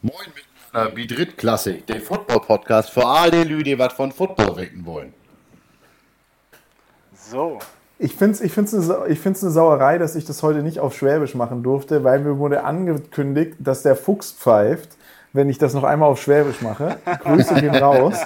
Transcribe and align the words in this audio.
Moin 0.00 0.14
mit 0.32 0.44
einer 0.72 0.90
Bidrit-Klassik, 0.90 1.84
der 1.88 2.00
Football-Podcast 2.00 2.90
für 2.90 3.04
alle 3.04 3.42
Leute, 3.42 3.64
die 3.64 3.78
was 3.80 3.94
von 3.94 4.12
Football 4.12 4.56
wecken 4.56 4.86
wollen. 4.86 5.12
So. 7.12 7.58
Ich 7.98 8.14
finde 8.14 8.34
es 8.34 8.40
ich 8.40 8.52
find's 8.52 8.72
eine, 8.72 9.08
ich 9.08 9.18
find's 9.18 9.42
eine 9.42 9.50
Sauerei, 9.50 9.98
dass 9.98 10.14
ich 10.14 10.24
das 10.24 10.44
heute 10.44 10.62
nicht 10.62 10.78
auf 10.78 10.96
Schwäbisch 10.96 11.34
machen 11.34 11.64
durfte, 11.64 12.04
weil 12.04 12.20
mir 12.20 12.38
wurde 12.38 12.62
angekündigt, 12.62 13.56
dass 13.58 13.82
der 13.82 13.96
Fuchs 13.96 14.30
pfeift, 14.30 14.90
wenn 15.32 15.48
ich 15.48 15.58
das 15.58 15.74
noch 15.74 15.84
einmal 15.84 16.08
auf 16.08 16.20
Schwäbisch 16.20 16.62
mache. 16.62 16.96
Grüße 17.22 17.54
gehen 17.54 17.74
raus. 17.74 18.18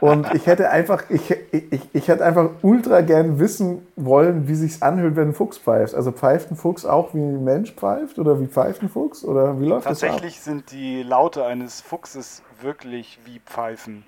Und 0.00 0.32
ich 0.34 0.46
hätte 0.46 0.70
einfach, 0.70 1.04
ich, 1.08 1.30
ich, 1.52 1.80
ich 1.92 2.08
hätte 2.08 2.24
einfach 2.24 2.50
ultra 2.62 3.02
gern 3.02 3.38
wissen 3.38 3.86
wollen, 3.96 4.48
wie 4.48 4.54
sich's 4.54 4.82
anhört, 4.82 5.16
wenn 5.16 5.28
ein 5.28 5.34
Fuchs 5.34 5.58
pfeift. 5.58 5.94
Also 5.94 6.12
pfeift 6.12 6.50
ein 6.50 6.56
Fuchs 6.56 6.84
auch 6.84 7.14
wie 7.14 7.18
ein 7.18 7.44
Mensch 7.44 7.72
pfeift 7.72 8.18
oder 8.18 8.40
wie 8.40 8.46
pfeift 8.46 8.82
ein 8.82 8.88
Fuchs 8.88 9.24
oder 9.24 9.60
wie 9.60 9.66
läuft 9.66 9.86
das 9.86 10.02
ab? 10.02 10.10
Tatsächlich 10.10 10.40
sind 10.40 10.70
die 10.72 11.02
Laute 11.02 11.44
eines 11.44 11.80
Fuchses 11.80 12.42
wirklich 12.60 13.18
wie 13.24 13.40
Pfeifen. 13.40 14.04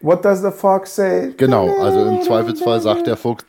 What 0.00 0.24
does 0.24 0.42
the 0.42 0.50
fox 0.50 0.96
say? 0.96 1.32
Genau, 1.36 1.70
also 1.78 2.04
im 2.04 2.22
Zweifelsfall 2.22 2.80
sagt 2.80 3.06
der 3.06 3.16
Fuchs. 3.16 3.44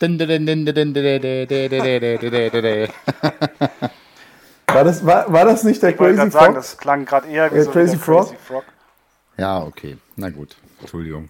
War 4.74 4.84
das, 4.84 5.06
war, 5.06 5.32
war 5.32 5.46
das 5.46 5.64
nicht 5.64 5.82
der 5.82 5.92
Ich 5.92 5.98
Crazy 5.98 6.16
gerade 6.16 6.32
sagen, 6.32 6.54
das 6.56 6.78
klang 6.78 7.06
gerade 7.06 7.28
eher 7.28 7.52
wie 7.52 7.58
Äh, 7.58 7.64
so 7.64 7.70
wie 7.70 7.74
Crazy 7.74 7.92
der 7.92 8.00
Frog? 8.00 8.28
Crazy 8.28 8.38
Frog. 8.46 8.64
Ja, 9.38 9.64
okay. 9.64 9.98
Na 10.16 10.30
gut. 10.30 10.56
Entschuldigung. 10.80 11.30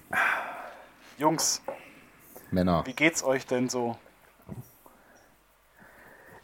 Jungs, 1.18 1.62
Männer. 2.52 2.84
wie 2.86 2.94
geht's 2.94 3.24
euch 3.24 3.46
denn 3.46 3.70
so? 3.70 3.96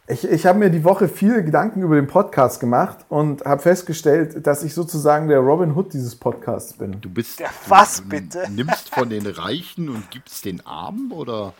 Ich, 0.06 0.24
ich 0.24 0.44
habe 0.44 0.58
mir 0.58 0.70
die 0.70 0.82
Woche 0.82 1.06
viele 1.06 1.44
Gedanken 1.44 1.82
über 1.82 1.94
den 1.94 2.08
Podcast 2.08 2.58
gemacht 2.58 3.06
und 3.08 3.44
habe 3.44 3.62
festgestellt, 3.62 4.44
dass 4.44 4.64
ich 4.64 4.74
sozusagen 4.74 5.28
der 5.28 5.38
Robin 5.38 5.76
Hood 5.76 5.92
dieses 5.92 6.16
Podcasts 6.16 6.72
bin. 6.72 7.00
Du 7.00 7.08
bist. 7.08 7.38
Der 7.38 7.50
was, 7.68 8.02
du 8.02 8.08
bitte? 8.08 8.50
Nimmst 8.50 8.92
von 8.92 9.08
den 9.10 9.24
Reichen 9.26 9.88
und 9.88 10.10
gibst 10.10 10.44
den 10.44 10.66
Armen 10.66 11.12
oder? 11.12 11.52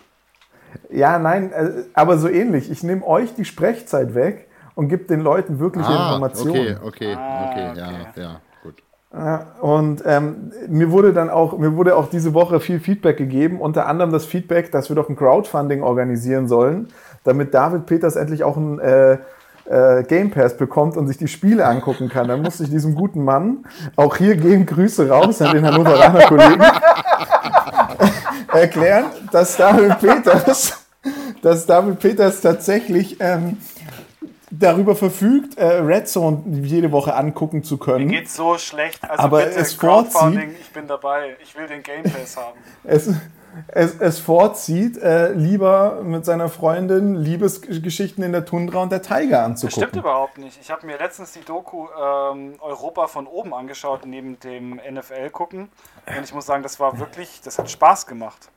Ja, 0.91 1.20
nein, 1.20 1.52
äh, 1.52 1.84
aber 1.94 2.19
so 2.19 2.28
ähnlich. 2.28 2.70
Ich 2.70 2.82
nehme 2.82 3.06
euch 3.06 3.34
die 3.34 3.44
Sprechzeit 3.44 4.14
weg 4.14 4.50
und 4.81 4.89
gebe 4.89 5.05
den 5.05 5.20
Leuten 5.20 5.59
wirkliche 5.61 5.91
Ah, 5.91 6.14
Informationen. 6.14 6.50
okay, 6.50 6.77
okay, 6.83 7.14
Ah, 7.19 7.50
okay, 7.50 7.69
okay. 7.70 7.78
ja, 8.17 8.23
ja, 8.23 8.41
gut. 8.62 8.83
Ja, 9.12 9.47
und 9.61 10.03
ähm, 10.06 10.53
mir 10.69 10.91
wurde 10.91 11.12
dann 11.12 11.28
auch, 11.28 11.59
mir 11.59 11.77
wurde 11.77 11.97
auch 11.97 12.09
diese 12.09 12.33
Woche 12.33 12.61
viel 12.61 12.81
Feedback 12.81 13.19
gegeben, 13.19 13.61
unter 13.61 13.87
anderem 13.87 14.11
das 14.11 14.25
Feedback, 14.25 14.72
dass 14.72 14.89
wir 14.89 14.97
doch 14.97 15.11
ein 15.11 15.17
Crowdfunding 15.17 15.83
organisieren 15.83 16.48
sollen, 16.48 16.89
damit 17.25 17.53
David 17.53 17.84
Peters 17.84 18.17
endlich 18.17 18.42
auch 18.42 18.56
ein 18.56 18.78
äh, 18.78 19.19
äh, 19.67 20.03
Game 20.05 20.31
Pass 20.31 20.56
bekommt 20.56 20.97
und 20.97 21.09
sich 21.09 21.19
die 21.19 21.28
Spiele 21.28 21.67
angucken 21.67 22.09
kann. 22.09 22.27
Dann 22.27 22.41
musste 22.41 22.62
ich 22.65 22.70
diesem 22.70 22.94
guten 22.94 23.22
Mann, 23.22 23.67
auch 23.97 24.17
hier 24.17 24.34
gehen 24.37 24.65
Grüße 24.65 25.11
raus 25.11 25.42
an 25.42 25.55
den 25.56 25.67
Hannoveraner 25.67 26.22
Kollegen, 26.27 26.65
erklären, 28.53 29.05
dass 29.31 29.59
David 29.59 29.98
Peters, 30.00 30.87
dass 31.42 31.67
David 31.67 31.98
Peters 31.98 32.41
tatsächlich 32.41 33.17
ähm, 33.20 33.59
darüber 34.61 34.94
verfügt, 34.94 35.58
äh, 35.58 35.64
Red 35.66 36.08
Zone 36.08 36.42
jede 36.62 36.92
Woche 36.92 37.14
angucken 37.14 37.62
zu 37.64 37.78
können. 37.78 38.06
Mir 38.06 38.20
geht's 38.20 38.36
so 38.36 38.56
schlecht. 38.58 39.03
Also 39.03 39.22
Aber 39.22 39.39
bitte, 39.42 39.56
es 39.58 39.75
vorzieht- 39.75 40.56
ich 40.61 40.70
bin 40.72 40.86
dabei. 40.86 41.36
Ich 41.42 41.56
will 41.56 41.66
den 41.66 41.83
Game 41.83 42.05
Pass 42.05 42.36
haben. 42.36 42.58
es, 42.84 43.11
es, 43.69 43.97
es 43.98 44.19
vorzieht, 44.20 44.97
äh, 44.98 45.33
lieber 45.33 46.03
mit 46.03 46.25
seiner 46.25 46.48
Freundin 46.48 47.16
Liebesgeschichten 47.16 48.22
in 48.22 48.31
der 48.33 48.44
Tundra 48.44 48.83
und 48.83 48.92
der 48.92 49.03
Tiger 49.03 49.38
Das 49.38 49.44
anzugucken. 49.47 49.83
stimmt 49.88 49.97
überhaupt 49.97 50.38
nicht. 50.38 50.58
Ich 50.61 50.70
habe 50.70 50.86
mir 50.86 50.97
letztens 50.98 51.33
die 51.33 51.41
Doku 51.44 51.88
ähm, 52.00 52.55
Europa 52.61 53.08
von 53.08 53.27
oben 53.27 53.53
angeschaut, 53.53 54.06
neben 54.06 54.38
dem 54.41 54.77
NFL 54.88 55.31
gucken. 55.31 55.69
Und 56.06 56.22
ich 56.25 56.33
muss 56.33 56.47
sagen, 56.47 56.62
das 56.62 56.78
war 56.78 56.98
wirklich, 57.00 57.41
das 57.44 57.58
hat 57.58 57.69
Spaß 57.70 58.06
gemacht. 58.06 58.48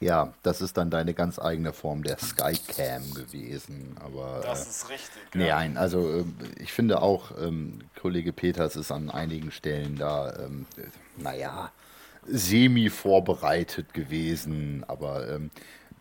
Ja, 0.00 0.34
das 0.42 0.60
ist 0.60 0.76
dann 0.76 0.90
deine 0.90 1.14
ganz 1.14 1.38
eigene 1.38 1.72
Form 1.72 2.02
der 2.02 2.18
Skycam 2.18 3.14
gewesen. 3.14 3.96
Aber 4.04 4.40
Das 4.42 4.66
äh, 4.66 4.70
ist 4.70 4.90
richtig. 4.90 5.22
nee, 5.34 5.46
ja. 5.46 5.56
nein, 5.56 5.76
also 5.76 6.10
ähm, 6.10 6.34
ich 6.58 6.72
finde 6.72 7.00
auch, 7.00 7.30
ähm, 7.40 7.78
Kollege 8.00 8.32
Peters 8.32 8.76
ist 8.76 8.90
an 8.90 9.10
einigen 9.10 9.50
Stellen 9.50 9.96
da, 9.96 10.34
ähm, 10.38 10.66
äh, 10.76 10.82
naja, 11.22 11.70
semi 12.26 12.90
vorbereitet 12.90 13.94
gewesen. 13.94 14.84
Aber 14.88 15.28
ähm, 15.28 15.50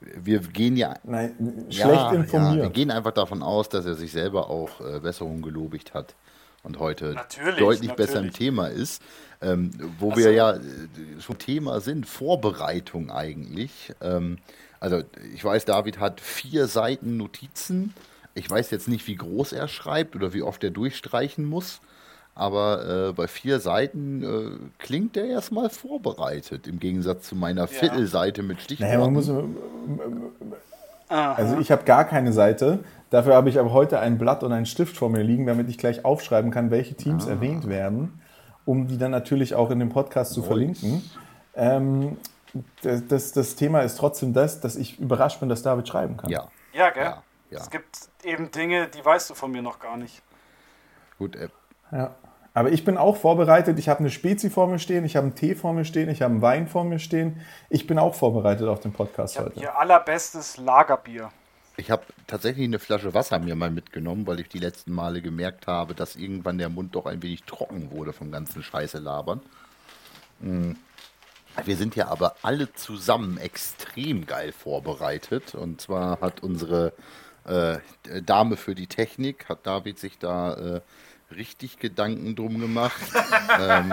wir 0.02 0.40
gehen 0.40 0.76
ja 0.76 0.96
Nein, 1.04 1.66
Ja, 1.70 1.86
schlecht 1.88 2.02
Ja, 2.02 2.12
wir 2.12 2.20
informiert. 2.20 2.74
gehen 2.74 2.92
einfach 2.92 3.14
davon 3.14 3.42
aus, 3.42 3.70
dass 3.70 3.86
er 3.86 3.96
sich 3.96 4.12
selber 4.12 4.50
auch 4.50 4.82
äh, 4.82 5.00
Besserung 5.00 5.42
gelobigt 5.42 5.94
hat 5.94 6.16
und 6.64 6.80
heute 6.80 7.14
Natürlich, 7.14 7.60
deutlich 7.60 7.92
besser 7.94 8.20
im 8.20 8.28
natürlich. 8.28 8.38
Thema 8.38 8.68
ist. 8.68 9.02
Ähm, 9.42 9.72
wo 10.00 10.12
Ach 10.14 10.18
wir 10.18 10.32
ja 10.32 10.54
äh, 10.54 10.62
schon 11.20 11.38
Thema 11.38 11.82
sind, 11.82 12.06
Vorbereitung 12.06 13.12
eigentlich. 13.12 13.94
Ähm, 14.02 14.38
also 14.80 15.04
ich 15.34 15.44
weiß, 15.44 15.66
David 15.66 16.00
hat 16.00 16.22
vier 16.22 16.68
Seiten 16.68 17.18
Notizen. 17.18 17.94
Ich 18.36 18.50
weiß 18.50 18.72
jetzt 18.72 18.88
nicht, 18.88 19.06
wie 19.08 19.16
groß 19.16 19.52
er 19.52 19.68
schreibt 19.68 20.16
oder 20.16 20.34
wie 20.34 20.42
oft 20.42 20.64
er 20.64 20.72
durchstreichen 20.72 21.46
muss. 21.46 21.82
Aber 22.36 23.10
äh, 23.10 23.14
bei 23.14 23.28
vier 23.28 23.60
Seiten 23.60 24.24
äh, 24.24 24.70
klingt 24.80 25.18
er 25.18 25.26
erstmal 25.26 25.70
vorbereitet, 25.70 26.66
im 26.66 26.80
Gegensatz 26.80 27.28
zu 27.28 27.36
meiner 27.36 27.68
Viertelseite 27.68 28.42
mit 28.42 28.60
Stichworten. 28.60 28.92
Naja, 28.92 29.06
man 29.06 29.14
muss, 29.14 29.28
Aha. 31.10 31.34
also 31.34 31.58
ich 31.60 31.72
habe 31.72 31.84
gar 31.84 32.06
keine 32.06 32.34
Seite. 32.34 32.80
Dafür 33.10 33.36
habe 33.36 33.50
ich 33.50 33.60
aber 33.60 33.72
heute 33.72 34.00
ein 34.00 34.18
Blatt 34.18 34.44
und 34.44 34.52
einen 34.52 34.66
Stift 34.66 34.98
vor 34.98 35.10
mir 35.10 35.22
liegen, 35.22 35.46
damit 35.46 35.70
ich 35.70 35.78
gleich 35.78 36.04
aufschreiben 36.04 36.50
kann, 36.50 36.72
welche 36.72 36.96
Teams 36.96 37.28
erwähnt 37.28 37.68
werden, 37.70 38.22
um 38.66 38.88
die 38.88 38.98
dann 38.98 39.12
natürlich 39.12 39.54
auch 39.54 39.70
in 39.70 39.80
dem 39.80 39.90
Podcast 39.90 40.34
zu 40.34 40.42
verlinken. 40.42 41.04
Ähm, 41.56 42.18
das, 42.82 43.06
das, 43.08 43.32
das 43.32 43.56
Thema 43.56 43.82
ist 43.82 43.98
trotzdem 43.98 44.34
das, 44.34 44.62
dass 44.62 44.76
ich 44.76 45.00
überrascht 45.00 45.40
bin, 45.40 45.50
dass 45.50 45.62
David 45.62 45.88
schreiben 45.88 46.18
kann. 46.18 46.32
ja, 46.32 46.48
ja, 46.74 46.90
gell? 46.90 47.04
ja, 47.04 47.24
ja. 47.52 47.60
Es 47.60 47.70
gibt 47.70 47.98
eben 48.24 48.50
Dinge, 48.50 48.88
die 48.88 49.04
weißt 49.04 49.30
du 49.30 49.36
von 49.36 49.52
mir 49.52 49.62
noch 49.62 49.80
gar 49.80 49.98
nicht. 49.98 50.24
gut. 51.20 51.36
Äh, 51.36 51.50
Ja. 51.92 52.16
Aber 52.54 52.72
ich 52.72 52.86
bin 52.86 52.98
auch 52.98 53.18
vorbereitet. 53.18 53.80
Ich 53.80 53.90
habe 53.90 54.02
eine 54.02 54.12
Spezi 54.12 54.50
vor 54.50 54.68
mir 54.68 54.80
stehen, 54.80 55.06
ich 55.06 55.16
habe 55.16 55.26
einen 55.26 55.36
Tee 55.36 55.56
vor 55.56 55.74
mir 55.74 55.86
stehen, 55.86 56.10
ich 56.10 56.22
habe 56.22 56.34
einen 56.34 56.42
Wein 56.42 56.68
vor 56.68 56.84
mir 56.84 57.00
stehen. 57.00 57.42
Ich 57.70 57.88
bin 57.88 57.98
auch 57.98 58.14
vorbereitet 58.14 58.68
auf 58.68 58.80
den 58.80 58.94
Podcast 58.94 59.34
Ich 59.34 59.40
habe 59.40 59.50
heute. 59.50 59.60
hier 59.60 59.78
allerbestes 59.78 60.58
Lagerbier. 60.58 61.32
Ich 61.76 61.90
habe 61.90 62.04
tatsächlich 62.28 62.66
eine 62.66 62.78
Flasche 62.78 63.16
Wasser 63.16 63.40
mir 63.40 63.56
mal 63.56 63.72
mitgenommen, 63.72 64.28
weil 64.28 64.40
ich 64.40 64.50
die 64.50 64.60
letzten 64.60 64.92
Male 64.92 65.24
gemerkt 65.24 65.66
habe, 65.66 65.96
dass 65.96 66.16
irgendwann 66.16 66.60
der 66.60 66.70
Mund 66.70 66.94
doch 66.94 67.08
ein 67.08 67.24
wenig 67.24 67.44
trocken 67.44 67.90
wurde 67.90 68.14
vom 68.14 68.32
ganzen 68.32 68.62
Scheiße 68.62 69.00
labern. 69.00 69.42
Mm. 70.40 70.74
Wir 71.66 71.76
sind 71.76 71.96
ja 71.96 72.08
aber 72.08 72.36
alle 72.42 72.74
zusammen 72.74 73.38
extrem 73.38 74.26
geil 74.26 74.52
vorbereitet. 74.52 75.54
Und 75.54 75.82
zwar 75.82 76.20
hat 76.20 76.42
unsere 76.42 76.94
äh, 77.46 77.78
Dame 78.26 78.58
für 78.58 78.74
die 78.74 78.88
Technik, 78.88 79.50
hat 79.50 79.66
David 79.68 80.00
sich 80.00 80.18
da 80.18 80.54
äh, 80.56 80.82
richtig 81.36 81.80
Gedanken 81.80 82.36
drum 82.36 82.60
gemacht, 82.60 83.02
ähm, 83.60 83.92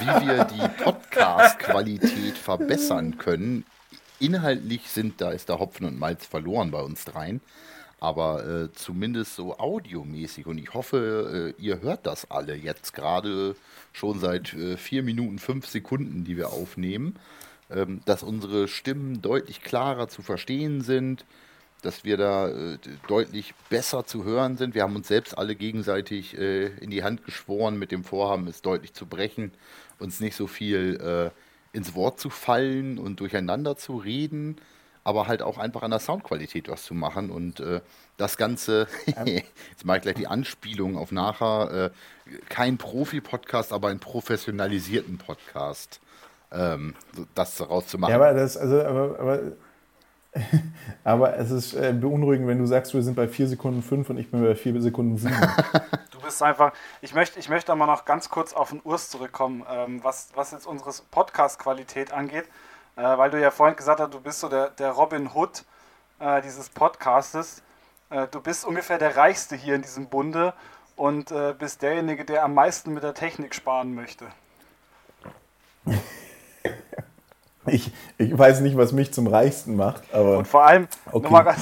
wie 0.00 0.26
wir 0.26 0.44
die 0.44 0.82
Podcast-Qualität 0.82 2.38
verbessern 2.38 3.18
können. 3.18 3.64
Inhaltlich 4.20 4.88
sind 4.88 5.20
da 5.20 5.30
ist 5.30 5.48
da 5.48 5.58
Hopfen 5.58 5.86
und 5.86 5.98
Malz 5.98 6.26
verloren 6.26 6.70
bei 6.70 6.80
uns 6.80 7.04
dreien, 7.04 7.40
aber 7.98 8.46
äh, 8.46 8.72
zumindest 8.72 9.36
so 9.36 9.58
audiomäßig 9.58 10.46
und 10.46 10.58
ich 10.58 10.74
hoffe, 10.74 11.54
äh, 11.58 11.62
ihr 11.62 11.82
hört 11.82 12.06
das 12.06 12.30
alle 12.30 12.54
jetzt 12.54 12.94
gerade 12.94 13.56
schon 13.92 14.20
seit 14.20 14.54
äh, 14.54 14.76
vier 14.76 15.02
Minuten 15.02 15.38
fünf 15.38 15.66
Sekunden, 15.66 16.24
die 16.24 16.36
wir 16.36 16.50
aufnehmen, 16.50 17.16
ähm, 17.70 18.00
dass 18.04 18.22
unsere 18.22 18.68
Stimmen 18.68 19.22
deutlich 19.22 19.62
klarer 19.62 20.08
zu 20.08 20.22
verstehen 20.22 20.82
sind, 20.82 21.24
dass 21.82 22.04
wir 22.04 22.16
da 22.16 22.48
äh, 22.48 22.78
deutlich 23.08 23.54
besser 23.68 24.06
zu 24.06 24.24
hören 24.24 24.56
sind. 24.56 24.74
Wir 24.74 24.82
haben 24.82 24.96
uns 24.96 25.08
selbst 25.08 25.36
alle 25.36 25.54
gegenseitig 25.54 26.38
äh, 26.38 26.66
in 26.78 26.90
die 26.90 27.02
Hand 27.02 27.24
geschworen 27.24 27.78
mit 27.78 27.92
dem 27.92 28.04
Vorhaben, 28.04 28.46
es 28.46 28.62
deutlich 28.62 28.94
zu 28.94 29.06
brechen, 29.06 29.52
uns 29.98 30.20
nicht 30.20 30.36
so 30.36 30.46
viel 30.46 31.00
äh, 31.00 31.76
ins 31.76 31.94
Wort 31.94 32.20
zu 32.20 32.30
fallen 32.30 32.98
und 32.98 33.20
durcheinander 33.20 33.76
zu 33.76 33.96
reden, 33.96 34.56
aber 35.04 35.26
halt 35.26 35.42
auch 35.42 35.58
einfach 35.58 35.82
an 35.82 35.90
der 35.90 36.00
Soundqualität 36.00 36.68
was 36.68 36.84
zu 36.84 36.94
machen 36.94 37.30
und 37.30 37.60
äh, 37.60 37.80
das 38.16 38.36
Ganze, 38.36 38.86
jetzt 39.06 39.84
mache 39.84 39.96
ich 39.98 40.02
gleich 40.02 40.14
die 40.14 40.28
Anspielung 40.28 40.96
auf 40.96 41.10
nachher, 41.10 41.90
äh, 42.26 42.30
kein 42.48 42.78
Profi-Podcast, 42.78 43.72
aber 43.72 43.88
einen 43.88 44.00
professionalisierten 44.00 45.18
Podcast, 45.18 46.00
ähm, 46.52 46.94
das 47.34 47.56
daraus 47.56 47.88
zu 47.88 47.98
machen. 47.98 48.10
Ja, 48.10 48.16
aber 48.16 48.34
das, 48.34 48.56
also, 48.56 48.82
aber, 48.82 49.18
aber, 49.18 49.40
aber 51.04 51.36
es 51.36 51.50
ist 51.50 51.74
äh, 51.74 51.92
beunruhigend, 51.92 52.48
wenn 52.48 52.58
du 52.58 52.66
sagst, 52.66 52.94
wir 52.94 53.02
sind 53.02 53.14
bei 53.14 53.28
4 53.28 53.48
Sekunden 53.48 53.82
5 53.82 54.10
und 54.10 54.18
ich 54.18 54.30
bin 54.30 54.42
bei 54.42 54.54
4 54.54 54.80
Sekunden 54.80 55.18
7. 55.18 55.34
Du 56.10 56.20
bist 56.20 56.42
einfach. 56.42 56.72
Ich 57.02 57.14
möchte, 57.14 57.38
ich 57.38 57.48
möchte 57.48 57.72
aber 57.72 57.86
noch 57.86 58.04
ganz 58.04 58.30
kurz 58.30 58.52
auf 58.54 58.70
den 58.70 58.80
Urs 58.82 59.10
zurückkommen, 59.10 59.64
ähm, 59.70 60.02
was, 60.02 60.30
was 60.34 60.52
jetzt 60.52 60.66
unsere 60.66 60.90
Podcast-Qualität 61.10 62.12
angeht. 62.12 62.44
Äh, 62.96 63.02
weil 63.02 63.30
du 63.30 63.40
ja 63.40 63.50
vorhin 63.50 63.76
gesagt 63.76 64.00
hast, 64.00 64.14
du 64.14 64.20
bist 64.20 64.40
so 64.40 64.48
der, 64.48 64.70
der 64.70 64.92
Robin 64.92 65.30
Hood 65.34 65.64
äh, 66.18 66.40
dieses 66.42 66.70
Podcastes. 66.70 67.62
Äh, 68.10 68.28
du 68.28 68.40
bist 68.40 68.64
ungefähr 68.64 68.98
der 68.98 69.16
Reichste 69.16 69.56
hier 69.56 69.74
in 69.74 69.82
diesem 69.82 70.06
Bunde 70.06 70.54
und 70.96 71.30
äh, 71.30 71.54
bist 71.58 71.82
derjenige, 71.82 72.24
der 72.24 72.44
am 72.44 72.54
meisten 72.54 72.94
mit 72.94 73.02
der 73.02 73.14
Technik 73.14 73.54
sparen 73.54 73.94
möchte. 73.94 74.26
Ich, 77.72 77.90
ich 78.18 78.36
weiß 78.36 78.60
nicht, 78.60 78.76
was 78.76 78.92
mich 78.92 79.12
zum 79.12 79.26
Reichsten 79.26 79.76
macht, 79.76 80.02
aber. 80.12 80.38
Und 80.38 80.46
vor 80.48 80.64
allem, 80.66 80.88
Okay. 81.10 81.22
nur 81.22 81.30
mal 81.30 81.42
ganz, 81.42 81.60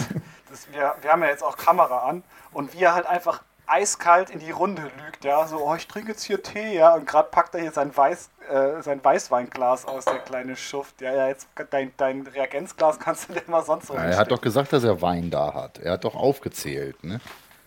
das, 0.50 0.66
wir, 0.72 0.94
wir 1.00 1.12
haben 1.12 1.22
ja 1.22 1.28
jetzt 1.28 1.42
auch 1.44 1.56
Kamera 1.56 2.08
an 2.08 2.22
und 2.52 2.74
wie 2.74 2.82
er 2.82 2.94
halt 2.94 3.06
einfach 3.06 3.42
eiskalt 3.66 4.30
in 4.30 4.40
die 4.40 4.50
Runde 4.50 4.82
lügt, 4.82 5.24
ja, 5.24 5.46
so, 5.46 5.58
oh, 5.58 5.74
ich 5.76 5.86
trinke 5.86 6.08
jetzt 6.10 6.24
hier 6.24 6.42
Tee, 6.42 6.74
ja, 6.74 6.92
und 6.96 7.06
gerade 7.06 7.28
packt 7.30 7.54
er 7.54 7.60
hier 7.60 7.70
sein, 7.70 7.96
Weiß, 7.96 8.28
äh, 8.50 8.82
sein 8.82 8.98
Weißweinglas 9.04 9.84
aus, 9.86 10.04
der 10.06 10.18
kleine 10.18 10.56
Schuft. 10.56 11.00
Ja, 11.00 11.14
ja, 11.14 11.28
jetzt 11.28 11.46
dein, 11.70 11.92
dein 11.96 12.26
Reagenzglas 12.26 12.98
kannst 12.98 13.28
du 13.28 13.34
dir 13.34 13.42
mal 13.46 13.62
sonst 13.64 13.86
so 13.86 13.94
Ja, 13.94 14.02
er 14.02 14.16
hat 14.18 14.32
doch 14.32 14.40
gesagt, 14.40 14.72
dass 14.72 14.82
er 14.82 15.00
Wein 15.00 15.30
da 15.30 15.54
hat. 15.54 15.78
Er 15.78 15.92
hat 15.92 16.02
doch 16.04 16.16
aufgezählt, 16.16 17.04
ne? 17.04 17.20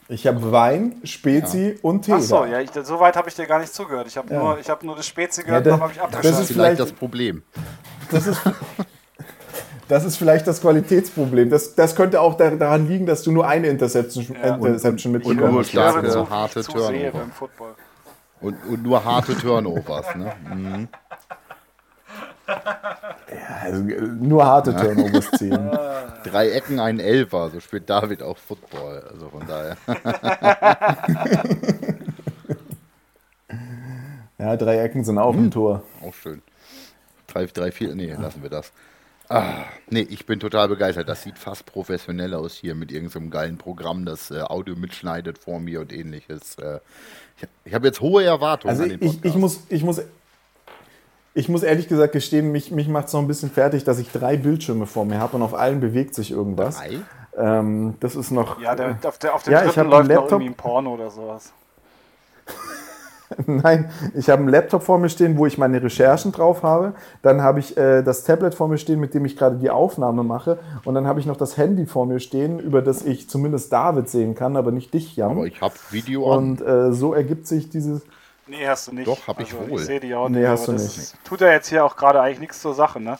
Ich 0.09 0.27
habe 0.27 0.51
Wein, 0.51 0.99
Spezi 1.05 1.79
und 1.81 2.01
Tee. 2.01 2.11
Ach 2.17 2.19
so, 2.19 2.39
da. 2.43 2.47
ja, 2.47 2.59
ich, 2.59 2.71
so 2.83 2.99
weit 2.99 3.15
habe 3.15 3.29
ich 3.29 3.35
dir 3.35 3.45
gar 3.45 3.59
nicht 3.59 3.73
zugehört. 3.73 4.05
Ich 4.07 4.17
habe 4.17 4.33
Ja. 4.33 4.39
nur, 4.39 4.59
ich 4.59 4.69
hab 4.69 4.83
nur 4.83 4.97
das 4.97 5.07
Spezi 5.07 5.39
Ja, 5.39 5.47
gehört, 5.47 5.65
da- 5.65 5.69
dann 5.71 5.81
habe 5.81 5.91
ich 5.93 5.97
das 5.99 6.07
Das 6.09 6.15
abgeschaltet. 6.17 6.49
ist 6.49 6.53
vielleicht- 6.53 6.79
das 6.81 6.91
Problem. 6.91 7.43
Das 8.13 8.27
ist, 8.27 8.41
das 9.87 10.05
ist 10.05 10.15
vielleicht 10.17 10.47
das 10.47 10.61
Qualitätsproblem. 10.61 11.49
Das, 11.49 11.75
das 11.75 11.95
könnte 11.95 12.21
auch 12.21 12.35
da- 12.35 12.51
daran 12.51 12.87
liegen, 12.87 13.05
dass 13.05 13.23
du 13.23 13.31
nur 13.31 13.47
eine 13.47 13.67
Interception, 13.67 14.25
Ja. 14.41 14.55
Interception 14.55 15.13
und 15.13 15.19
mitbekommen 15.25 15.53
nur 15.53 15.63
starke, 15.63 16.09
zu, 16.09 16.29
harte 16.29 16.61
zu 16.63 16.71
Turnover. 16.71 17.25
Und, 18.41 18.55
und 18.69 18.83
nur 18.83 19.03
harte 19.03 19.35
Turnovers, 19.37 20.15
ne? 20.15 20.31
Mhm. 20.53 20.87
Also, 23.63 23.87
äh, 23.87 24.01
nur 24.01 24.45
harte 24.45 24.75
Turnovers 24.75 25.31
ziehen. 25.31 25.71
Drei 26.25 26.49
Ecken, 26.51 26.79
ein 26.79 26.99
Elfer, 26.99 27.49
so 27.51 27.59
spielt 27.59 27.89
David 27.89 28.21
auch 28.21 28.37
Football. 28.37 29.03
Also 29.11 29.29
von 29.29 29.43
daher. 29.47 29.77
Ja, 34.39 34.57
drei 34.57 34.79
Ecken 34.79 35.03
sind 35.03 35.17
auch 35.19 35.33
ein 35.33 35.51
Tor. 35.51 35.83
Auch 36.05 36.13
schön. 36.13 36.41
Drei, 37.33 37.45
drei, 37.47 37.71
vier, 37.71 37.95
nee, 37.95 38.13
lassen 38.13 38.43
wir 38.43 38.49
das. 38.49 38.71
Ah, 39.29 39.63
nee, 39.89 40.05
ich 40.09 40.25
bin 40.25 40.39
total 40.39 40.67
begeistert. 40.67 41.07
Das 41.09 41.23
sieht 41.23 41.39
fast 41.39 41.65
professionell 41.65 42.33
aus 42.33 42.53
hier 42.55 42.75
mit 42.75 42.91
irgendeinem 42.91 43.31
geilen 43.31 43.57
Programm, 43.57 44.05
das 44.05 44.29
äh, 44.31 44.41
Audio 44.41 44.75
mitschneidet 44.75 45.37
vor 45.39 45.59
mir 45.59 45.79
und 45.81 45.91
ähnliches. 45.93 46.55
Äh, 46.59 46.79
ich 47.37 47.47
ich 47.65 47.73
habe 47.73 47.87
jetzt 47.87 48.01
hohe 48.01 48.23
Erwartungen 48.23 48.69
Also 48.71 48.83
an 48.83 48.89
den 48.89 49.01
ich, 49.01 49.07
Podcast. 49.13 49.25
ich, 49.25 49.35
muss, 49.35 49.59
ich, 49.69 49.83
muss, 49.83 50.01
ich 51.33 51.49
muss 51.49 51.63
ehrlich 51.63 51.87
gesagt 51.87 52.13
gestehen, 52.13 52.51
mich, 52.51 52.69
mich 52.71 52.87
macht 52.87 53.07
es 53.07 53.13
noch 53.13 53.21
ein 53.21 53.27
bisschen 53.27 53.49
fertig, 53.49 53.83
dass 53.85 53.97
ich 53.97 54.11
drei 54.11 54.37
Bildschirme 54.37 54.85
vor 54.85 55.05
mir 55.05 55.19
habe 55.19 55.37
und 55.37 55.41
auf 55.41 55.53
allen 55.55 55.79
bewegt 55.79 56.13
sich 56.13 56.29
irgendwas. 56.31 56.77
Drei? 56.77 56.99
Ähm, 57.35 57.95
das 58.01 58.15
ist 58.15 58.29
noch. 58.29 58.61
Ja, 58.61 58.75
der, 58.75 58.97
auf, 59.03 59.17
der, 59.17 59.33
auf 59.33 59.43
dem 59.43 59.53
Ja, 59.53 59.65
ich 59.65 59.71
dritten 59.71 59.89
läuft 59.89 60.09
noch 60.09 60.15
Laptop. 60.15 60.31
irgendwie 60.33 60.51
ein 60.51 60.55
Porno 60.55 60.93
oder 60.93 61.09
sowas. 61.09 61.51
Nein, 63.45 63.89
ich 64.15 64.29
habe 64.29 64.41
einen 64.41 64.49
Laptop 64.49 64.83
vor 64.83 64.97
mir 64.99 65.09
stehen, 65.09 65.37
wo 65.37 65.45
ich 65.45 65.57
meine 65.57 65.81
Recherchen 65.81 66.31
drauf 66.31 66.63
habe. 66.63 66.93
Dann 67.21 67.41
habe 67.41 67.59
ich 67.59 67.77
äh, 67.77 68.01
das 68.01 68.23
Tablet 68.23 68.55
vor 68.55 68.67
mir 68.67 68.77
stehen, 68.77 68.99
mit 68.99 69.13
dem 69.13 69.25
ich 69.25 69.37
gerade 69.37 69.57
die 69.57 69.69
Aufnahme 69.69 70.23
mache. 70.23 70.59
Und 70.85 70.95
dann 70.95 71.07
habe 71.07 71.19
ich 71.19 71.25
noch 71.25 71.37
das 71.37 71.57
Handy 71.57 71.85
vor 71.85 72.05
mir 72.05 72.19
stehen, 72.19 72.59
über 72.59 72.81
das 72.81 73.03
ich 73.03 73.29
zumindest 73.29 73.71
David 73.71 74.09
sehen 74.09 74.35
kann, 74.35 74.57
aber 74.57 74.71
nicht 74.71 74.93
dich, 74.93 75.15
Jan. 75.15 75.31
Aber 75.31 75.45
ich 75.45 75.61
habe 75.61 75.73
Video 75.91 76.31
an. 76.31 76.37
Und 76.37 76.61
äh, 76.61 76.91
so 76.93 77.13
ergibt 77.13 77.47
sich 77.47 77.69
dieses. 77.69 78.01
Nee, 78.47 78.67
hast 78.67 78.87
du 78.89 78.95
nicht. 78.95 79.07
Doch, 79.07 79.27
hab 79.27 79.39
ich 79.39 79.55
wohl. 79.55 79.79
Ich 79.79 79.85
sehe 79.85 79.99
die 79.99 80.13
auch 80.15 80.27
Nee, 80.29 80.39
nicht. 80.39 80.47
hast 80.49 80.63
aber 80.69 80.77
du 80.77 80.83
das 80.83 80.97
nicht. 80.97 81.23
Tut 81.23 81.41
ja 81.41 81.49
jetzt 81.51 81.69
hier 81.69 81.85
auch 81.85 81.95
gerade 81.95 82.21
eigentlich 82.21 82.39
nichts 82.39 82.61
zur 82.61 82.73
Sache, 82.73 82.99
ne? 82.99 83.17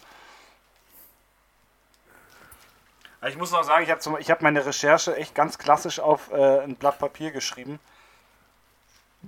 Ich 3.27 3.37
muss 3.37 3.53
noch 3.53 3.63
sagen, 3.63 3.83
ich 3.83 3.89
habe 3.89 4.01
hab 4.21 4.41
meine 4.41 4.65
Recherche 4.65 5.15
echt 5.15 5.33
ganz 5.33 5.57
klassisch 5.57 6.01
auf 6.01 6.29
äh, 6.33 6.59
ein 6.59 6.75
Blatt 6.75 6.99
Papier 6.99 7.31
geschrieben. 7.31 7.79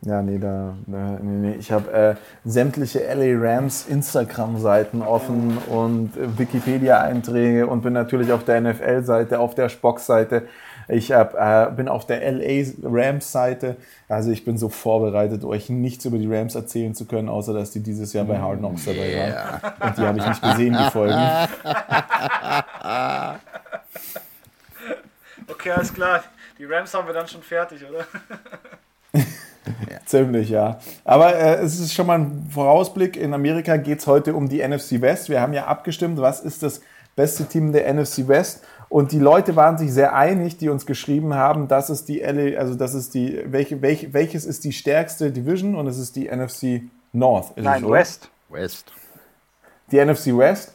Ja, 0.02 0.22
nee, 0.22 0.38
da, 0.38 0.76
nee, 0.86 1.18
nee. 1.22 1.56
ich 1.56 1.72
habe 1.72 1.92
äh, 1.92 2.16
sämtliche 2.44 3.00
LA 3.00 3.40
Rams 3.40 3.88
Instagram-Seiten 3.88 5.02
offen 5.02 5.58
und 5.70 6.12
Wikipedia-Einträge 6.38 7.66
und 7.66 7.82
bin 7.82 7.94
natürlich 7.94 8.32
auf 8.32 8.44
der 8.44 8.62
NFL-Seite, 8.62 9.40
auf 9.40 9.56
der 9.56 9.70
Spock-Seite. 9.70 10.48
Ich 10.88 11.12
hab, 11.12 11.34
äh, 11.34 11.72
bin 11.76 11.88
auf 11.88 12.06
der 12.06 12.32
LA 12.32 12.66
Rams-Seite. 12.84 13.78
Also 14.08 14.30
ich 14.30 14.46
bin 14.46 14.58
so 14.58 14.70
vorbereitet, 14.70 15.44
euch 15.44 15.70
nichts 15.70 16.06
über 16.06 16.20
die 16.20 16.32
Rams 16.32 16.54
erzählen 16.54 16.94
zu 16.94 17.06
können, 17.06 17.28
außer 17.28 17.54
dass 17.54 17.72
die 17.72 17.82
dieses 17.82 18.14
Jahr 18.14 18.26
bei 18.26 18.38
Hard 18.38 18.60
Knocks 18.60 18.86
dabei 18.86 19.16
waren. 19.16 19.74
Und 19.80 19.98
die 19.98 20.02
habe 20.02 20.20
ich 20.20 20.28
nicht 20.28 20.42
gesehen, 20.42 20.78
die 20.78 20.92
Folgen. 20.92 21.16
Okay, 25.48 25.72
alles 25.72 25.94
klar. 25.94 26.24
Die 26.58 26.66
Rams 26.66 26.94
haben 26.94 27.08
wir 27.08 27.14
dann 27.14 27.28
schon 27.28 27.42
fertig, 27.42 27.84
oder? 27.88 28.06
Ziemlich, 30.06 30.50
ja. 30.50 30.80
Aber 31.04 31.36
äh, 31.36 31.56
es 31.64 31.80
ist 31.80 31.94
schon 31.94 32.08
mal 32.08 32.20
ein 32.20 32.48
Vorausblick. 32.50 33.18
In 33.18 33.34
Amerika 33.34 33.78
geht 33.78 34.00
es 34.00 34.08
heute 34.08 34.36
um 34.36 34.50
die 34.50 34.66
NFC 34.66 35.02
West. 35.02 35.30
Wir 35.30 35.42
haben 35.42 35.54
ja 35.54 35.66
abgestimmt, 35.66 36.20
was 36.20 36.42
ist 36.42 36.64
das 36.64 36.82
beste 37.16 37.46
Team 37.46 37.72
der 37.72 37.92
NFC 37.94 38.28
West. 38.28 38.64
Und 38.90 39.12
die 39.12 39.20
Leute 39.20 39.56
waren 39.56 39.78
sich 39.78 39.92
sehr 39.92 40.14
einig, 40.16 40.58
die 40.58 40.70
uns 40.70 40.86
geschrieben 40.86 41.34
haben, 41.34 41.68
dass 41.68 41.90
es 41.90 42.06
die 42.06 42.20
LA, 42.20 42.58
also 42.60 42.76
das 42.76 42.94
ist 42.94 43.14
die, 43.14 43.42
welche, 43.46 43.82
welche, 43.82 44.14
welches 44.14 44.46
ist 44.46 44.64
die 44.64 44.74
stärkste 44.74 45.32
Division 45.32 45.76
und 45.76 45.88
es 45.88 45.98
ist 45.98 46.16
die 46.16 46.30
NFC 46.30 46.84
North. 47.12 47.58
Ist 47.58 47.64
Nein? 47.64 47.90
West. 47.90 48.30
West. 48.50 48.92
Die 49.92 50.04
NFC 50.04 50.38
West. 50.38 50.75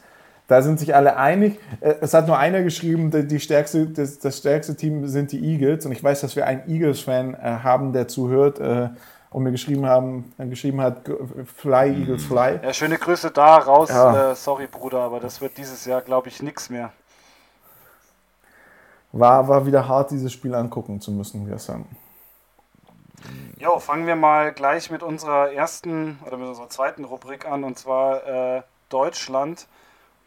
Da 0.51 0.61
sind 0.61 0.81
sich 0.81 0.93
alle 0.93 1.15
einig. 1.15 1.59
Äh, 1.79 1.95
Es 2.01 2.13
hat 2.13 2.27
nur 2.27 2.37
einer 2.37 2.61
geschrieben, 2.61 3.09
die 3.29 3.39
stärkste, 3.39 3.87
das, 3.87 4.19
das 4.19 4.39
stärkste 4.39 4.75
Team 4.75 5.07
sind 5.07 5.31
die 5.31 5.39
Eagles. 5.39 5.85
Und 5.85 5.93
ich 5.93 6.03
weiß, 6.03 6.19
dass 6.19 6.35
wir 6.35 6.45
einen 6.45 6.69
Eagles-Fan 6.69 7.35
äh, 7.35 7.37
haben, 7.63 7.93
der 7.93 8.09
zuhört 8.09 8.59
äh, 8.59 8.89
und 9.29 9.43
mir 9.43 9.51
geschrieben, 9.51 9.85
haben, 9.85 10.33
geschrieben 10.37 10.81
hat, 10.81 11.09
Fly, 11.55 12.01
Eagles, 12.01 12.25
Fly. 12.25 12.59
Ja, 12.61 12.73
schöne 12.73 12.97
Grüße 12.97 13.31
da 13.31 13.59
raus. 13.59 13.91
Ja. 13.91 14.31
Äh, 14.31 14.35
sorry, 14.35 14.67
Bruder, 14.67 14.99
aber 14.99 15.21
das 15.21 15.39
wird 15.39 15.57
dieses 15.57 15.85
Jahr, 15.85 16.01
glaube 16.01 16.27
ich, 16.27 16.43
nichts 16.43 16.69
mehr. 16.69 16.91
War, 19.13 19.47
war 19.47 19.65
wieder 19.65 19.87
hart, 19.87 20.11
dieses 20.11 20.33
Spiel 20.33 20.53
angucken 20.53 20.99
zu 20.99 21.13
müssen 21.13 21.47
gestern. 21.47 21.85
Jo, 23.57 23.79
fangen 23.79 24.05
wir 24.05 24.17
mal 24.17 24.51
gleich 24.51 24.91
mit 24.91 25.01
unserer 25.01 25.53
ersten 25.53 26.19
oder 26.27 26.35
mit 26.35 26.49
unserer 26.49 26.67
zweiten 26.67 27.05
Rubrik 27.05 27.45
an 27.45 27.63
und 27.63 27.79
zwar 27.79 28.57
äh, 28.57 28.61
Deutschland. 28.89 29.67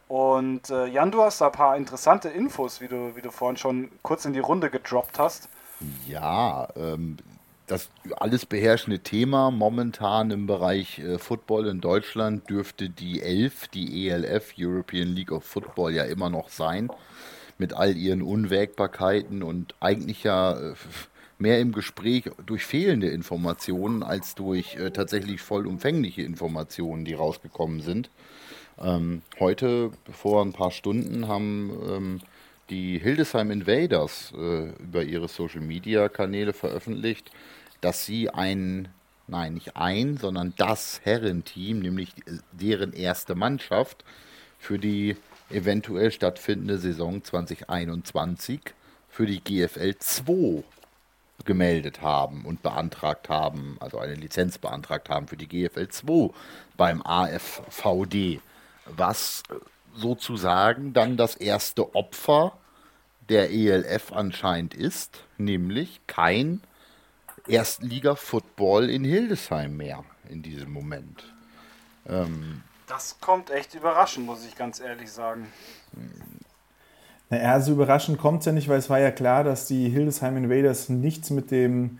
Und 0.07 0.69
äh, 0.69 0.85
Jan, 0.85 1.11
du 1.11 1.21
hast 1.21 1.41
da 1.41 1.47
ein 1.47 1.51
paar 1.51 1.77
interessante 1.77 2.29
Infos, 2.29 2.79
wie 2.79 2.87
du, 2.87 3.15
wie 3.15 3.21
du 3.21 3.31
vorhin 3.31 3.57
schon 3.57 3.91
kurz 4.03 4.25
in 4.25 4.33
die 4.33 4.39
Runde 4.39 4.69
gedroppt 4.69 5.17
hast. 5.17 5.49
Ja, 6.07 6.67
ähm, 6.75 7.17
das 7.67 7.89
alles 8.17 8.45
beherrschende 8.45 8.99
Thema 8.99 9.49
momentan 9.49 10.29
im 10.29 10.45
Bereich 10.45 10.99
äh, 10.99 11.17
Football 11.17 11.67
in 11.67 11.81
Deutschland 11.81 12.49
dürfte 12.49 12.89
die 12.89 13.21
ELF, 13.21 13.67
die 13.69 14.07
ELF, 14.07 14.53
European 14.57 15.07
League 15.07 15.31
of 15.31 15.43
Football, 15.43 15.93
ja 15.93 16.03
immer 16.03 16.29
noch 16.29 16.49
sein. 16.49 16.89
Mit 17.57 17.73
all 17.73 17.95
ihren 17.95 18.21
Unwägbarkeiten 18.21 19.41
und 19.41 19.73
eigentlich 19.79 20.23
ja 20.23 20.53
äh, 20.53 20.75
mehr 21.39 21.59
im 21.59 21.71
Gespräch 21.71 22.29
durch 22.45 22.65
fehlende 22.65 23.07
Informationen 23.09 24.03
als 24.03 24.35
durch 24.35 24.75
äh, 24.75 24.91
tatsächlich 24.91 25.41
vollumfängliche 25.41 26.21
Informationen, 26.21 27.05
die 27.05 27.13
rausgekommen 27.13 27.81
sind. 27.81 28.09
Ähm, 28.81 29.21
heute, 29.39 29.91
vor 30.11 30.43
ein 30.43 30.53
paar 30.53 30.71
Stunden, 30.71 31.27
haben 31.27 31.71
ähm, 31.87 32.21
die 32.69 32.97
Hildesheim 32.99 33.51
Invaders 33.51 34.33
äh, 34.35 34.69
über 34.81 35.03
ihre 35.03 35.27
Social 35.27 35.61
Media 35.61 36.09
Kanäle 36.09 36.53
veröffentlicht, 36.53 37.31
dass 37.81 38.05
sie 38.05 38.29
ein, 38.29 38.89
nein, 39.27 39.53
nicht 39.53 39.77
ein, 39.77 40.17
sondern 40.17 40.53
das 40.57 41.01
Herrenteam, 41.03 41.79
nämlich 41.79 42.13
deren 42.51 42.93
erste 42.93 43.35
Mannschaft 43.35 44.03
für 44.59 44.79
die 44.79 45.15
eventuell 45.49 46.11
stattfindende 46.11 46.77
Saison 46.77 47.23
2021 47.23 48.59
für 49.09 49.25
die 49.25 49.41
GFL 49.41 49.95
2 49.99 50.63
gemeldet 51.45 52.01
haben 52.01 52.43
und 52.45 52.63
beantragt 52.63 53.29
haben, 53.29 53.77
also 53.79 53.99
eine 53.99 54.15
Lizenz 54.15 54.57
beantragt 54.57 55.09
haben 55.09 55.27
für 55.27 55.37
die 55.37 55.47
GFL 55.47 55.87
2 55.87 56.33
beim 56.75 57.01
AFVD, 57.03 58.41
was 58.85 59.43
sozusagen 59.93 60.93
dann 60.93 61.17
das 61.17 61.35
erste 61.35 61.95
Opfer 61.95 62.57
der 63.29 63.51
ELF 63.51 64.11
anscheinend 64.11 64.73
ist, 64.73 65.23
nämlich 65.37 66.01
kein 66.07 66.61
Erstliga-Football 67.47 68.89
in 68.89 69.03
Hildesheim 69.03 69.77
mehr 69.77 70.03
in 70.29 70.41
diesem 70.41 70.71
Moment. 70.71 71.33
Das 72.87 73.19
kommt 73.19 73.49
echt 73.49 73.73
überraschend, 73.73 74.25
muss 74.25 74.45
ich 74.45 74.55
ganz 74.55 74.79
ehrlich 74.79 75.11
sagen. 75.11 75.51
Naja, 77.29 77.59
so 77.59 77.71
überraschend 77.71 78.19
kommt 78.19 78.41
es 78.41 78.45
ja 78.45 78.51
nicht, 78.51 78.67
weil 78.67 78.77
es 78.77 78.89
war 78.89 78.99
ja 78.99 79.11
klar, 79.11 79.43
dass 79.43 79.65
die 79.65 79.89
Hildesheim 79.89 80.37
Invaders 80.37 80.89
nichts 80.89 81.31
mit 81.31 81.49
dem 81.49 81.99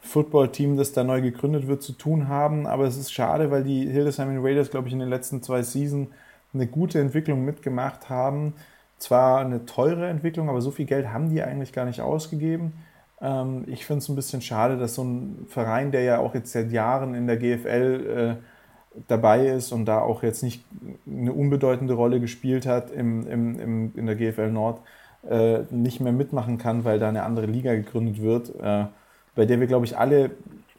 Football-Team, 0.00 0.76
das 0.76 0.92
da 0.92 1.04
neu 1.04 1.20
gegründet 1.20 1.66
wird, 1.66 1.82
zu 1.82 1.92
tun 1.92 2.28
haben. 2.28 2.66
Aber 2.66 2.84
es 2.84 2.96
ist 2.96 3.12
schade, 3.12 3.50
weil 3.50 3.64
die 3.64 3.88
Hildesheim 3.88 4.30
Invaders, 4.30 4.70
glaube 4.70 4.88
ich, 4.88 4.94
in 4.94 5.00
den 5.00 5.10
letzten 5.10 5.42
zwei 5.42 5.62
Seasons 5.62 6.08
eine 6.52 6.66
gute 6.66 7.00
Entwicklung 7.00 7.44
mitgemacht 7.44 8.08
haben. 8.08 8.54
Zwar 8.98 9.40
eine 9.40 9.64
teure 9.66 10.08
Entwicklung, 10.08 10.48
aber 10.48 10.60
so 10.60 10.70
viel 10.70 10.86
Geld 10.86 11.08
haben 11.12 11.30
die 11.30 11.42
eigentlich 11.42 11.72
gar 11.72 11.84
nicht 11.84 12.00
ausgegeben. 12.00 12.72
Ähm, 13.20 13.64
ich 13.66 13.86
finde 13.86 13.98
es 14.00 14.08
ein 14.08 14.16
bisschen 14.16 14.42
schade, 14.42 14.76
dass 14.78 14.94
so 14.94 15.04
ein 15.04 15.46
Verein, 15.48 15.92
der 15.92 16.02
ja 16.02 16.18
auch 16.18 16.34
jetzt 16.34 16.52
seit 16.52 16.72
Jahren 16.72 17.14
in 17.14 17.26
der 17.26 17.36
GFL 17.36 18.38
äh, 18.38 19.00
dabei 19.08 19.46
ist 19.48 19.72
und 19.72 19.86
da 19.86 20.00
auch 20.00 20.22
jetzt 20.22 20.42
nicht 20.42 20.64
eine 21.06 21.32
unbedeutende 21.32 21.94
Rolle 21.94 22.20
gespielt 22.20 22.66
hat 22.66 22.90
im, 22.90 23.26
im, 23.26 23.60
im, 23.60 23.92
in 23.94 24.06
der 24.06 24.16
GFL 24.16 24.50
Nord, 24.50 24.80
äh, 25.28 25.60
nicht 25.70 26.00
mehr 26.00 26.12
mitmachen 26.12 26.58
kann, 26.58 26.84
weil 26.84 26.98
da 26.98 27.08
eine 27.08 27.22
andere 27.22 27.46
Liga 27.46 27.74
gegründet 27.74 28.20
wird, 28.20 28.54
äh, 28.60 28.86
bei 29.34 29.46
der 29.46 29.60
wir, 29.60 29.66
glaube 29.66 29.86
ich, 29.86 29.96
alle 29.96 30.30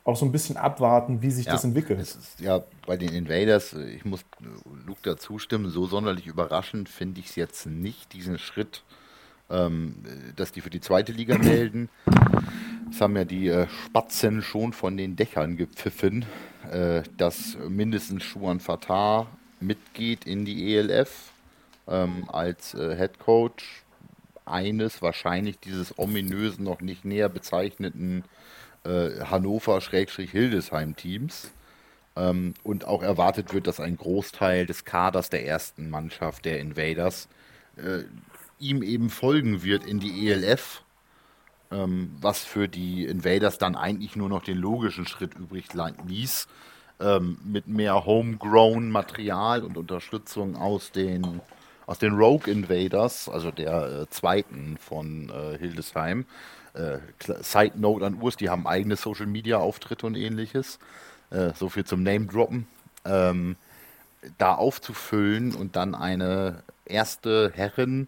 auch 0.03 0.15
so 0.15 0.25
ein 0.25 0.31
bisschen 0.31 0.57
abwarten, 0.57 1.21
wie 1.21 1.31
sich 1.31 1.45
ja, 1.45 1.53
das 1.53 1.63
entwickelt. 1.63 1.99
Ist, 1.99 2.39
ja, 2.39 2.63
bei 2.87 2.97
den 2.97 3.13
Invaders, 3.13 3.73
ich 3.73 4.03
muss 4.03 4.25
Luke 4.85 5.01
da 5.03 5.17
zustimmen, 5.17 5.69
so 5.69 5.85
sonderlich 5.85 6.25
überraschend 6.25 6.89
finde 6.89 7.19
ich 7.19 7.27
es 7.27 7.35
jetzt 7.35 7.65
nicht, 7.67 8.13
diesen 8.13 8.39
Schritt, 8.39 8.83
ähm, 9.49 9.95
dass 10.35 10.51
die 10.51 10.61
für 10.61 10.71
die 10.71 10.81
zweite 10.81 11.11
Liga 11.11 11.37
melden. 11.39 11.89
Das 12.89 12.99
haben 12.99 13.15
ja 13.15 13.25
die 13.25 13.47
äh, 13.47 13.67
Spatzen 13.85 14.41
schon 14.41 14.73
von 14.73 14.97
den 14.97 15.15
Dächern 15.15 15.55
gepfiffen, 15.55 16.25
äh, 16.71 17.03
dass 17.17 17.57
mindestens 17.69 18.23
Schuan 18.23 18.59
Fatah 18.59 19.27
mitgeht 19.59 20.25
in 20.25 20.45
die 20.45 20.75
ELF 20.75 21.31
ähm, 21.87 22.25
als 22.27 22.73
äh, 22.73 22.95
Head 22.95 23.19
Coach 23.19 23.83
eines 24.45 25.01
wahrscheinlich 25.01 25.59
dieses 25.59 25.97
ominösen, 25.97 26.63
noch 26.63 26.81
nicht 26.81 27.03
näher 27.05 27.29
bezeichneten 27.29 28.23
äh, 28.83 29.21
Hannover-Hildesheim-Teams. 29.23 31.51
Ähm, 32.15 32.53
und 32.63 32.85
auch 32.85 33.03
erwartet 33.03 33.53
wird, 33.53 33.67
dass 33.67 33.79
ein 33.79 33.95
Großteil 33.95 34.65
des 34.65 34.83
Kaders 34.83 35.29
der 35.29 35.45
ersten 35.45 35.89
Mannschaft 35.89 36.45
der 36.45 36.59
Invaders 36.59 37.29
äh, 37.77 38.03
ihm 38.59 38.83
eben 38.83 39.09
folgen 39.09 39.63
wird 39.63 39.85
in 39.85 39.99
die 39.99 40.29
ELF, 40.29 40.83
ähm, 41.71 42.11
was 42.19 42.43
für 42.43 42.67
die 42.67 43.05
Invaders 43.05 43.57
dann 43.57 43.75
eigentlich 43.75 44.15
nur 44.15 44.29
noch 44.29 44.43
den 44.43 44.57
logischen 44.57 45.05
Schritt 45.05 45.35
übrig 45.35 45.67
ließ, 46.05 46.47
ähm, 46.99 47.37
mit 47.43 47.67
mehr 47.67 48.05
Homegrown 48.05 48.91
Material 48.91 49.63
und 49.63 49.77
Unterstützung 49.77 50.55
aus 50.55 50.91
den 50.91 51.41
aus 51.91 51.99
den 51.99 52.13
Rogue 52.13 52.49
Invaders, 52.49 53.27
also 53.27 53.51
der 53.51 54.03
äh, 54.03 54.09
zweiten 54.09 54.77
von 54.77 55.29
äh, 55.29 55.57
Hildesheim. 55.57 56.25
Äh, 56.73 56.99
Side 57.41 57.73
Note 57.75 58.05
an 58.05 58.21
Urs, 58.21 58.37
die 58.37 58.49
haben 58.49 58.65
eigene 58.65 58.95
Social 58.95 59.25
Media 59.25 59.57
Auftritte 59.57 60.07
und 60.07 60.15
ähnliches. 60.15 60.79
Äh, 61.31 61.51
so 61.53 61.67
viel 61.67 61.83
zum 61.83 62.01
Name 62.01 62.27
Droppen. 62.27 62.65
Ähm, 63.03 63.57
da 64.37 64.55
aufzufüllen 64.55 65.53
und 65.53 65.75
dann 65.75 65.93
eine 65.93 66.63
erste 66.85 67.51
Herrin 67.53 68.07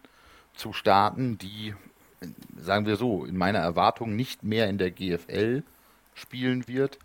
zu 0.54 0.72
starten, 0.72 1.36
die, 1.36 1.74
sagen 2.56 2.86
wir 2.86 2.96
so, 2.96 3.26
in 3.26 3.36
meiner 3.36 3.58
Erwartung 3.58 4.16
nicht 4.16 4.44
mehr 4.44 4.66
in 4.70 4.78
der 4.78 4.92
GFL 4.92 5.62
spielen 6.14 6.68
wird. 6.68 6.98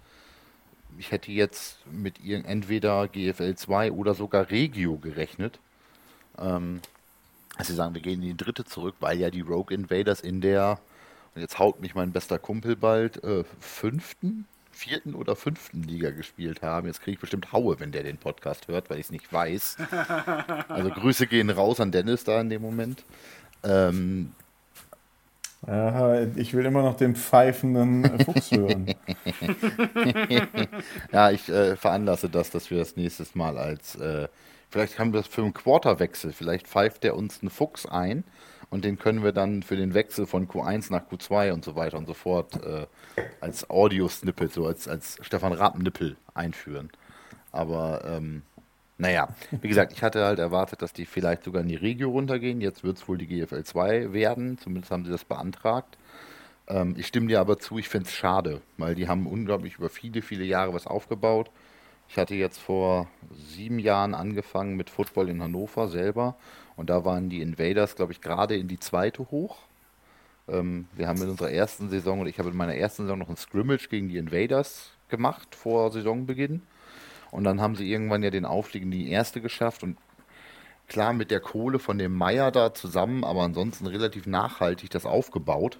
Ich 0.98 1.12
hätte 1.12 1.34
jetzt 1.34 1.80
mit 1.92 2.22
ihr 2.22 2.46
entweder 2.46 3.10
GFL 3.10 3.56
2 3.56 3.92
oder 3.92 4.14
sogar 4.14 4.50
Regio 4.50 4.98
gerechnet. 4.98 5.60
Ähm, 6.40 6.82
also 7.58 7.72
sie 7.72 7.78
sagen, 7.78 7.94
wir 7.94 8.02
gehen 8.02 8.22
in 8.22 8.30
die 8.30 8.38
dritte 8.38 8.66
zurück, 8.66 8.96
weil 9.00 9.20
ja 9.20 9.30
die 9.30 9.42
Rogue 9.42 9.76
Invaders 9.76 10.22
in 10.22 10.42
der, 10.42 10.80
und 11.36 11.42
jetzt 11.42 11.60
haut 11.60 11.82
mich 11.82 11.96
mein 11.96 12.12
bester 12.12 12.40
Kumpel 12.40 12.76
bald, 12.76 13.24
äh, 13.24 13.44
fünften, 13.60 14.46
vierten 14.72 15.14
oder 15.14 15.36
fünften 15.36 15.84
Liga 15.84 16.12
gespielt 16.12 16.62
haben. 16.62 16.88
Jetzt 16.88 17.02
kriege 17.02 17.16
ich 17.16 17.20
bestimmt 17.20 17.52
Haue, 17.52 17.80
wenn 17.80 17.92
der 17.92 18.04
den 18.04 18.18
Podcast 18.18 18.68
hört, 18.70 18.90
weil 18.90 19.00
ich 19.00 19.08
es 19.08 19.12
nicht 19.12 19.32
weiß. 19.32 19.78
Also 20.70 20.90
Grüße 20.90 21.28
gehen 21.28 21.50
raus 21.50 21.80
an 21.80 21.92
Dennis 21.92 22.24
da 22.24 22.40
in 22.40 22.50
dem 22.50 22.62
Moment. 22.62 23.04
Ähm, 23.64 24.32
Aha, 25.68 26.22
ich 26.36 26.54
will 26.54 26.66
immer 26.66 26.82
noch 26.82 26.96
den 26.96 27.16
pfeifenden 27.16 28.20
Fuchs 28.24 28.52
hören. 28.52 28.94
ja, 31.12 31.32
ich 31.32 31.50
äh, 31.50 31.76
veranlasse 31.76 32.30
das, 32.30 32.50
dass 32.50 32.72
wir 32.72 32.78
das 32.78 32.96
nächstes 32.96 33.36
Mal 33.36 33.58
als 33.58 33.96
äh, 33.96 34.30
Vielleicht 34.70 35.00
haben 35.00 35.14
wir 35.14 35.22
das 35.22 35.28
für 35.28 35.42
einen 35.42 35.54
Quarterwechsel. 35.54 36.32
Vielleicht 36.32 36.68
pfeift 36.68 37.04
der 37.04 37.16
uns 37.16 37.42
einen 37.42 37.50
Fuchs 37.50 37.86
ein 37.86 38.24
und 38.70 38.86
den 38.86 39.00
können 39.00 39.24
wir 39.24 39.32
dann 39.32 39.64
für 39.64 39.76
den 39.76 39.94
Wechsel 39.94 40.28
von 40.28 40.48
Q1 40.48 40.92
nach 40.92 41.10
Q2 41.10 41.54
und 41.54 41.66
so 41.66 41.76
weiter 41.76 41.98
und 41.98 42.06
so 42.06 42.14
fort 42.14 42.64
äh, 42.64 42.86
als 43.42 43.70
Audio-Snippet, 43.70 44.54
so 44.54 44.68
als, 44.68 44.88
als 44.88 45.18
Stefan 45.22 45.54
Rappen-Nippel 45.54 46.18
einführen. 46.34 46.92
Aber 47.52 48.04
ähm, 48.06 48.44
naja, 49.00 49.30
wie 49.62 49.68
gesagt, 49.68 49.94
ich 49.94 50.04
hatte 50.04 50.24
halt 50.24 50.40
erwartet, 50.40 50.82
dass 50.82 50.94
die 50.94 51.06
vielleicht 51.06 51.44
sogar 51.46 51.64
in 51.64 51.68
die 51.68 51.76
Regio 51.76 52.10
runtergehen. 52.10 52.62
Jetzt 52.62 52.84
wird 52.84 52.98
es 52.98 53.08
wohl 53.08 53.18
die 53.18 53.28
GFL 53.28 53.64
2 53.64 54.14
werden. 54.14 54.58
Zumindest 54.60 54.92
haben 54.92 55.06
sie 55.06 55.12
das 55.12 55.24
beantragt. 55.24 55.98
Ähm, 56.68 56.96
ich 56.98 57.08
stimme 57.08 57.28
dir 57.28 57.40
aber 57.40 57.58
zu, 57.58 57.80
ich 57.80 57.90
finde 57.90 58.08
es 58.08 58.14
schade, 58.14 58.62
weil 58.78 58.96
die 58.96 59.08
haben 59.08 59.26
unglaublich 59.26 59.78
über 59.78 59.90
viele, 59.90 60.22
viele 60.22 60.44
Jahre 60.44 60.74
was 60.74 60.86
aufgebaut. 60.86 61.50
Ich 62.10 62.18
hatte 62.18 62.34
jetzt 62.34 62.58
vor 62.58 63.08
sieben 63.32 63.78
Jahren 63.78 64.16
angefangen 64.16 64.76
mit 64.76 64.90
Football 64.90 65.30
in 65.30 65.44
Hannover 65.44 65.88
selber 65.88 66.36
und 66.76 66.90
da 66.90 67.06
waren 67.06 67.30
die 67.30 67.42
Invaders, 67.42 67.96
glaube 67.96 68.14
ich, 68.14 68.20
gerade 68.20 68.58
in 68.58 68.68
die 68.68 68.80
zweite 68.80 69.30
hoch. 69.30 69.60
Ähm, 70.48 70.88
wir 70.96 71.08
haben 71.08 71.22
in 71.22 71.30
unserer 71.30 71.52
ersten 71.52 71.90
Saison, 71.90 72.22
und 72.22 72.28
ich 72.28 72.40
habe 72.40 72.50
in 72.50 72.58
meiner 72.58 72.76
ersten 72.76 73.04
Saison 73.04 73.20
noch 73.20 73.30
ein 73.30 73.38
Scrimmage 73.38 73.90
gegen 73.90 74.10
die 74.10 74.18
Invaders 74.18 74.90
gemacht 75.08 75.54
vor 75.54 75.92
Saisonbeginn. 75.92 76.64
Und 77.30 77.44
dann 77.44 77.62
haben 77.62 77.76
sie 77.76 77.92
irgendwann 77.92 78.24
ja 78.24 78.32
den 78.32 78.46
Aufstieg 78.46 78.82
in 78.82 78.92
die 78.92 79.12
erste 79.12 79.40
geschafft 79.40 79.84
und 79.84 79.98
klar 80.88 81.14
mit 81.14 81.30
der 81.30 81.40
Kohle 81.40 81.78
von 81.78 82.00
dem 82.00 82.16
Meier 82.16 82.52
da 82.52 82.74
zusammen, 82.74 83.24
aber 83.24 83.44
ansonsten 83.44 83.86
relativ 83.86 84.26
nachhaltig 84.26 84.90
das 84.90 85.06
aufgebaut. 85.06 85.78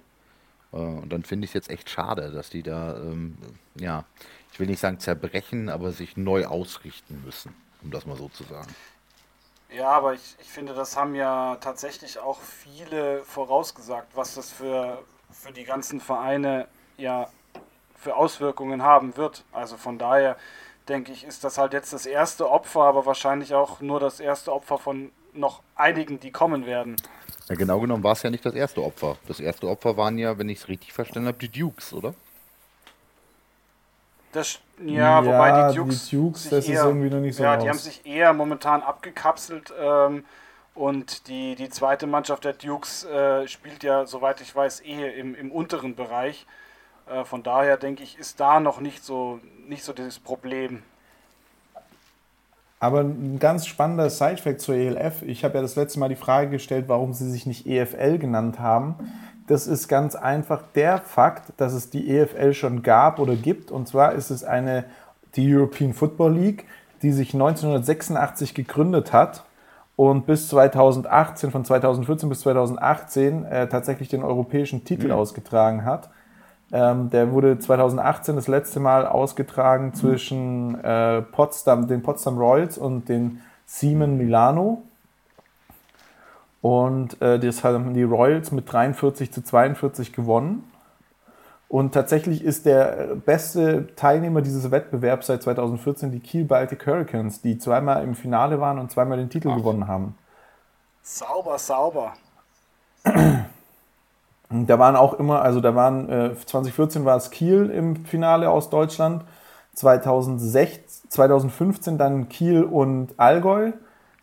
Äh, 0.72 0.76
und 0.76 1.12
dann 1.12 1.24
finde 1.24 1.46
ich 1.46 1.50
es 1.50 1.54
jetzt 1.54 1.70
echt 1.70 1.90
schade, 1.90 2.30
dass 2.30 2.50
die 2.50 2.62
da, 2.62 2.96
ähm, 2.98 3.36
ja, 3.74 4.04
ich 4.52 4.60
will 4.60 4.66
nicht 4.66 4.80
sagen 4.80 4.98
zerbrechen, 4.98 5.68
aber 5.68 5.92
sich 5.92 6.16
neu 6.16 6.46
ausrichten 6.46 7.22
müssen, 7.24 7.54
um 7.82 7.90
das 7.90 8.06
mal 8.06 8.16
so 8.16 8.28
zu 8.28 8.44
sagen. 8.44 8.74
Ja, 9.72 9.90
aber 9.90 10.14
ich, 10.14 10.36
ich 10.40 10.48
finde, 10.48 10.74
das 10.74 10.96
haben 10.96 11.14
ja 11.14 11.56
tatsächlich 11.60 12.18
auch 12.18 12.40
viele 12.40 13.22
vorausgesagt, 13.24 14.16
was 14.16 14.34
das 14.34 14.50
für, 14.50 15.02
für 15.30 15.52
die 15.52 15.64
ganzen 15.64 16.00
Vereine 16.00 16.66
ja 16.96 17.28
für 17.96 18.16
Auswirkungen 18.16 18.82
haben 18.82 19.16
wird. 19.16 19.44
Also 19.52 19.76
von 19.76 19.98
daher 19.98 20.36
denke 20.88 21.12
ich, 21.12 21.24
ist 21.24 21.44
das 21.44 21.58
halt 21.58 21.72
jetzt 21.72 21.92
das 21.92 22.06
erste 22.06 22.50
Opfer, 22.50 22.82
aber 22.82 23.06
wahrscheinlich 23.06 23.54
auch 23.54 23.80
nur 23.80 24.00
das 24.00 24.18
erste 24.18 24.52
Opfer 24.52 24.78
von 24.78 25.12
noch 25.32 25.62
einigen, 25.76 26.18
die 26.18 26.32
kommen 26.32 26.66
werden. 26.66 26.96
Ja, 27.48 27.54
genau 27.54 27.78
genommen 27.78 28.02
war 28.02 28.12
es 28.12 28.22
ja 28.22 28.30
nicht 28.30 28.44
das 28.44 28.54
erste 28.54 28.82
Opfer. 28.82 29.16
Das 29.28 29.38
erste 29.38 29.68
Opfer 29.68 29.96
waren 29.96 30.18
ja, 30.18 30.38
wenn 30.38 30.48
ich 30.48 30.58
es 30.58 30.68
richtig 30.68 30.92
verstanden 30.92 31.28
habe, 31.28 31.38
die 31.38 31.48
Dukes, 31.48 31.92
oder? 31.92 32.14
Das, 34.32 34.60
ja, 34.78 35.20
ja, 35.20 35.24
wobei 35.26 35.68
die 35.70 35.76
Dukes, 35.76 36.08
die 36.08 36.16
Dukes 36.16 36.48
das 36.48 36.66
eher, 36.68 36.80
ist 36.80 36.84
irgendwie 36.86 37.10
noch 37.10 37.20
nicht 37.20 37.36
so 37.36 37.42
Ja, 37.42 37.54
raus. 37.54 37.62
die 37.62 37.68
haben 37.68 37.78
sich 37.78 38.06
eher 38.06 38.32
momentan 38.32 38.82
abgekapselt 38.82 39.72
ähm, 39.80 40.24
und 40.74 41.26
die, 41.28 41.56
die 41.56 41.68
zweite 41.68 42.06
Mannschaft 42.06 42.44
der 42.44 42.52
Dukes 42.52 43.04
äh, 43.04 43.48
spielt 43.48 43.82
ja, 43.82 44.06
soweit 44.06 44.40
ich 44.40 44.54
weiß, 44.54 44.80
eher 44.80 45.16
im, 45.16 45.34
im 45.34 45.50
unteren 45.50 45.96
Bereich. 45.96 46.46
Äh, 47.10 47.24
von 47.24 47.42
daher 47.42 47.76
denke 47.76 48.02
ich, 48.04 48.18
ist 48.18 48.38
da 48.38 48.60
noch 48.60 48.80
nicht 48.80 49.04
so, 49.04 49.40
nicht 49.66 49.82
so 49.82 49.92
das 49.92 50.18
Problem. 50.20 50.82
Aber 52.78 53.00
ein 53.00 53.38
ganz 53.38 53.66
spannender 53.66 54.08
Sidefact 54.08 54.60
zur 54.60 54.74
ELF. 54.74 55.22
Ich 55.22 55.44
habe 55.44 55.56
ja 55.56 55.62
das 55.62 55.76
letzte 55.76 55.98
Mal 55.98 56.08
die 56.08 56.16
Frage 56.16 56.48
gestellt, 56.48 56.86
warum 56.88 57.12
sie 57.12 57.30
sich 57.30 57.44
nicht 57.44 57.66
EFL 57.66 58.16
genannt 58.18 58.58
haben. 58.58 58.94
Das 59.50 59.66
ist 59.66 59.88
ganz 59.88 60.14
einfach 60.14 60.62
der 60.76 60.98
Fakt, 60.98 61.52
dass 61.56 61.72
es 61.72 61.90
die 61.90 62.08
EFL 62.08 62.52
schon 62.52 62.84
gab 62.84 63.18
oder 63.18 63.34
gibt. 63.34 63.72
Und 63.72 63.88
zwar 63.88 64.12
ist 64.12 64.30
es 64.30 64.44
eine, 64.44 64.84
die 65.34 65.52
European 65.52 65.92
Football 65.92 66.34
League, 66.34 66.66
die 67.02 67.10
sich 67.10 67.34
1986 67.34 68.54
gegründet 68.54 69.12
hat 69.12 69.42
und 69.96 70.24
bis 70.24 70.46
2018, 70.50 71.50
von 71.50 71.64
2014 71.64 72.28
bis 72.28 72.42
2018 72.42 73.44
äh, 73.44 73.68
tatsächlich 73.68 74.08
den 74.08 74.22
europäischen 74.22 74.84
Titel 74.84 75.08
mhm. 75.08 75.14
ausgetragen 75.14 75.84
hat. 75.84 76.10
Ähm, 76.70 77.10
der 77.10 77.32
wurde 77.32 77.58
2018 77.58 78.36
das 78.36 78.46
letzte 78.46 78.78
Mal 78.78 79.04
ausgetragen 79.04 79.94
zwischen 79.94 80.78
äh, 80.84 81.22
Potsdam, 81.22 81.88
den 81.88 82.04
Potsdam 82.04 82.38
Royals 82.38 82.78
und 82.78 83.08
den 83.08 83.40
Siemen 83.66 84.16
Milano. 84.16 84.84
Und 86.62 87.20
äh, 87.22 87.38
das 87.38 87.64
haben 87.64 87.94
die 87.94 88.02
Royals 88.02 88.52
mit 88.52 88.70
43 88.70 89.32
zu 89.32 89.42
42 89.42 90.12
gewonnen. 90.12 90.70
Und 91.68 91.92
tatsächlich 91.92 92.42
ist 92.42 92.66
der 92.66 93.14
beste 93.24 93.94
Teilnehmer 93.94 94.42
dieses 94.42 94.70
Wettbewerbs 94.70 95.28
seit 95.28 95.42
2014 95.42 96.10
die 96.10 96.18
Kiel 96.18 96.44
Baltic 96.44 96.84
Hurricanes, 96.86 97.42
die 97.42 97.58
zweimal 97.58 98.02
im 98.02 98.16
Finale 98.16 98.60
waren 98.60 98.78
und 98.78 98.90
zweimal 98.90 99.18
den 99.18 99.30
Titel 99.30 99.50
Ach. 99.52 99.56
gewonnen 99.56 99.86
haben. 99.86 100.18
Sauber, 101.02 101.58
sauber. 101.58 102.14
Da 104.52 104.78
waren 104.80 104.96
auch 104.96 105.14
immer, 105.14 105.42
also 105.42 105.60
da 105.60 105.76
waren 105.76 106.08
äh, 106.08 106.34
2014 106.34 107.04
war 107.04 107.16
es 107.16 107.30
Kiel 107.30 107.70
im 107.70 108.04
Finale 108.04 108.50
aus 108.50 108.68
Deutschland, 108.68 109.24
2006, 109.74 111.08
2015 111.08 111.98
dann 111.98 112.28
Kiel 112.28 112.64
und 112.64 113.14
Allgäu 113.16 113.70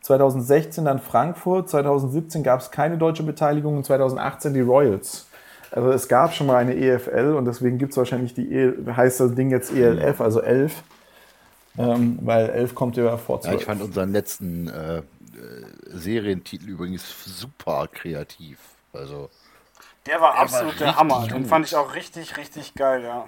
2016 0.07 0.85
dann 0.85 0.99
Frankfurt, 0.99 1.69
2017 1.69 2.41
gab 2.41 2.61
es 2.61 2.71
keine 2.71 2.97
deutsche 2.97 3.23
Beteiligung 3.23 3.77
und 3.77 3.85
2018 3.85 4.53
die 4.53 4.61
Royals. 4.61 5.27
Also 5.71 5.91
es 5.91 6.07
gab 6.07 6.33
schon 6.33 6.47
mal 6.47 6.55
eine 6.55 6.75
EFL 6.75 7.35
und 7.37 7.43
deswegen 7.43 7.77
gibt 7.77 7.91
es 7.91 7.97
wahrscheinlich 7.97 8.33
die, 8.33 8.49
e 8.49 8.73
heißt 8.89 9.19
das 9.19 9.35
Ding 9.35 9.51
jetzt 9.51 9.73
ELF, 9.73 10.21
also 10.21 10.41
11. 10.41 10.81
Ähm, 11.77 12.19
weil 12.21 12.49
11 12.49 12.73
kommt 12.73 12.95
ja 12.95 13.17
vor 13.17 13.41
12. 13.41 13.53
Ja, 13.53 13.59
ich 13.59 13.65
fand 13.65 13.81
unseren 13.81 14.11
letzten 14.13 14.69
äh, 14.69 14.97
äh, 14.99 15.03
Serientitel 15.89 16.69
übrigens 16.69 17.03
super 17.25 17.87
kreativ. 17.91 18.59
Also 18.93 19.29
der 20.05 20.21
war 20.21 20.31
der 20.31 20.41
absolut 20.41 20.79
war 20.79 20.87
der 20.87 20.95
Hammer. 20.95 21.21
Gut. 21.21 21.31
Den 21.31 21.45
fand 21.45 21.65
ich 21.67 21.75
auch 21.75 21.93
richtig, 21.93 22.37
richtig 22.37 22.73
geil, 22.73 23.03
ja. 23.03 23.25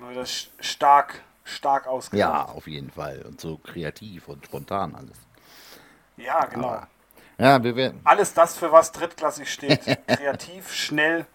Weil 0.00 0.14
das 0.14 0.48
stark, 0.58 1.22
stark 1.44 1.86
ausgedacht. 1.86 2.48
Ja, 2.48 2.52
auf 2.52 2.66
jeden 2.66 2.90
Fall. 2.90 3.22
Und 3.26 3.40
so 3.40 3.58
kreativ 3.58 4.28
und 4.28 4.44
spontan 4.44 4.94
alles. 4.94 5.25
Ja, 6.16 6.44
genau. 6.46 6.68
Aber, 6.68 6.88
ja, 7.38 7.62
wir 7.62 7.76
werden. 7.76 8.00
Alles 8.04 8.34
das, 8.34 8.56
für 8.56 8.72
was 8.72 8.92
drittklassig 8.92 9.50
steht. 9.50 9.80
Kreativ, 10.06 10.72
schnell 10.72 11.26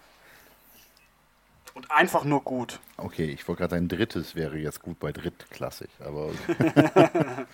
und 1.73 1.91
einfach 1.91 2.23
nur 2.23 2.41
gut. 2.43 2.79
Okay, 2.97 3.25
ich 3.25 3.47
wollte 3.47 3.61
gerade 3.61 3.75
ein 3.75 3.88
drittes 3.88 4.35
wäre 4.35 4.57
jetzt 4.57 4.81
gut 4.81 5.00
bei 5.00 5.11
drittklassig, 5.11 5.89
aber. 6.00 6.31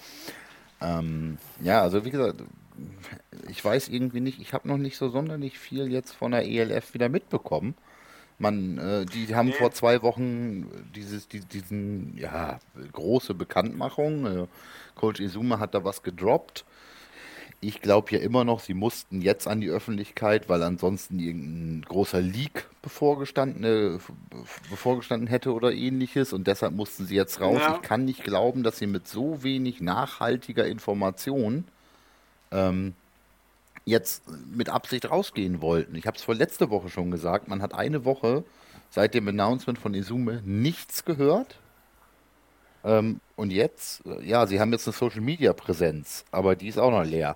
ähm, 0.81 1.37
ja, 1.61 1.81
also 1.81 2.03
wie 2.05 2.11
gesagt, 2.11 2.43
ich 3.47 3.63
weiß 3.63 3.89
irgendwie 3.89 4.21
nicht, 4.21 4.39
ich 4.39 4.53
habe 4.53 4.67
noch 4.67 4.77
nicht 4.77 4.97
so 4.97 5.09
sonderlich 5.09 5.59
viel 5.59 5.91
jetzt 5.91 6.13
von 6.13 6.31
der 6.31 6.45
ELF 6.45 6.93
wieder 6.93 7.09
mitbekommen. 7.09 7.75
Man, 8.39 8.77
äh, 8.77 9.05
die 9.05 9.33
haben 9.35 9.47
nee. 9.47 9.53
vor 9.53 9.71
zwei 9.71 10.03
Wochen 10.03 10.69
dieses, 10.93 11.27
die, 11.27 11.39
diesen, 11.39 12.15
ja, 12.15 12.59
große 12.93 13.33
Bekanntmachung. 13.33 14.25
Äh, 14.25 14.47
Coach 14.93 15.19
Izuma 15.19 15.57
hat 15.59 15.73
da 15.73 15.83
was 15.83 16.03
gedroppt. 16.03 16.63
Ich 17.59 17.81
glaube 17.81 18.11
ja 18.11 18.19
immer 18.19 18.43
noch, 18.43 18.59
sie 18.59 18.75
mussten 18.75 19.21
jetzt 19.21 19.47
an 19.47 19.61
die 19.61 19.69
Öffentlichkeit, 19.69 20.47
weil 20.47 20.61
ansonsten 20.61 21.17
irgendein 21.17 21.81
großer 21.87 22.21
Leak 22.21 22.67
bevorgestanden, 22.83 23.63
äh, 23.63 23.99
bevorgestanden 24.69 25.27
hätte 25.27 25.53
oder 25.53 25.71
ähnliches 25.71 26.33
und 26.33 26.45
deshalb 26.45 26.73
mussten 26.73 27.07
sie 27.07 27.15
jetzt 27.15 27.41
raus. 27.41 27.59
Ja. 27.59 27.75
Ich 27.75 27.81
kann 27.81 28.05
nicht 28.05 28.23
glauben, 28.23 28.61
dass 28.61 28.77
sie 28.77 28.85
mit 28.85 29.07
so 29.07 29.41
wenig 29.41 29.81
nachhaltiger 29.81 30.67
Information 30.67 31.65
ähm, 32.51 32.93
jetzt 33.85 34.23
mit 34.53 34.69
Absicht 34.69 35.09
rausgehen 35.09 35.61
wollten. 35.61 35.95
Ich 35.95 36.05
habe 36.05 36.17
es 36.17 36.23
vor 36.23 36.35
letzte 36.35 36.69
Woche 36.69 36.89
schon 36.89 37.09
gesagt, 37.09 37.47
man 37.47 37.61
hat 37.61 37.73
eine 37.73 38.05
Woche 38.05 38.43
seit 38.89 39.13
dem 39.13 39.27
Announcement 39.27 39.79
von 39.79 39.93
Izume 39.93 40.41
nichts 40.45 41.05
gehört. 41.05 41.57
Ähm, 42.83 43.19
und 43.35 43.51
jetzt, 43.51 44.03
ja, 44.21 44.45
sie 44.45 44.59
haben 44.59 44.71
jetzt 44.71 44.87
eine 44.87 44.93
Social 44.93 45.21
Media 45.21 45.53
Präsenz, 45.53 46.25
aber 46.31 46.55
die 46.55 46.67
ist 46.67 46.77
auch 46.77 46.91
noch 46.91 47.03
leer. 47.03 47.35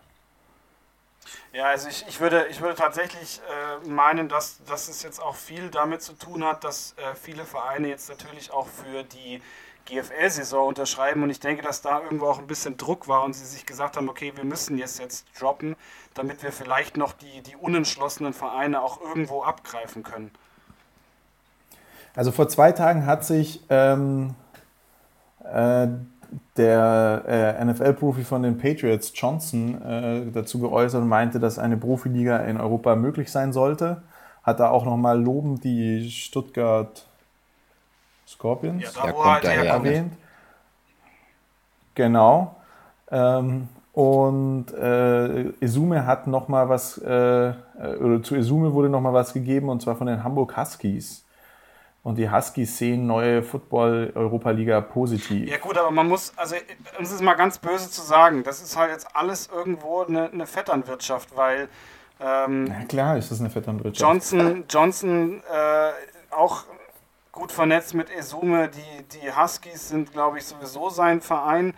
Ja, 1.53 1.65
also 1.65 1.89
ich, 1.89 2.05
ich, 2.07 2.19
würde, 2.19 2.47
ich 2.49 2.61
würde 2.61 2.75
tatsächlich 2.75 3.41
äh, 3.83 3.87
meinen, 3.87 4.29
dass, 4.29 4.63
dass 4.65 4.87
es 4.87 5.03
jetzt 5.03 5.21
auch 5.21 5.35
viel 5.35 5.69
damit 5.69 6.01
zu 6.01 6.13
tun 6.13 6.43
hat, 6.43 6.63
dass 6.63 6.93
äh, 6.97 7.15
viele 7.15 7.45
Vereine 7.45 7.89
jetzt 7.89 8.09
natürlich 8.09 8.51
auch 8.51 8.67
für 8.67 9.03
die 9.03 9.41
GFL-Saison 9.85 10.67
unterschreiben 10.67 11.23
und 11.23 11.29
ich 11.29 11.39
denke, 11.39 11.63
dass 11.63 11.81
da 11.81 12.01
irgendwo 12.01 12.27
auch 12.27 12.39
ein 12.39 12.47
bisschen 12.47 12.77
Druck 12.77 13.07
war 13.07 13.23
und 13.23 13.33
sie 13.33 13.45
sich 13.45 13.65
gesagt 13.65 13.97
haben, 13.97 14.09
okay, 14.09 14.31
wir 14.35 14.45
müssen 14.45 14.77
jetzt 14.77 14.99
jetzt 14.99 15.25
droppen, 15.39 15.75
damit 16.13 16.43
wir 16.43 16.51
vielleicht 16.51 16.97
noch 16.97 17.13
die, 17.13 17.41
die 17.41 17.55
unentschlossenen 17.55 18.33
Vereine 18.33 18.81
auch 18.81 19.01
irgendwo 19.01 19.43
abgreifen 19.43 20.03
können. 20.03 20.31
Also 22.15 22.31
vor 22.31 22.47
zwei 22.47 22.71
Tagen 22.71 23.05
hat 23.05 23.25
sich 23.25 23.63
ähm, 23.69 24.35
äh, 25.43 25.87
der 26.57 27.23
äh, 27.27 27.65
NFL-Profi 27.65 28.23
von 28.23 28.43
den 28.43 28.57
Patriots, 28.57 29.11
Johnson, 29.15 29.81
äh, 29.81 30.31
dazu 30.31 30.59
geäußert 30.59 31.01
und 31.01 31.07
meinte, 31.07 31.39
dass 31.39 31.59
eine 31.59 31.77
Profiliga 31.77 32.37
in 32.37 32.59
Europa 32.59 32.95
möglich 32.95 33.31
sein 33.31 33.53
sollte. 33.53 34.01
Hat 34.43 34.59
er 34.59 34.71
auch 34.71 34.85
nochmal 34.85 35.21
lobend 35.21 35.63
die 35.63 36.09
Stuttgart 36.09 37.05
Scorpions 38.27 38.83
ja, 38.83 38.89
da, 39.05 39.13
wo 39.13 39.25
halt 39.25 39.43
erwähnt. 39.43 40.13
Genau. 41.95 42.55
Ähm, 43.11 43.67
und 43.93 44.73
äh, 44.73 45.49
Izume 45.59 46.05
hat 46.05 46.27
nochmal 46.27 46.69
was, 46.69 46.97
äh, 46.97 47.53
oder 47.99 48.23
zu 48.23 48.35
Izume 48.35 48.73
wurde 48.73 48.89
nochmal 48.89 49.13
was 49.13 49.33
gegeben, 49.33 49.67
und 49.69 49.81
zwar 49.81 49.97
von 49.97 50.07
den 50.07 50.23
Hamburg 50.23 50.55
Huskies. 50.55 51.25
Und 52.03 52.17
die 52.17 52.31
Huskies 52.31 52.77
sehen 52.77 53.05
neue 53.05 53.43
Football-Europa-Liga 53.43 54.81
positiv. 54.81 55.47
Ja 55.47 55.57
gut, 55.57 55.77
aber 55.77 55.91
man 55.91 56.07
muss, 56.07 56.33
also 56.35 56.55
um 56.97 57.03
es 57.03 57.11
ist 57.11 57.21
mal 57.21 57.35
ganz 57.35 57.59
böse 57.59 57.91
zu 57.91 58.01
sagen, 58.01 58.43
das 58.43 58.61
ist 58.61 58.75
halt 58.75 58.91
jetzt 58.91 59.15
alles 59.15 59.49
irgendwo 59.53 60.01
eine, 60.01 60.31
eine 60.31 60.47
Vetternwirtschaft, 60.47 61.35
weil 61.35 61.69
ähm, 62.19 62.63
Na 62.63 62.85
klar 62.85 63.17
ist 63.17 63.29
das 63.29 63.39
eine 63.39 63.51
Vetternwirtschaft. 63.51 64.01
Johnson, 64.01 64.63
Johnson 64.67 65.43
äh, 65.51 66.33
auch 66.33 66.63
gut 67.31 67.51
vernetzt 67.51 67.93
mit 67.93 68.09
Esume, 68.09 68.69
die, 68.69 69.19
die 69.19 69.31
Huskies 69.31 69.89
sind, 69.89 70.11
glaube 70.11 70.39
ich, 70.39 70.45
sowieso 70.45 70.89
sein 70.89 71.21
Verein 71.21 71.73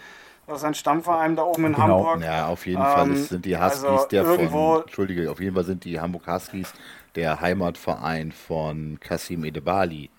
sein 0.56 0.74
Stammverein 0.74 1.36
da 1.36 1.44
oben 1.44 1.68
in 1.68 1.74
genau. 1.74 2.06
Hamburg. 2.06 2.22
Ja, 2.22 2.48
auf 2.48 2.66
jeden 2.66 2.82
ähm, 2.82 2.88
Fall 2.88 3.16
sind 3.16 3.46
die 3.46 3.58
Huskies 3.58 3.84
also 3.84 4.08
der 4.08 4.26
von, 4.26 4.82
Entschuldige, 4.82 5.32
auf 5.32 5.40
jeden 5.40 5.56
Fall 5.56 5.64
sind 5.64 5.86
die 5.86 6.00
Hamburg 6.00 6.28
Huskies 6.28 6.74
der 7.16 7.40
Heimatverein 7.40 8.32
von 8.32 9.00
Kasim 9.00 9.46
Edebali, 9.46 10.10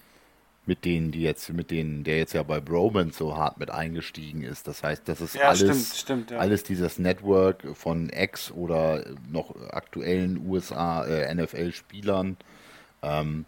mit 0.66 0.84
denen 0.84 1.10
die 1.10 1.22
jetzt, 1.22 1.52
mit 1.52 1.70
denen 1.70 2.04
der 2.04 2.18
jetzt 2.18 2.32
ja 2.32 2.42
bei 2.42 2.60
Broman 2.60 3.10
so 3.10 3.36
hart 3.36 3.58
mit 3.58 3.70
eingestiegen 3.70 4.42
ist. 4.42 4.66
Das 4.66 4.82
heißt, 4.82 5.02
das 5.06 5.20
ist 5.20 5.34
ja, 5.34 5.48
alles, 5.48 5.58
stimmt, 5.60 5.96
stimmt, 5.96 6.30
ja. 6.30 6.38
alles 6.38 6.62
dieses 6.62 6.98
Network 6.98 7.64
von 7.74 8.08
Ex 8.08 8.50
oder 8.50 9.04
noch 9.30 9.54
aktuellen 9.70 10.46
USA 10.48 11.04
äh, 11.04 11.34
NFL-Spielern. 11.34 12.36
Ähm, 13.02 13.44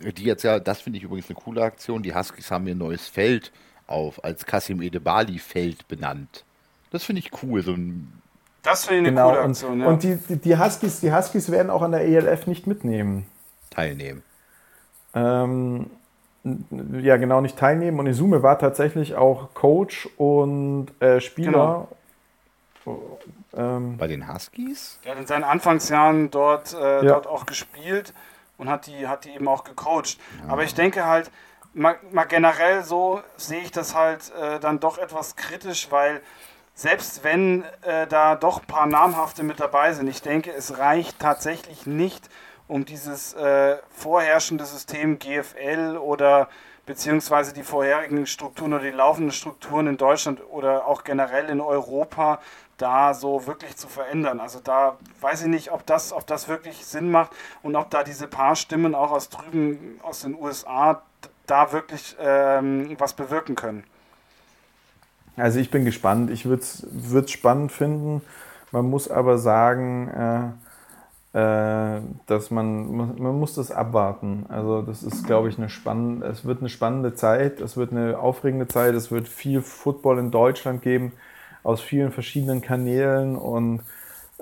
die 0.00 0.24
jetzt 0.24 0.44
ja, 0.44 0.60
das 0.60 0.80
finde 0.80 0.98
ich 0.98 1.04
übrigens 1.04 1.28
eine 1.28 1.36
coole 1.36 1.62
Aktion. 1.62 2.02
Die 2.02 2.14
Huskies 2.14 2.50
haben 2.50 2.66
ihr 2.66 2.74
neues 2.74 3.08
Feld 3.08 3.52
auf 3.86 4.22
als 4.24 4.46
Kasim 4.46 4.80
Edebali 4.80 5.38
Feld 5.38 5.88
benannt. 5.88 6.44
Das 6.90 7.04
finde 7.04 7.20
ich 7.20 7.30
cool, 7.42 7.62
so 7.62 7.72
ein 7.72 8.12
das 8.62 8.86
finde 8.86 9.02
ich 9.02 9.08
eine 9.08 9.10
genau. 9.10 9.30
coole 9.30 9.40
Aktion. 9.42 9.72
Und, 9.72 9.80
ja. 9.80 9.86
und 9.88 10.02
die, 10.02 10.36
die, 10.38 10.58
Huskies, 10.58 11.00
die 11.00 11.12
Huskies 11.12 11.50
werden 11.50 11.70
auch 11.70 11.82
an 11.82 11.92
der 11.92 12.02
ELF 12.02 12.46
nicht 12.46 12.66
mitnehmen. 12.66 13.26
Teilnehmen. 13.70 14.22
Ähm, 15.14 15.90
ja, 17.00 17.16
genau, 17.16 17.40
nicht 17.40 17.58
teilnehmen. 17.58 17.98
Und 17.98 18.06
Izume 18.06 18.42
war 18.42 18.58
tatsächlich 18.58 19.14
auch 19.14 19.54
Coach 19.54 20.08
und 20.16 20.88
äh, 21.00 21.20
Spieler. 21.20 21.88
Genau. 22.84 23.18
Ähm, 23.56 23.96
Bei 23.96 24.06
den 24.06 24.32
Huskies? 24.32 24.98
Er 25.04 25.12
hat 25.12 25.18
in 25.20 25.26
seinen 25.26 25.44
Anfangsjahren 25.44 26.30
dort, 26.30 26.74
äh, 26.74 26.96
ja. 26.96 27.02
dort 27.02 27.26
auch 27.26 27.46
gespielt 27.46 28.12
und 28.58 28.68
hat 28.68 28.86
die, 28.86 29.08
hat 29.08 29.24
die 29.24 29.30
eben 29.30 29.48
auch 29.48 29.64
gecoacht. 29.64 30.18
Ja. 30.42 30.52
Aber 30.52 30.64
ich 30.64 30.74
denke 30.74 31.06
halt, 31.06 31.30
mal, 31.72 31.96
mal 32.10 32.24
generell 32.24 32.84
so 32.84 33.22
sehe 33.36 33.60
ich 33.60 33.70
das 33.70 33.94
halt 33.94 34.32
äh, 34.40 34.58
dann 34.60 34.80
doch 34.80 34.98
etwas 34.98 35.36
kritisch, 35.36 35.90
weil 35.90 36.20
selbst 36.74 37.22
wenn 37.22 37.62
äh, 37.82 38.06
da 38.08 38.34
doch 38.34 38.60
ein 38.60 38.66
paar 38.66 38.86
namhafte 38.86 39.44
mit 39.44 39.60
dabei 39.60 39.92
sind, 39.92 40.08
ich 40.08 40.22
denke, 40.22 40.52
es 40.52 40.78
reicht 40.78 41.20
tatsächlich 41.20 41.86
nicht, 41.86 42.28
um 42.68 42.84
dieses 42.84 43.34
äh, 43.34 43.76
vorherrschende 43.90 44.64
System 44.64 45.18
GFL 45.18 45.98
oder 45.98 46.48
beziehungsweise 46.86 47.52
die 47.52 47.62
vorherigen 47.62 48.26
Strukturen 48.26 48.74
oder 48.74 48.82
die 48.82 48.90
laufenden 48.90 49.32
Strukturen 49.32 49.86
in 49.86 49.96
Deutschland 49.96 50.40
oder 50.50 50.86
auch 50.86 51.04
generell 51.04 51.48
in 51.48 51.60
Europa 51.60 52.40
da 52.76 53.14
so 53.14 53.46
wirklich 53.46 53.76
zu 53.76 53.88
verändern. 53.88 54.40
Also 54.40 54.60
da 54.62 54.98
weiß 55.20 55.42
ich 55.42 55.48
nicht, 55.48 55.70
ob 55.72 55.86
das, 55.86 56.12
ob 56.12 56.26
das 56.26 56.48
wirklich 56.48 56.84
Sinn 56.84 57.10
macht 57.10 57.30
und 57.62 57.76
ob 57.76 57.90
da 57.90 58.02
diese 58.02 58.26
paar 58.26 58.56
Stimmen 58.56 58.94
auch 58.94 59.12
aus 59.12 59.28
drüben, 59.28 60.00
aus 60.02 60.22
den 60.22 60.34
USA, 60.34 61.02
da 61.46 61.72
wirklich 61.72 62.16
ähm, 62.18 62.96
was 62.98 63.12
bewirken 63.12 63.54
können. 63.54 63.84
Also 65.36 65.58
ich 65.58 65.70
bin 65.70 65.84
gespannt. 65.84 66.30
Ich 66.30 66.46
würde 66.46 66.62
es 66.62 67.30
spannend 67.30 67.72
finden. 67.72 68.22
Man 68.72 68.86
muss 68.86 69.10
aber 69.10 69.38
sagen, 69.38 70.08
äh, 70.08 70.63
dass 71.34 72.52
man, 72.52 72.96
man 72.96 73.38
muss 73.40 73.56
das 73.56 73.72
abwarten. 73.72 74.46
Also 74.48 74.82
das 74.82 75.02
ist, 75.02 75.26
glaube 75.26 75.48
ich, 75.48 75.58
eine 75.58 75.68
spannende, 75.68 76.26
es 76.28 76.44
wird 76.44 76.60
eine 76.60 76.68
spannende 76.68 77.14
Zeit, 77.14 77.60
es 77.60 77.76
wird 77.76 77.90
eine 77.90 78.20
aufregende 78.20 78.68
Zeit, 78.68 78.94
es 78.94 79.10
wird 79.10 79.26
viel 79.26 79.60
Football 79.60 80.20
in 80.20 80.30
Deutschland 80.30 80.80
geben, 80.82 81.12
aus 81.64 81.80
vielen 81.80 82.12
verschiedenen 82.12 82.60
Kanälen 82.60 83.34
und 83.34 83.80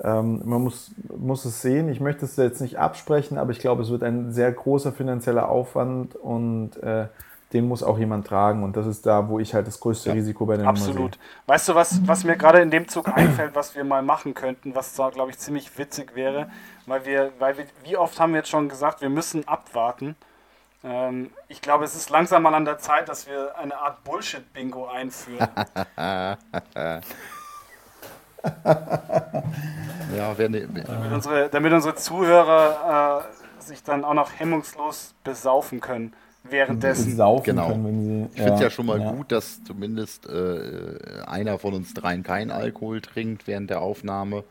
ähm, 0.03 0.41
man 0.45 0.61
muss, 0.61 0.91
muss 1.17 1.45
es 1.45 1.63
sehen. 1.63 1.89
Ich 1.89 1.99
möchte 1.99 2.25
es 2.25 2.35
jetzt 2.35 2.61
nicht 2.61 2.77
absprechen, 2.77 3.39
aber 3.39 3.51
ich 3.51 3.59
glaube, 3.59 3.81
es 3.81 3.89
wird 3.89 4.03
ein 4.03 4.31
sehr 4.31 4.51
großer 4.51 4.91
finanzieller 4.91 5.49
Aufwand 5.49 6.15
und 6.15 6.77
äh, 6.83 7.07
den 7.53 7.67
muss 7.67 7.83
auch 7.83 7.97
jemand 7.99 8.27
tragen. 8.27 8.63
Und 8.63 8.75
das 8.75 8.85
ist 8.87 9.05
da, 9.05 9.29
wo 9.29 9.39
ich 9.39 9.53
halt 9.53 9.67
das 9.67 9.79
größte 9.79 10.09
ja, 10.09 10.15
Risiko 10.15 10.45
bei 10.45 10.57
der 10.57 10.67
Absolut. 10.67 10.95
Nummer 10.95 11.09
sehe. 11.09 11.19
Weißt 11.45 11.69
du, 11.69 11.75
was, 11.75 12.07
was 12.07 12.23
mir 12.23 12.35
gerade 12.35 12.61
in 12.61 12.71
dem 12.71 12.87
Zug 12.87 13.07
einfällt, 13.15 13.55
was 13.55 13.75
wir 13.75 13.83
mal 13.83 14.01
machen 14.01 14.33
könnten, 14.33 14.75
was 14.75 14.93
zwar, 14.95 15.11
glaube 15.11 15.31
ich, 15.31 15.37
ziemlich 15.37 15.77
witzig 15.77 16.15
wäre, 16.15 16.49
weil 16.85 17.05
wir, 17.05 17.31
weil 17.39 17.57
wir, 17.57 17.65
wie 17.83 17.97
oft 17.97 18.19
haben 18.19 18.33
wir 18.33 18.39
jetzt 18.39 18.49
schon 18.49 18.69
gesagt, 18.69 19.01
wir 19.01 19.09
müssen 19.09 19.47
abwarten. 19.47 20.15
Ähm, 20.83 21.31
ich 21.47 21.61
glaube, 21.61 21.85
es 21.85 21.95
ist 21.95 22.09
langsam 22.09 22.43
mal 22.43 22.53
an 22.55 22.65
der 22.65 22.79
Zeit, 22.79 23.07
dass 23.07 23.27
wir 23.27 23.57
eine 23.57 23.77
Art 23.77 24.03
Bullshit-Bingo 24.03 24.87
einführen. 24.87 25.47
ja, 30.17 30.37
wenn, 30.37 30.51
damit, 30.51 31.11
unsere, 31.13 31.49
damit 31.49 31.71
unsere 31.73 31.95
Zuhörer 31.95 33.23
äh, 33.29 33.61
sich 33.61 33.83
dann 33.83 34.03
auch 34.03 34.13
noch 34.13 34.31
hemmungslos 34.37 35.13
besaufen 35.23 35.79
können 35.79 36.13
währenddessen. 36.43 37.15
Saufen 37.15 37.43
Genau. 37.45 37.67
können, 37.67 37.85
wenn 37.85 38.01
sie, 38.03 38.29
Ich 38.33 38.41
finde 38.41 38.55
es 38.55 38.59
ja 38.61 38.69
schon 38.69 38.85
mal 38.85 39.01
gut, 39.01 39.31
dass 39.31 39.63
zumindest 39.63 40.27
äh, 40.27 41.21
einer 41.25 41.59
von 41.59 41.73
uns 41.73 41.93
dreien 41.93 42.23
keinen 42.23 42.51
Alkohol 42.51 43.01
trinkt 43.01 43.47
während 43.47 43.69
der 43.69 43.81
Aufnahme. 43.81 44.43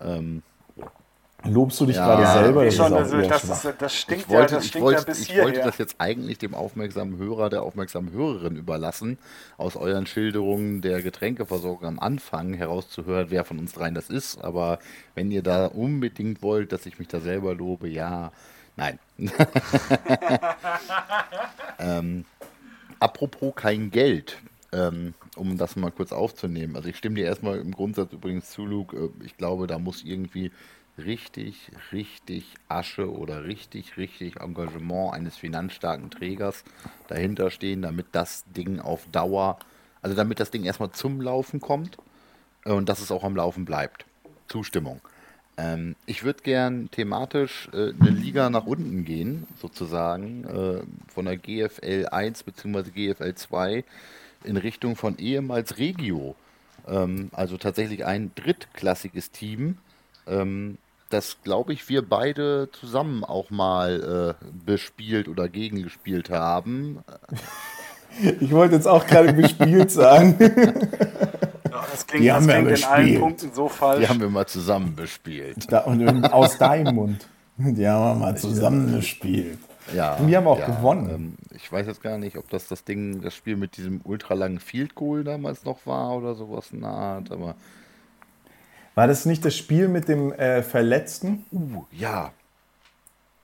Ähm, 0.00 0.42
Lobst 1.44 1.80
du 1.80 1.86
dich 1.86 1.96
Ja, 1.96 2.04
gerade 2.04 2.26
selber? 2.26 2.64
Das 2.64 2.76
schon, 2.76 2.92
also 2.94 3.20
das, 3.22 3.48
ist, 3.48 3.74
das 3.78 3.94
stinkt 3.96 4.26
ich 4.26 4.28
wollte, 4.28 4.54
ja, 4.54 4.58
das 4.58 4.64
ich 4.64 4.68
stinkt 4.68 4.80
wollte, 4.80 5.00
ja 5.00 5.04
bis 5.04 5.20
ich 5.20 5.34
wollte 5.36 5.60
hierher. 5.60 5.64
das 5.66 5.78
jetzt 5.78 5.96
eigentlich 5.98 6.38
dem 6.38 6.54
aufmerksamen 6.54 7.18
Hörer, 7.18 7.50
der 7.50 7.62
aufmerksamen 7.62 8.12
Hörerin 8.12 8.56
überlassen, 8.56 9.18
aus 9.56 9.74
euren 9.76 10.06
Schilderungen 10.06 10.82
der 10.82 11.02
Getränkeversorgung 11.02 11.86
am 11.88 11.98
Anfang 11.98 12.54
herauszuhören, 12.54 13.26
wer 13.30 13.44
von 13.44 13.58
uns 13.58 13.72
dreien 13.72 13.94
das 13.94 14.08
ist. 14.08 14.38
Aber 14.38 14.78
wenn 15.16 15.32
ihr 15.32 15.42
da 15.42 15.66
unbedingt 15.66 16.42
wollt, 16.42 16.70
dass 16.72 16.86
ich 16.86 16.98
mich 17.00 17.08
da 17.08 17.20
selber 17.20 17.54
lobe, 17.56 17.88
ja, 17.88 18.30
nein. 18.76 18.98
ähm, 21.78 22.24
apropos 23.00 23.54
kein 23.54 23.90
Geld, 23.90 24.38
ähm, 24.72 25.14
um 25.36 25.58
das 25.58 25.76
mal 25.76 25.90
kurz 25.90 26.12
aufzunehmen. 26.12 26.76
Also 26.76 26.88
ich 26.88 26.96
stimme 26.96 27.16
dir 27.16 27.26
erstmal 27.26 27.58
im 27.58 27.72
Grundsatz 27.72 28.12
übrigens 28.12 28.50
zu, 28.50 28.64
Luke. 28.64 28.96
Äh, 28.96 29.24
Ich 29.24 29.36
glaube, 29.36 29.66
da 29.66 29.78
muss 29.78 30.02
irgendwie 30.02 30.50
richtig, 30.98 31.70
richtig 31.92 32.54
Asche 32.68 33.10
oder 33.10 33.44
richtig, 33.44 33.96
richtig 33.96 34.36
Engagement 34.40 35.14
eines 35.14 35.36
finanzstarken 35.36 36.10
Trägers 36.10 36.64
dahinter 37.08 37.50
stehen, 37.50 37.82
damit 37.82 38.06
das 38.12 38.44
Ding 38.54 38.80
auf 38.80 39.06
Dauer, 39.10 39.58
also 40.02 40.16
damit 40.16 40.40
das 40.40 40.50
Ding 40.50 40.64
erstmal 40.64 40.90
zum 40.92 41.20
Laufen 41.20 41.60
kommt 41.60 41.96
äh, 42.64 42.72
und 42.72 42.88
dass 42.88 43.00
es 43.00 43.10
auch 43.10 43.24
am 43.24 43.36
Laufen 43.36 43.64
bleibt. 43.64 44.06
Zustimmung. 44.48 45.00
Ähm, 45.56 45.96
ich 46.06 46.24
würde 46.24 46.42
gern 46.42 46.90
thematisch 46.90 47.68
äh, 47.72 47.92
eine 48.00 48.10
Liga 48.10 48.50
nach 48.50 48.64
unten 48.64 49.04
gehen, 49.04 49.46
sozusagen, 49.60 50.44
äh, 50.44 51.12
von 51.12 51.26
der 51.26 51.36
GFL 51.36 52.06
1 52.10 52.42
bzw. 52.42 52.90
GFL 52.90 53.34
2 53.34 53.84
in 54.44 54.56
Richtung 54.56 54.96
von 54.96 55.18
ehemals 55.18 55.78
Regio. 55.78 56.34
Ähm, 56.88 57.30
also 57.32 57.58
tatsächlich 57.58 58.04
ein 58.04 58.32
drittklassiges 58.34 59.30
Team, 59.30 59.78
ähm, 60.26 60.78
das, 61.10 61.36
glaube 61.44 61.74
ich, 61.74 61.88
wir 61.90 62.02
beide 62.02 62.70
zusammen 62.72 63.22
auch 63.22 63.50
mal 63.50 64.36
äh, 64.40 64.44
bespielt 64.64 65.28
oder 65.28 65.48
gegengespielt 65.48 66.30
haben. 66.30 67.00
Ich 68.40 68.50
wollte 68.50 68.74
jetzt 68.74 68.86
auch 68.86 69.06
gerade 69.06 69.32
bespielt 69.32 69.90
sagen. 69.90 70.36
Ja, 71.72 71.86
das 71.90 72.06
klingt, 72.06 72.22
Die 72.24 72.28
das 72.28 72.36
haben 72.36 72.46
wir 72.48 72.54
klingt 72.62 72.78
in 72.78 72.84
allen. 72.84 73.18
Punkten 73.20 73.52
so 73.54 73.68
falsch. 73.68 74.00
Die 74.00 74.08
haben 74.08 74.20
wir 74.20 74.28
mal 74.28 74.46
zusammen 74.46 74.94
bespielt. 74.94 75.72
Da, 75.72 75.80
und 75.80 76.24
aus 76.32 76.58
deinem 76.58 76.94
Mund. 76.96 77.26
Die 77.56 77.88
haben 77.88 78.20
wir 78.20 78.26
mal 78.26 78.36
zusammen 78.36 78.94
gespielt. 78.94 79.58
Ja, 79.94 80.14
Und 80.16 80.28
die 80.28 80.36
haben 80.36 80.46
auch 80.46 80.58
ja, 80.58 80.66
gewonnen. 80.66 81.10
Ähm, 81.10 81.34
ich 81.56 81.70
weiß 81.72 81.86
jetzt 81.86 82.02
gar 82.02 82.18
nicht, 82.18 82.36
ob 82.36 82.48
das 82.50 82.68
das 82.68 82.84
Ding, 82.84 83.20
das 83.22 83.34
Spiel 83.34 83.56
mit 83.56 83.76
diesem 83.76 84.00
ultralangen 84.04 84.60
Field 84.60 84.94
Goal 84.94 85.24
damals 85.24 85.64
noch 85.64 85.86
war 85.86 86.16
oder 86.16 86.34
sowas 86.34 86.70
in 86.72 86.80
der 86.82 86.90
Art, 86.90 87.32
aber 87.32 87.56
War 88.94 89.06
das 89.06 89.26
nicht 89.26 89.44
das 89.44 89.56
Spiel 89.56 89.88
mit 89.88 90.08
dem 90.08 90.32
äh, 90.32 90.62
Verletzten? 90.62 91.46
uh, 91.52 91.84
ja, 91.90 92.32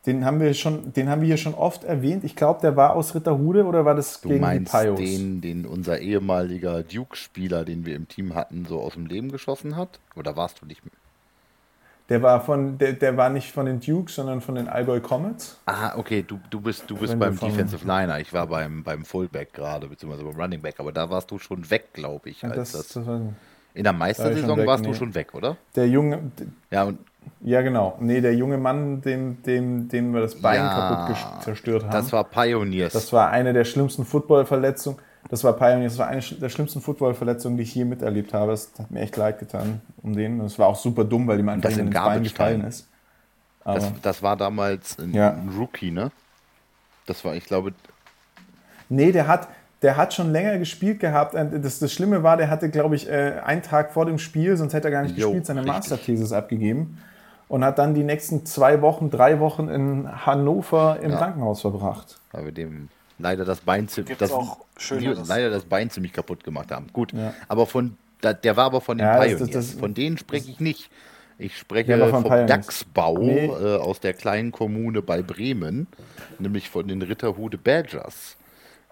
Den 0.08 0.24
haben 0.24 0.40
wir 0.40 0.54
schon, 0.54 0.90
den 0.94 1.10
haben 1.10 1.20
wir 1.20 1.26
hier 1.26 1.36
schon 1.36 1.52
oft 1.52 1.84
erwähnt. 1.84 2.24
Ich 2.24 2.34
glaube, 2.34 2.62
der 2.62 2.76
war 2.76 2.96
aus 2.96 3.14
Ritterhude 3.14 3.66
oder 3.66 3.84
war 3.84 3.94
das 3.94 4.22
du 4.22 4.28
gegen 4.28 4.40
die 4.40 4.40
meinst 4.40 4.72
Pios? 4.72 4.98
den, 4.98 5.42
den 5.42 5.66
unser 5.66 5.98
ehemaliger 5.98 6.82
Duke-Spieler, 6.82 7.66
den 7.66 7.84
wir 7.84 7.94
im 7.94 8.08
Team 8.08 8.34
hatten, 8.34 8.64
so 8.64 8.80
aus 8.80 8.94
dem 8.94 9.04
Leben 9.04 9.30
geschossen 9.30 9.76
hat? 9.76 10.00
Oder 10.16 10.34
warst 10.34 10.62
du 10.62 10.66
nicht 10.66 10.82
mit? 10.82 10.94
Der 12.08 12.22
war 12.22 12.40
von, 12.40 12.78
der, 12.78 12.94
der 12.94 13.18
war 13.18 13.28
nicht 13.28 13.52
von 13.52 13.66
den 13.66 13.80
Dukes, 13.80 14.14
sondern 14.14 14.40
von 14.40 14.54
den 14.54 14.66
Allgäu 14.66 14.98
Comets. 14.98 15.58
Ah, 15.66 15.94
okay, 15.98 16.24
du, 16.26 16.40
du 16.48 16.62
bist, 16.62 16.88
du 16.88 16.96
bist 16.96 17.12
Wenn 17.12 17.20
du 17.20 17.26
beim 17.26 17.38
Defensive 17.38 17.86
Liner. 17.86 18.18
Ich 18.18 18.32
war 18.32 18.46
beim, 18.46 18.82
beim 18.82 19.04
Fullback 19.04 19.52
gerade, 19.52 19.88
beziehungsweise 19.88 20.24
beim 20.24 20.40
Running 20.40 20.62
Back, 20.62 20.76
aber 20.78 20.90
da 20.90 21.10
warst 21.10 21.30
du 21.30 21.38
schon 21.38 21.68
weg, 21.68 21.92
glaube 21.92 22.30
ich. 22.30 22.42
Als 22.44 22.56
das, 22.56 22.72
das, 22.72 22.88
das 22.94 23.06
war 23.06 23.20
in 23.74 23.84
der 23.84 23.92
war 23.92 23.98
Meistersaison 23.98 24.58
weg, 24.58 24.66
warst 24.66 24.84
du 24.86 24.90
nee. 24.90 24.96
schon 24.96 25.14
weg, 25.14 25.34
oder? 25.34 25.56
der 25.76 25.88
junge, 25.88 26.32
Ja, 26.70 26.84
und 26.84 26.98
ja 27.40 27.62
genau, 27.62 27.96
nee, 28.00 28.20
der 28.20 28.34
junge 28.34 28.58
Mann, 28.58 29.00
dem, 29.02 29.42
dem, 29.42 29.88
dem 29.88 30.12
wir 30.14 30.20
das 30.20 30.40
Bein 30.40 30.56
Ja, 30.56 31.06
kaputt 31.06 31.42
zerstört 31.44 31.84
haben. 31.84 31.92
das 31.92 32.12
war 32.12 32.24
Pioneers. 32.24 32.92
Das 32.92 33.12
war 33.12 33.30
eine 33.30 33.52
der 33.52 33.64
schlimmsten 33.64 34.04
Footballverletzungen. 34.04 35.00
Das 35.30 35.44
war 35.44 35.52
Pioneer, 35.54 35.84
das 35.88 35.98
war 35.98 36.08
eine 36.08 36.20
der 36.22 36.48
schlimmsten 36.48 36.80
Footballverletzungen, 36.80 37.56
die 37.58 37.62
ich 37.64 37.74
je 37.74 37.84
miterlebt 37.84 38.32
habe. 38.32 38.52
Das 38.52 38.70
hat 38.78 38.90
mir 38.90 39.00
echt 39.00 39.16
leid 39.16 39.38
getan 39.38 39.80
um 40.02 40.14
den. 40.14 40.40
Und 40.40 40.46
es 40.46 40.58
war 40.58 40.68
auch 40.68 40.76
super 40.76 41.04
dumm, 41.04 41.26
weil 41.26 41.38
ihm 41.40 41.48
einfach 41.48 41.68
Das 41.68 41.78
ins 41.78 41.94
Bein 41.94 42.22
gefallen 42.22 42.64
ist. 42.64 42.88
Das, 43.64 43.92
das 44.02 44.22
war 44.22 44.36
damals 44.36 44.98
ein, 44.98 45.12
Ja. 45.12 45.36
Rookie, 45.58 45.90
ne? 45.90 46.10
Das 47.06 47.24
war, 47.24 47.34
ich 47.34 47.44
glaube, 47.44 47.74
nee, 48.88 49.12
der 49.12 49.26
hat, 49.26 49.48
der 49.82 49.96
hat 49.96 50.14
schon 50.14 50.32
länger 50.32 50.58
gespielt 50.58 51.00
gehabt. 51.00 51.34
Und 51.34 51.62
Das, 51.62 51.78
das 51.78 51.92
Schlimme 51.92 52.22
war, 52.22 52.36
der 52.36 52.48
hatte, 52.50 52.70
glaube 52.70 52.96
ich, 52.96 53.08
äh, 53.08 53.34
einen 53.44 53.62
Tag 53.62 53.92
vor 53.92 54.06
dem 54.06 54.18
Spiel, 54.18 54.56
sonst 54.56 54.72
hätte 54.72 54.88
er 54.88 54.92
gar 54.92 55.02
nicht 55.02 55.16
Jo, 55.16 55.26
gespielt, 55.28 55.46
seine 55.46 55.60
richtig. 55.60 55.74
Masterthesis 55.74 56.32
abgegeben. 56.32 56.98
Und 57.48 57.64
hat 57.64 57.78
dann 57.78 57.94
die 57.94 58.04
nächsten 58.04 58.44
zwei 58.44 58.82
Wochen, 58.82 59.10
drei 59.10 59.40
Wochen 59.40 59.68
in 59.68 60.26
Hannover 60.26 60.98
im 61.02 61.12
Ja. 61.12 61.16
Krankenhaus 61.18 61.62
verbracht. 61.62 62.20
weil 62.32 62.44
wir 62.44 62.52
dem 62.52 62.88
leider 63.18 63.44
das 63.44 63.60
Bein 63.60 63.88
ziemlich, 63.88 64.16
das, 64.18 64.30
leider 65.26 65.50
das 65.50 65.64
Bein 65.64 65.90
ziemlich 65.90 66.12
kaputt 66.12 66.44
gemacht 66.44 66.70
haben. 66.70 66.86
Gut, 66.92 67.12
Ja. 67.12 67.32
aber 67.48 67.66
von, 67.66 67.96
der 68.22 68.56
war 68.56 68.66
aber 68.66 68.80
von 68.80 68.98
den 68.98 69.06
Ja, 69.06 69.16
das- 69.16 69.26
Pioneers. 69.26 69.50
das- 69.50 69.70
das- 69.70 69.80
von 69.80 69.94
denen 69.94 70.18
spreche 70.18 70.50
ich 70.50 70.60
nicht. 70.60 70.90
Ich 71.38 71.56
spreche 71.56 71.96
von 71.98 72.10
vom 72.10 72.24
Pioneers. 72.24 72.48
Dachsbau 72.48 73.18
Nee. 73.18 73.46
äh, 73.46 73.76
aus 73.78 74.00
der 74.00 74.12
kleinen 74.12 74.52
Kommune 74.52 75.02
bei 75.02 75.22
Bremen, 75.22 75.86
nämlich 76.38 76.68
von 76.68 76.86
den 76.86 77.00
Ritterhude 77.00 77.56
Badgers, 77.58 78.36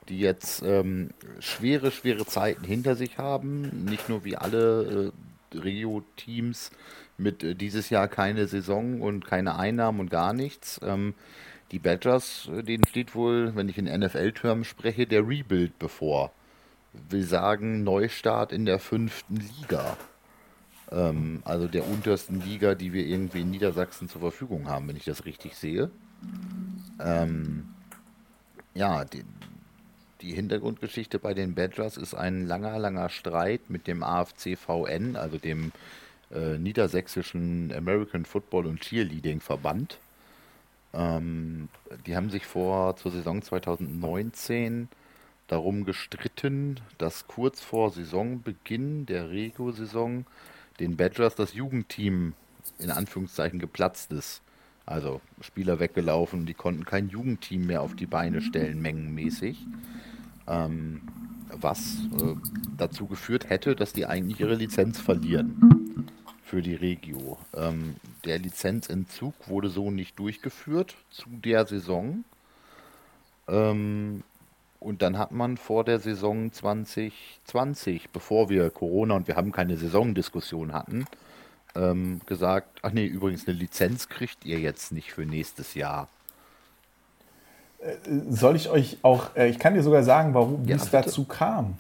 die 0.09 0.19
jetzt 0.21 0.63
ähm, 0.63 1.11
schwere, 1.41 1.91
schwere 1.91 2.25
Zeiten 2.25 2.65
hinter 2.65 2.95
sich 2.97 3.19
haben. 3.19 3.85
Nicht 3.91 4.09
nur 4.09 4.25
wie 4.25 4.37
alle 4.37 5.13
äh, 5.53 5.59
Regio-Teams 5.59 6.71
mit 7.19 7.43
äh, 7.43 7.55
dieses 7.55 7.91
Jahr 7.91 8.09
keine 8.09 8.47
Saison 8.47 9.01
und 9.01 9.27
keine 9.27 9.57
Einnahmen 9.59 10.01
und 10.01 10.11
gar 10.11 10.33
nichts. 10.33 10.81
Ähm, 10.83 11.15
die 11.73 11.79
Badgers, 11.79 12.49
äh, 12.55 12.63
denen 12.63 12.87
steht 12.87 13.15
wohl, 13.15 13.55
wenn 13.57 13.69
ich 13.69 13.79
in 13.79 13.87
NFL-Termen 13.87 14.65
spreche, 14.65 15.07
der 15.07 15.27
Rebuild 15.27 15.79
bevor. 15.79 16.33
Will 17.11 17.25
sagen, 17.25 17.85
Neustart 17.85 18.53
in 18.53 18.65
der 18.65 18.79
fünften 18.79 19.37
Liga. 19.37 19.97
Ähm, 20.91 21.43
also 21.45 21.67
der 21.67 21.87
untersten 21.87 22.41
Liga, 22.41 22.75
die 22.75 22.93
wir 22.93 23.07
irgendwie 23.07 23.41
in 23.41 23.51
Niedersachsen 23.51 24.09
zur 24.09 24.21
Verfügung 24.21 24.69
haben, 24.69 24.89
wenn 24.89 24.97
ich 24.97 25.05
das 25.05 25.25
richtig 25.25 25.57
sehe. 25.57 25.91
Ähm, 27.01 27.69
ja, 28.75 29.05
die, 29.05 29.25
die 30.23 30.33
Hintergrundgeschichte 30.33 31.19
bei 31.19 31.35
den 31.35 31.55
Badgers 31.55 31.97
ist 31.97 32.15
ein 32.15 32.47
langer, 32.47 32.79
langer 32.79 33.09
Streit 33.09 33.69
mit 33.69 33.87
dem 33.87 34.03
AFCVN, 34.03 35.17
also 35.17 35.39
dem 35.39 35.69
äh, 35.69 35.73
niedersächsischen 36.31 37.73
American 37.73 38.25
Football 38.25 38.67
und 38.67 38.81
Cheerleading 38.81 39.41
Verband. 39.41 39.99
Ähm, 40.93 41.69
die 42.07 42.17
haben 42.17 42.31
sich 42.31 42.47
vor 42.47 42.97
zur 42.97 43.13
Saison 43.13 43.43
2019 43.43 44.89
darum 45.47 45.85
gestritten, 45.85 46.81
dass 46.99 47.29
kurz 47.29 47.61
vor 47.61 47.91
Saisonbeginn 47.91 49.07
der 49.07 49.31
Regio-Saison 49.31 50.27
den 50.81 50.97
Badgers 50.97 51.35
das 51.35 51.55
Jugendteam 51.55 52.35
in 52.79 52.91
Anführungszeichen 52.91 53.59
geplatzt 53.59 54.13
ist. 54.13 54.43
Also 54.85 55.21
Spieler 55.41 55.81
weggelaufen, 55.81 56.47
die 56.47 56.55
konnten 56.55 56.85
kein 56.85 57.09
Jugendteam 57.09 57.67
mehr 57.67 57.83
auf 57.83 57.95
die 57.95 58.07
Beine 58.07 58.41
stellen, 58.41 58.81
mengenmäßig. 58.81 59.59
Ähm, 60.49 61.03
was 61.51 61.99
äh, 62.21 62.35
dazu 62.77 63.07
geführt 63.07 63.49
hätte, 63.49 63.77
dass 63.77 63.93
die 63.93 64.07
eigentlich 64.07 64.41
ihre 64.41 64.55
Lizenz 64.55 65.01
verlieren 65.01 66.11
für 66.43 66.63
die 66.63 66.75
Regio. 66.75 67.39
Ähm, 67.55 67.97
der 68.25 68.39
Lizenzentzug 68.39 69.35
wurde 69.49 69.69
so 69.69 69.91
nicht 69.91 70.19
durchgeführt 70.19 70.95
zu 71.11 71.29
der 71.29 71.67
Saison. 71.67 72.25
Ähm, 73.49 74.23
und 74.79 75.03
dann 75.03 75.19
hat 75.19 75.33
man 75.33 75.57
vor 75.57 75.85
der 75.85 75.99
Saison 75.99 76.53
2020, 76.53 78.11
bevor 78.11 78.49
wir 78.49 78.71
Corona 78.71 79.15
und 79.15 79.27
wir 79.27 79.37
haben 79.37 79.51
keine 79.51 79.77
Saisondiskussion 79.77 80.73
hatten, 80.73 81.07
ähm, 81.75 82.21
gesagt, 82.27 82.79
ach 82.83 82.93
nee, 82.93 83.07
übrigens 83.07 83.49
eine 83.49 83.57
Lizenz 83.57 84.09
kriegt 84.09 84.45
ihr 84.45 84.61
jetzt 84.61 84.93
nicht 84.93 85.13
für 85.13 85.27
nächstes 85.27 85.75
Jahr. 85.75 86.09
Soll 88.31 88.57
ich 88.57 88.71
euch 88.71 88.99
auch, 89.03 89.37
äh, 89.37 89.49
ich 89.49 89.59
kann 89.59 89.75
dir 89.75 89.83
sogar 89.83 90.03
sagen, 90.03 90.35
warum, 90.35 90.65
Ja, 90.65 90.77
es 90.77 90.91
dazu 90.91 91.25
kam, 91.25 91.75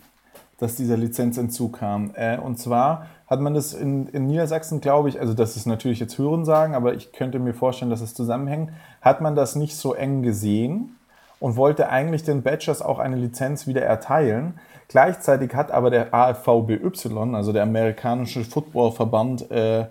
dass 0.59 0.77
dieser 0.77 0.97
Lizenzentzug 0.97 1.79
kam. 1.79 2.13
Äh, 2.15 2.39
und 2.39 2.59
zwar 2.59 3.07
hat 3.27 3.41
man 3.41 3.55
das 3.55 3.75
in, 3.75 4.09
in 4.09 4.27
Niedersachsen, 4.27 4.81
glaube 4.81 5.09
ich, 5.09 5.21
also 5.21 5.35
das 5.35 5.57
ist 5.57 5.67
natürlich 5.67 5.99
jetzt 5.99 6.17
Hörensagen, 6.17 6.75
aber 6.75 6.95
ich 6.95 7.13
könnte 7.13 7.39
mir 7.39 7.55
vorstellen, 7.55 7.91
dass 7.91 8.01
es 8.01 8.15
zusammenhängt, 8.15 8.71
hat 9.01 9.21
man 9.21 9.35
das 9.35 9.57
nicht 9.57 9.77
so 9.77 9.95
eng 9.95 10.23
gesehen 10.23 10.97
und 11.41 11.57
wollte 11.57 11.89
eigentlich 11.89 12.23
den 12.23 12.43
Badgers 12.43 12.83
auch 12.83 12.99
eine 12.99 13.17
Lizenz 13.17 13.67
wieder 13.67 13.83
erteilen. 13.83 14.59
Gleichzeitig 14.89 15.55
hat 15.55 15.73
aber 15.73 15.91
der 15.91 16.15
AFVBY, 16.15 17.35
also 17.35 17.53
der 17.53 17.65
amerikanische 17.65 18.45
Footballverband, 18.45 19.51
äh, 19.51 19.87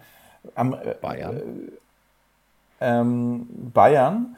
am, 0.56 0.74
äh, 0.74 0.96
Bayern. 1.02 1.42
ähm, 2.80 3.48
Bayern 3.74 4.36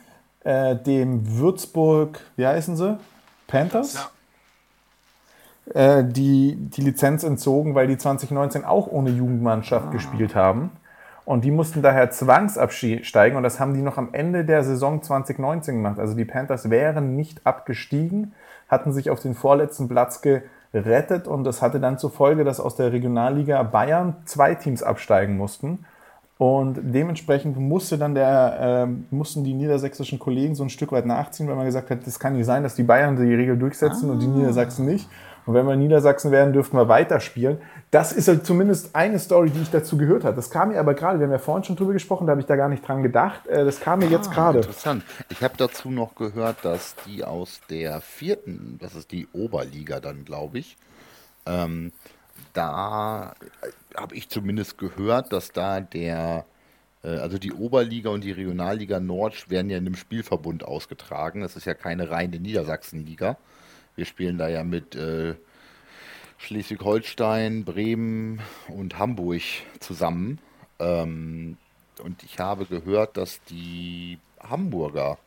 äh, 0.47 0.75
dem 0.77 1.37
Würzburg, 1.37 2.21
wie 2.37 2.47
heißen 2.47 2.77
sie? 2.77 2.97
Panthers? 3.47 4.09
Ja. 5.73 5.99
Äh, 5.99 6.05
die, 6.05 6.55
die 6.55 6.81
Lizenz 6.81 7.23
entzogen, 7.23 7.75
weil 7.75 7.87
die 7.87 7.97
2019 7.97 8.63
auch 8.63 8.87
ohne 8.87 9.09
Jugendmannschaft 9.09 9.87
ah. 9.89 9.91
gespielt 9.91 10.35
haben. 10.35 10.71
Und 11.25 11.43
die 11.43 11.51
mussten 11.51 11.81
daher 11.81 12.09
zwangsabsteigen 12.11 13.35
und 13.35 13.43
das 13.43 13.59
haben 13.59 13.73
die 13.73 13.81
noch 13.81 13.97
am 13.97 14.13
Ende 14.13 14.45
der 14.45 14.63
Saison 14.63 15.03
2019 15.03 15.75
gemacht. 15.75 15.99
Also 15.99 16.15
die 16.15 16.23
Panthers 16.23 16.69
wären 16.69 17.17
nicht 17.17 17.45
abgestiegen, 17.45 18.33
hatten 18.69 18.93
sich 18.93 19.09
auf 19.09 19.19
den 19.19 19.35
vorletzten 19.35 19.89
Platz 19.89 20.21
gerettet 20.21 21.27
und 21.27 21.43
das 21.43 21.61
hatte 21.61 21.81
dann 21.81 21.99
zur 21.99 22.11
Folge, 22.11 22.45
dass 22.45 22.61
aus 22.61 22.77
der 22.77 22.93
Regionalliga 22.93 23.61
Bayern 23.63 24.15
zwei 24.23 24.55
Teams 24.55 24.81
absteigen 24.81 25.35
mussten. 25.35 25.85
Und 26.37 26.79
dementsprechend 26.83 27.57
musste 27.57 27.97
dann 27.97 28.13
der, 28.13 28.85
äh, 28.87 29.15
mussten 29.15 29.43
die 29.43 29.53
niedersächsischen 29.53 30.19
Kollegen 30.19 30.53
so 30.53 30.63
ein 30.63 30.69
Stück 30.69 30.91
weit 30.91 31.07
nachziehen, 31.07 31.47
weil 31.47 31.55
man 31.55 31.65
gesagt 31.65 31.89
hat, 31.89 32.05
das 32.05 32.19
kann 32.19 32.33
nicht 32.33 32.45
sein, 32.45 32.61
dass 32.61 32.75
die 32.75 32.83
Bayern 32.83 33.15
die 33.15 33.33
Regel 33.33 33.57
durchsetzen 33.57 34.09
ah. 34.09 34.13
und 34.13 34.19
die 34.19 34.27
ah. 34.27 34.29
Niedersachsen 34.29 34.85
nicht. 34.85 35.09
Und 35.47 35.53
wenn 35.53 35.65
wir 35.65 35.73
in 35.73 35.79
Niedersachsen 35.79 36.29
wären, 36.31 36.51
dürften 36.51 36.75
wir 36.75 36.89
weiterspielen. 36.89 37.59
Das 37.89 38.11
ist 38.11 38.27
halt 38.27 38.45
zumindest 38.45 38.93
eine 38.93 39.17
Story, 39.17 39.49
die 39.49 39.61
ich 39.61 39.71
dazu 39.71 39.97
gehört 39.97 40.25
habe. 40.25 40.35
Das 40.35 40.49
kam 40.49 40.69
mir 40.69 40.79
aber 40.79 40.93
gerade, 40.93 41.19
wir 41.19 41.25
haben 41.25 41.31
ja 41.31 41.39
vorhin 41.39 41.63
schon 41.63 41.77
drüber 41.77 41.93
gesprochen, 41.93 42.27
da 42.27 42.31
habe 42.31 42.41
ich 42.41 42.47
da 42.47 42.57
gar 42.57 42.67
nicht 42.67 42.85
dran 42.85 43.01
gedacht. 43.01 43.47
Äh, 43.47 43.63
das 43.63 43.79
kam 43.79 43.99
mir 43.99 44.07
ah, 44.07 44.11
jetzt 44.11 44.29
gerade. 44.29 44.59
Interessant. 44.59 45.03
Ich 45.29 45.41
habe 45.41 45.53
dazu 45.57 45.89
noch 45.89 46.15
gehört, 46.15 46.57
dass 46.63 46.95
die 47.07 47.23
aus 47.23 47.61
der 47.69 48.01
vierten, 48.01 48.77
das 48.79 48.93
ist 48.93 49.11
die 49.11 49.27
Oberliga 49.31 50.01
dann, 50.01 50.25
glaube 50.25 50.59
ich, 50.59 50.77
ähm, 51.45 51.93
da 52.57 53.35
habe 53.95 54.15
ich 54.15 54.29
zumindest 54.29 54.77
gehört, 54.79 55.31
dass 55.31 55.51
da 55.51 55.79
der, 55.79 56.45
äh, 57.03 57.17
also 57.17 57.37
die 57.37 57.53
Oberliga 57.53 58.09
und 58.09 58.23
die 58.23 58.31
Regionalliga 58.31 58.99
Nord 58.99 59.49
werden 59.49 59.69
ja 59.69 59.77
in 59.77 59.85
einem 59.85 59.95
Spielverbund 59.95 60.63
ausgetragen. 60.63 61.41
Das 61.41 61.55
ist 61.55 61.65
ja 61.65 61.75
keine 61.75 62.09
reine 62.09 62.39
Niedersachsenliga. 62.39 63.37
Wir 63.95 64.05
spielen 64.05 64.39
da 64.39 64.47
ja 64.47 64.63
mit 64.63 64.95
äh, 64.95 65.35
Schleswig-Holstein, 66.39 67.63
Bremen 67.63 68.41
und 68.67 68.97
Hamburg 68.97 69.41
zusammen. 69.79 70.39
Ähm, 70.79 71.57
und 72.03 72.23
ich 72.23 72.39
habe 72.39 72.65
gehört, 72.65 73.17
dass 73.17 73.39
die 73.45 74.19
Hamburger 74.39 75.17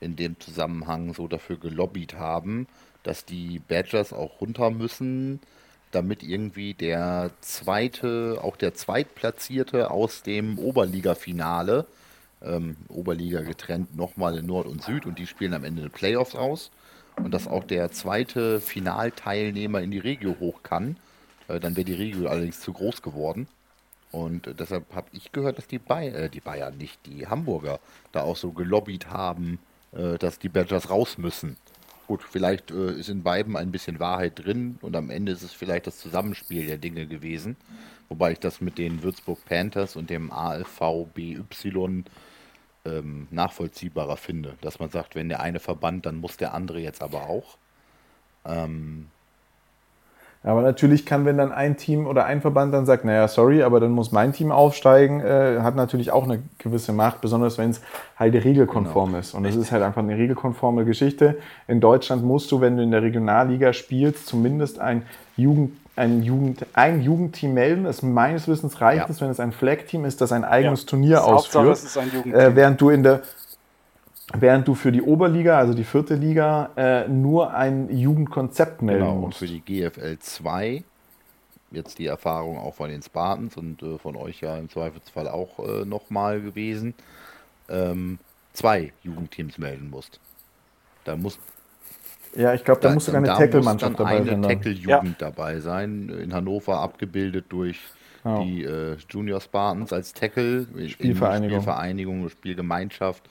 in 0.00 0.16
dem 0.16 0.38
Zusammenhang 0.40 1.14
so 1.14 1.26
dafür 1.26 1.58
gelobbyt 1.58 2.14
haben, 2.14 2.66
dass 3.02 3.24
die 3.24 3.60
Badgers 3.60 4.12
auch 4.12 4.40
runter 4.40 4.70
müssen, 4.70 5.40
damit 5.90 6.22
irgendwie 6.22 6.74
der 6.74 7.30
zweite, 7.40 8.40
auch 8.42 8.56
der 8.56 8.74
Zweitplatzierte 8.74 9.90
aus 9.90 10.22
dem 10.22 10.58
Oberliga-Finale, 10.58 11.86
ähm, 12.42 12.76
Oberliga 12.88 13.40
getrennt 13.40 13.96
nochmal 13.96 14.38
in 14.38 14.46
Nord 14.46 14.66
und 14.66 14.82
Süd 14.82 15.06
und 15.06 15.18
die 15.18 15.26
spielen 15.26 15.54
am 15.54 15.64
Ende 15.64 15.82
die 15.82 15.88
Playoffs 15.88 16.34
aus 16.34 16.70
und 17.16 17.32
dass 17.32 17.48
auch 17.48 17.64
der 17.64 17.90
zweite 17.92 18.60
Finalteilnehmer 18.60 19.80
in 19.80 19.90
die 19.90 19.98
Regio 19.98 20.36
hoch 20.38 20.62
kann. 20.62 20.96
Äh, 21.48 21.60
dann 21.60 21.76
wäre 21.76 21.84
die 21.84 21.94
Regio 21.94 22.28
allerdings 22.28 22.60
zu 22.60 22.72
groß 22.72 23.02
geworden. 23.02 23.48
Und 24.12 24.46
äh, 24.46 24.54
deshalb 24.54 24.94
habe 24.94 25.08
ich 25.12 25.32
gehört, 25.32 25.58
dass 25.58 25.66
die, 25.66 25.78
Bay 25.78 26.08
äh, 26.08 26.28
die 26.28 26.40
Bayern, 26.40 26.76
nicht 26.76 26.98
die 27.06 27.26
Hamburger, 27.26 27.80
da 28.12 28.22
auch 28.22 28.36
so 28.36 28.52
gelobbyt 28.52 29.08
haben, 29.08 29.58
äh, 29.92 30.18
dass 30.18 30.38
die 30.38 30.48
Badgers 30.48 30.90
raus 30.90 31.18
müssen. 31.18 31.56
Gut, 32.06 32.22
vielleicht 32.22 32.70
äh, 32.70 32.92
ist 32.92 33.08
in 33.08 33.22
beiden 33.22 33.56
ein 33.56 33.72
bisschen 33.72 33.98
Wahrheit 33.98 34.44
drin 34.44 34.78
und 34.80 34.94
am 34.94 35.10
Ende 35.10 35.32
ist 35.32 35.42
es 35.42 35.52
vielleicht 35.52 35.86
das 35.88 35.98
Zusammenspiel 35.98 36.66
der 36.66 36.78
Dinge 36.78 37.06
gewesen. 37.06 37.56
Wobei 38.08 38.32
ich 38.32 38.38
das 38.38 38.60
mit 38.60 38.78
den 38.78 39.02
Würzburg 39.02 39.44
Panthers 39.44 39.96
und 39.96 40.08
dem 40.10 40.30
ALVBY 40.30 41.42
ähm, 42.84 43.26
nachvollziehbarer 43.30 44.16
finde. 44.16 44.54
Dass 44.60 44.78
man 44.78 44.90
sagt, 44.90 45.16
wenn 45.16 45.28
der 45.28 45.40
eine 45.40 45.58
verbannt, 45.58 46.06
dann 46.06 46.16
muss 46.16 46.36
der 46.36 46.54
andere 46.54 46.78
jetzt 46.78 47.02
aber 47.02 47.28
auch. 47.28 47.58
Ähm, 48.44 49.08
aber 50.42 50.62
natürlich 50.62 51.04
kann, 51.04 51.24
wenn 51.24 51.38
dann 51.38 51.52
ein 51.52 51.76
Team 51.76 52.06
oder 52.06 52.24
ein 52.24 52.40
Verband 52.40 52.72
dann 52.72 52.86
sagt, 52.86 53.04
naja, 53.04 53.26
sorry, 53.26 53.62
aber 53.62 53.80
dann 53.80 53.90
muss 53.90 54.12
mein 54.12 54.32
Team 54.32 54.52
aufsteigen, 54.52 55.20
äh, 55.20 55.58
hat 55.60 55.74
natürlich 55.74 56.12
auch 56.12 56.24
eine 56.24 56.40
gewisse 56.58 56.92
Macht, 56.92 57.20
besonders 57.20 57.58
wenn 57.58 57.70
es 57.70 57.80
halt 58.16 58.34
regelkonform 58.34 59.10
genau. 59.10 59.18
ist. 59.18 59.34
Und 59.34 59.44
es 59.44 59.56
ist 59.56 59.72
halt 59.72 59.82
einfach 59.82 60.02
eine 60.02 60.16
regelkonforme 60.16 60.84
Geschichte. 60.84 61.38
In 61.66 61.80
Deutschland 61.80 62.22
musst 62.24 62.52
du, 62.52 62.60
wenn 62.60 62.76
du 62.76 62.82
in 62.82 62.92
der 62.92 63.02
Regionalliga 63.02 63.72
spielst, 63.72 64.26
zumindest 64.26 64.78
ein 64.78 65.02
Jugend 65.36 65.72
ein, 65.96 66.22
Jugend, 66.22 66.66
ein 66.74 67.00
Jugendteam 67.00 67.54
melden. 67.54 67.84
Das 67.84 68.02
meines 68.02 68.46
Wissens 68.46 68.80
reicht 68.80 69.08
ja. 69.08 69.10
es, 69.10 69.20
wenn 69.20 69.30
es 69.30 69.40
ein 69.40 69.50
Flag-Team 69.50 70.04
ist, 70.04 70.20
das 70.20 70.30
ein 70.30 70.44
eigenes 70.44 70.82
ja. 70.82 70.88
Turnier 70.88 71.16
das 71.16 71.24
ausführt. 71.24 71.66
Hauptsache, 71.66 71.70
es 71.72 71.84
ist 71.84 71.98
ein 71.98 72.10
Jugendteam. 72.14 72.34
Äh, 72.34 72.54
während 72.54 72.80
du 72.80 72.90
in 72.90 73.02
der 73.02 73.22
Während 74.34 74.66
du 74.66 74.74
für 74.74 74.90
die 74.90 75.02
Oberliga, 75.02 75.56
also 75.58 75.72
die 75.72 75.84
vierte 75.84 76.16
Liga, 76.16 76.70
äh, 76.76 77.08
nur 77.08 77.54
ein 77.54 77.96
Jugendkonzept 77.96 78.82
melden 78.82 79.04
genau, 79.04 79.14
musst. 79.14 79.40
Und 79.40 79.48
für 79.48 79.52
die 79.52 79.60
GFL 79.60 80.18
2, 80.18 80.82
jetzt 81.70 81.98
die 81.98 82.06
Erfahrung 82.06 82.58
auch 82.58 82.74
von 82.74 82.90
den 82.90 83.02
Spartans 83.02 83.56
und 83.56 83.82
äh, 83.82 83.98
von 83.98 84.16
euch 84.16 84.40
ja 84.40 84.56
im 84.56 84.68
Zweifelsfall 84.68 85.28
auch 85.28 85.60
äh, 85.60 85.84
nochmal 85.84 86.40
gewesen, 86.40 86.94
ähm, 87.68 88.18
zwei 88.52 88.92
Jugendteams 89.04 89.58
melden 89.58 89.90
musst. 89.90 90.18
Da 91.04 91.16
muss 91.16 91.38
ja, 92.34 92.52
ich 92.52 92.64
glaube, 92.64 92.80
da, 92.80 92.88
da 92.88 92.94
muss 92.94 93.06
sogar 93.06 93.22
eine 93.22 93.32
Tackle-Mannschaft 93.32 93.98
dabei 93.98 94.22
sein. 94.22 94.28
eine 94.28 94.46
Tackle-Jugend 94.46 95.20
ja. 95.20 95.30
dabei 95.30 95.60
sein. 95.60 96.10
In 96.10 96.34
Hannover 96.34 96.80
abgebildet 96.80 97.46
durch 97.48 97.80
genau. 98.22 98.44
die 98.44 98.62
äh, 98.62 98.96
Junior 99.08 99.40
Spartans 99.40 99.92
als 99.92 100.12
Tackle. 100.12 100.66
Spielvereinigung. 100.88 101.60
Spielvereinigung, 101.60 102.28
Spielgemeinschaft 102.28 103.22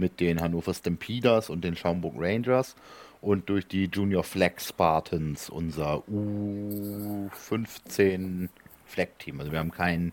mit 0.00 0.18
den 0.18 0.40
Hannover 0.40 0.74
Stampeders 0.74 1.50
und 1.50 1.62
den 1.62 1.76
Schaumburg 1.76 2.14
Rangers 2.18 2.74
und 3.20 3.48
durch 3.48 3.68
die 3.68 3.84
Junior 3.84 4.24
Flag 4.24 4.58
Spartans, 4.58 5.48
unser 5.50 6.02
U15 6.10 8.48
Flag 8.86 9.08
Team. 9.18 9.38
Also 9.38 9.52
wir 9.52 9.60
haben 9.60 9.70
kein 9.70 10.10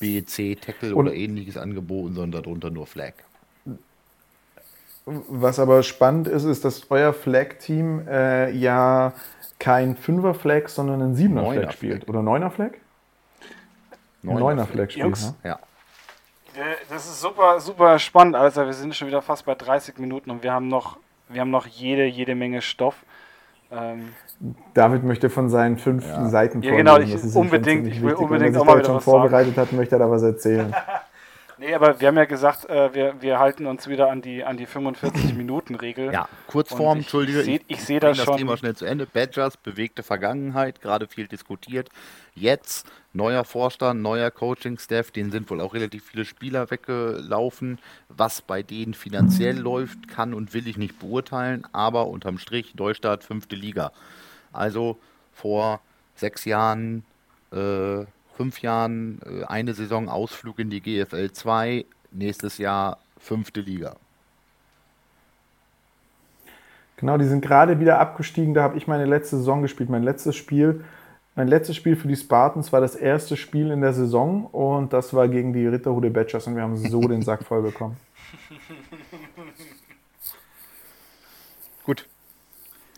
BC 0.00 0.60
Tackle 0.60 0.94
oder 0.94 1.12
ähnliches 1.12 1.56
angeboten, 1.56 2.14
sondern 2.14 2.42
darunter 2.42 2.70
nur 2.70 2.86
Flag. 2.86 3.14
Was 5.04 5.58
aber 5.58 5.82
spannend 5.82 6.28
ist, 6.28 6.44
ist, 6.44 6.64
dass 6.64 6.90
euer 6.90 7.14
Flag-Team 7.14 8.06
äh, 8.06 8.50
ja 8.50 9.14
kein 9.58 9.96
Fünfer-Flag, 9.96 10.68
sondern 10.68 11.00
ein 11.00 11.14
Siebener-Flag 11.14 11.72
spielt. 11.72 12.06
Oder 12.08 12.22
Neuner-Flag? 12.22 12.72
Neuner-Flag 14.22 14.90
spielt, 14.90 15.06
Jungs, 15.06 15.34
ne? 15.42 15.44
ja. 15.44 15.58
Das 16.88 17.06
ist 17.06 17.20
super, 17.20 17.60
super 17.60 17.98
spannend, 17.98 18.34
Also 18.34 18.64
wir 18.64 18.72
sind 18.72 18.94
schon 18.94 19.08
wieder 19.08 19.22
fast 19.22 19.44
bei 19.44 19.54
30 19.54 19.98
Minuten 19.98 20.30
und 20.30 20.42
wir 20.42 20.52
haben 20.52 20.68
noch, 20.68 20.98
wir 21.28 21.40
haben 21.40 21.50
noch 21.50 21.66
jede, 21.66 22.04
jede 22.04 22.34
Menge 22.34 22.62
Stoff. 22.62 22.96
Ähm 23.70 24.14
David 24.74 25.04
möchte 25.04 25.30
von 25.30 25.48
seinen 25.48 25.78
fünf 25.78 26.06
ja. 26.06 26.28
Seiten 26.28 26.62
Ja, 26.62 26.74
genau, 26.76 26.98
ich, 26.98 27.14
unbedingt, 27.34 27.86
ich 27.86 28.00
will 28.00 28.14
unbedingt 28.14 28.56
auch 28.56 28.64
mal 28.64 28.78
wieder 28.78 28.94
was 28.94 29.04
vorbereitet 29.04 29.54
sagen. 29.56 29.68
hat, 29.68 29.72
möchte 29.72 29.96
er 29.96 29.98
da 30.00 30.10
was 30.10 30.22
erzählen. 30.22 30.74
Nee, 31.60 31.74
aber 31.74 32.00
wir 32.00 32.08
haben 32.08 32.16
ja 32.16 32.24
gesagt, 32.24 32.68
äh, 32.68 32.94
wir, 32.94 33.20
wir 33.20 33.38
halten 33.40 33.66
uns 33.66 33.88
wieder 33.88 34.10
an 34.10 34.22
die, 34.22 34.44
an 34.44 34.56
die 34.56 34.66
45-Minuten-Regel. 34.66 36.12
Ja, 36.18 36.28
Kurzform, 36.46 36.98
Entschuldige. 36.98 37.42
Ich, 37.42 37.62
ich 37.66 37.84
sehe 37.84 38.00
das, 38.00 38.16
das 38.16 38.26
schon. 38.26 38.38
Thema 38.38 38.56
schnell 38.56 38.76
zu 38.76 38.84
Ende. 38.84 39.06
Badgers, 39.06 39.56
bewegte 39.56 40.02
Vergangenheit, 40.02 40.80
gerade 40.80 41.06
viel 41.08 41.26
diskutiert. 41.26 41.90
Jetzt 42.34 42.86
neuer 43.12 43.44
Vorstand, 43.44 44.00
neuer 44.00 44.30
Coaching-Staff, 44.30 45.10
denen 45.10 45.30
sind 45.30 45.50
wohl 45.50 45.60
auch 45.60 45.74
relativ 45.74 46.04
viele 46.04 46.24
Spieler 46.24 46.70
weggelaufen. 46.70 47.78
Was 48.08 48.40
bei 48.40 48.62
denen 48.62 48.94
finanziell 48.94 49.58
läuft, 49.58 50.08
kann 50.08 50.34
und 50.34 50.54
will 50.54 50.68
ich 50.68 50.76
nicht 50.76 50.98
beurteilen, 50.98 51.66
aber 51.72 52.06
unterm 52.06 52.38
Strich 52.38 52.74
Neustart, 52.76 53.24
fünfte 53.24 53.56
Liga. 53.56 53.92
Also 54.52 54.98
vor 55.32 55.80
sechs 56.14 56.44
Jahren 56.44 57.04
äh, 57.52 58.04
fünf 58.38 58.62
Jahren 58.62 59.20
äh, 59.26 59.44
eine 59.46 59.74
Saison 59.74 60.08
Ausflug 60.08 60.60
in 60.60 60.70
die 60.70 60.80
GFL 60.80 61.32
2, 61.32 61.84
nächstes 62.12 62.58
Jahr 62.58 62.98
fünfte 63.18 63.60
Liga. 63.60 63.96
Genau, 66.98 67.18
die 67.18 67.24
sind 67.24 67.40
gerade 67.40 67.80
wieder 67.80 67.98
abgestiegen. 67.98 68.54
Da 68.54 68.62
habe 68.62 68.78
ich 68.78 68.86
meine 68.86 69.06
letzte 69.06 69.38
Saison 69.38 69.60
gespielt. 69.62 69.90
Mein 69.90 70.04
letztes 70.04 70.36
Spiel, 70.36 70.84
mein 71.34 71.48
letztes 71.48 71.74
Spiel 71.74 71.96
für 71.96 72.06
die 72.06 72.14
Spartans 72.14 72.72
war 72.72 72.80
das 72.80 72.94
erste 72.94 73.36
Spiel 73.36 73.72
in 73.72 73.80
der 73.80 73.92
Saison 73.92 74.46
und 74.46 74.92
das 74.92 75.12
war 75.12 75.26
gegen 75.26 75.52
die 75.52 75.66
Ritterhude 75.66 76.08
Badgers 76.08 76.46
und 76.46 76.54
wir 76.54 76.62
haben 76.62 76.76
so 76.76 77.00
den 77.00 77.22
Sack 77.22 77.44
voll 77.44 77.62
bekommen. 77.62 77.96
Gut. 81.84 82.06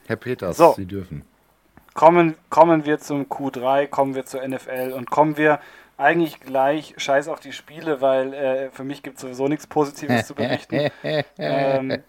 Herr 0.07 0.17
Peters, 0.17 0.59
so. 0.59 0.75
Sie 0.77 0.85
dürfen 0.85 1.23
kommen, 1.95 2.37
kommen 2.49 2.85
wir 2.85 2.99
zum 2.99 3.25
Q3, 3.25 3.87
kommen 3.87 4.15
wir 4.15 4.27
zur 4.27 4.47
NFL 4.47 4.93
und 4.97 5.11
kommen 5.11 5.37
wir 5.37 5.61
eigentlich 5.97 6.41
gleich, 6.41 6.95
scheiß 6.97 7.29
auf 7.29 7.41
die 7.41 7.53
Spiele, 7.53 8.01
weil 8.01 8.33
äh, 8.33 8.71
für 8.71 8.85
mich 8.85 9.03
gibt 9.03 9.17
es 9.17 9.23
sowieso 9.23 9.49
nichts 9.49 9.67
Positives 9.67 10.27
zu 10.27 10.35
berichten. 10.35 10.91
ähm, 11.39 12.03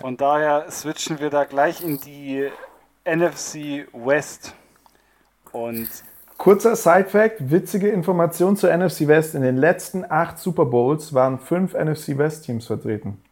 von 0.00 0.16
daher 0.16 0.70
switchen 0.70 1.20
wir 1.20 1.28
da 1.28 1.44
gleich 1.44 1.84
in 1.84 2.00
die 2.00 2.48
NFC 3.04 3.86
West. 3.92 4.54
Und 5.52 5.88
Kurzer 6.38 6.74
Side-Fact, 6.74 7.50
witzige 7.50 7.88
Information 7.88 8.56
zur 8.56 8.74
NFC 8.74 9.06
West. 9.06 9.34
In 9.34 9.42
den 9.42 9.56
letzten 9.56 10.10
acht 10.10 10.38
Super 10.38 10.64
Bowls 10.64 11.14
waren 11.14 11.38
fünf 11.38 11.74
NFC 11.74 12.18
West-Teams 12.18 12.66
vertreten. 12.66 13.22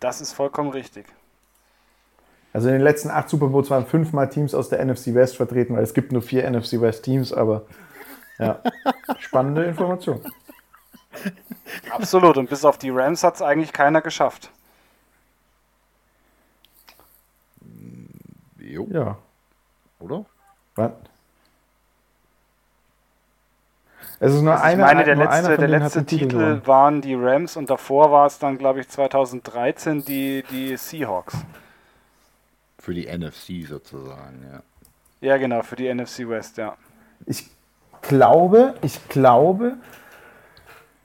Das 0.00 0.20
ist 0.20 0.32
vollkommen 0.32 0.70
richtig. 0.70 1.06
Also 2.52 2.68
in 2.68 2.74
den 2.74 2.82
letzten 2.82 3.10
acht 3.10 3.28
Super 3.28 3.48
Bowls 3.48 3.70
waren 3.70 3.86
fünfmal 3.86 4.28
Teams 4.30 4.54
aus 4.54 4.68
der 4.68 4.84
NFC 4.84 5.14
West 5.14 5.36
vertreten, 5.36 5.76
weil 5.76 5.82
es 5.82 5.94
gibt 5.94 6.12
nur 6.12 6.22
vier 6.22 6.48
NFC 6.50 6.80
West 6.80 7.04
Teams, 7.04 7.32
aber 7.32 7.66
ja, 8.38 8.60
spannende 9.18 9.64
Information. 9.64 10.20
Absolut. 11.90 12.36
Und 12.36 12.48
bis 12.48 12.64
auf 12.64 12.78
die 12.78 12.90
Rams 12.90 13.22
hat 13.24 13.34
es 13.36 13.42
eigentlich 13.42 13.72
keiner 13.72 14.00
geschafft. 14.00 14.50
Jo, 18.58 18.86
Ja. 18.90 19.16
oder? 20.00 20.24
Was? 20.76 20.92
Es 24.20 24.34
ist 24.34 24.42
nur 24.42 24.52
Also 24.52 24.64
ich 24.64 24.72
einer, 24.72 24.84
meine, 24.84 25.04
der 25.04 25.16
nur 25.16 25.30
einer 25.30 25.48
letzte, 25.48 25.66
der 25.66 25.68
letzte 25.80 26.04
Titel 26.04 26.24
Titel 26.24 26.38
gewonnen. 26.38 26.66
waren 26.66 27.00
die 27.00 27.14
Rams 27.14 27.56
und 27.56 27.70
davor 27.70 28.10
war 28.10 28.26
es 28.26 28.38
dann, 28.38 28.58
glaube 28.58 28.80
ich, 28.80 28.88
2013 28.88 30.04
die, 30.04 30.44
die 30.50 30.76
Seahawks. 30.76 31.36
Für 32.88 32.94
die 32.94 33.06
NFC 33.06 33.68
sozusagen, 33.68 34.42
ja. 34.50 34.62
Ja, 35.20 35.36
genau, 35.36 35.60
für 35.60 35.76
die 35.76 35.92
NFC 35.92 36.26
West, 36.26 36.56
ja. 36.56 36.74
Ich 37.26 37.50
glaube, 38.00 38.76
ich 38.80 39.10
glaube, 39.10 39.76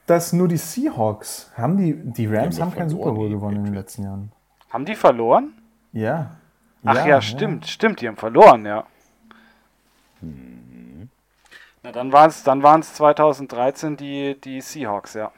dass 0.06 0.32
nur 0.32 0.48
die 0.48 0.56
Seahawks 0.56 1.52
haben 1.58 1.76
die, 1.76 1.92
die 1.92 2.24
Rams 2.24 2.56
Die 2.56 2.62
haben 2.62 2.70
haben 2.70 2.78
keinen 2.78 2.88
Super 2.88 3.12
Bowl 3.12 3.28
gewonnen 3.28 3.58
in 3.58 3.64
den 3.64 3.74
letzten 3.74 4.04
Jahren. 4.04 4.32
Haben 4.70 4.86
die 4.86 4.94
verloren? 4.94 5.52
Ja. 5.92 6.30
Ach 6.86 7.04
ja, 7.04 7.20
stimmt, 7.20 7.66
stimmt, 7.66 8.00
die 8.00 8.08
haben 8.08 8.16
verloren, 8.16 8.64
ja. 8.64 8.86
Na, 11.82 11.92
dann 11.92 12.12
waren 12.12 12.30
es 12.30 12.42
dann 12.44 12.62
waren's 12.62 12.94
2013 12.94 13.98
die, 13.98 14.40
die 14.40 14.62
Seahawks, 14.62 15.12
ja. 15.12 15.32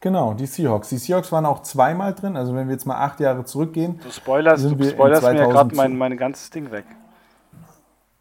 Genau, 0.00 0.34
die 0.34 0.46
Seahawks. 0.46 0.90
Die 0.90 0.98
Seahawks 0.98 1.32
waren 1.32 1.46
auch 1.46 1.62
zweimal 1.62 2.14
drin. 2.14 2.36
Also 2.36 2.54
wenn 2.54 2.68
wir 2.68 2.74
jetzt 2.74 2.86
mal 2.86 2.96
acht 2.96 3.18
Jahre 3.20 3.44
zurückgehen, 3.44 3.98
Du 4.02 4.10
spoilerst, 4.10 4.62
Sind 4.62 4.72
du 4.74 4.78
wir 4.78 4.86
in 4.90 4.92
spoilerst 4.92 5.22
mir 5.22 5.28
ja 5.34 5.44
gerade 5.46 5.70
2000 5.70 5.74
mein, 5.76 5.96
mein 5.96 6.16
ganzes 6.18 6.50
Ding 6.50 6.70
weg. 6.70 6.84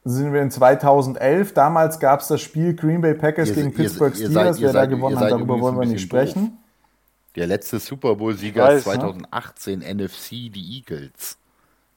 sind 0.05 0.31
wir 0.33 0.41
in 0.41 0.51
2011. 0.51 1.53
Damals 1.53 1.99
gab 1.99 2.21
es 2.21 2.27
das 2.27 2.41
Spiel 2.41 2.75
Green 2.75 3.01
Bay 3.01 3.13
Packers 3.13 3.49
Ihr- 3.49 3.55
gegen 3.55 3.73
Pittsburgh 3.73 4.15
ihr 4.17 4.27
Steelers. 4.29 4.61
Wer 4.61 4.73
da 4.73 4.85
gewonnen 4.85 5.19
hat, 5.19 5.31
darüber 5.31 5.59
wollen 5.59 5.77
wir 5.79 5.85
nicht 5.87 6.01
sprechen. 6.01 6.57
Der 7.35 7.47
letzte 7.47 7.79
Super 7.79 8.15
Bowl-Sieger 8.15 8.63
Ich 8.63 8.69
weiß, 8.75 8.79
ist 8.79 8.87
ne? 8.87 8.93
2018 8.93 9.81
NFC, 9.81 10.29
die 10.49 10.77
Eagles. 10.77 11.37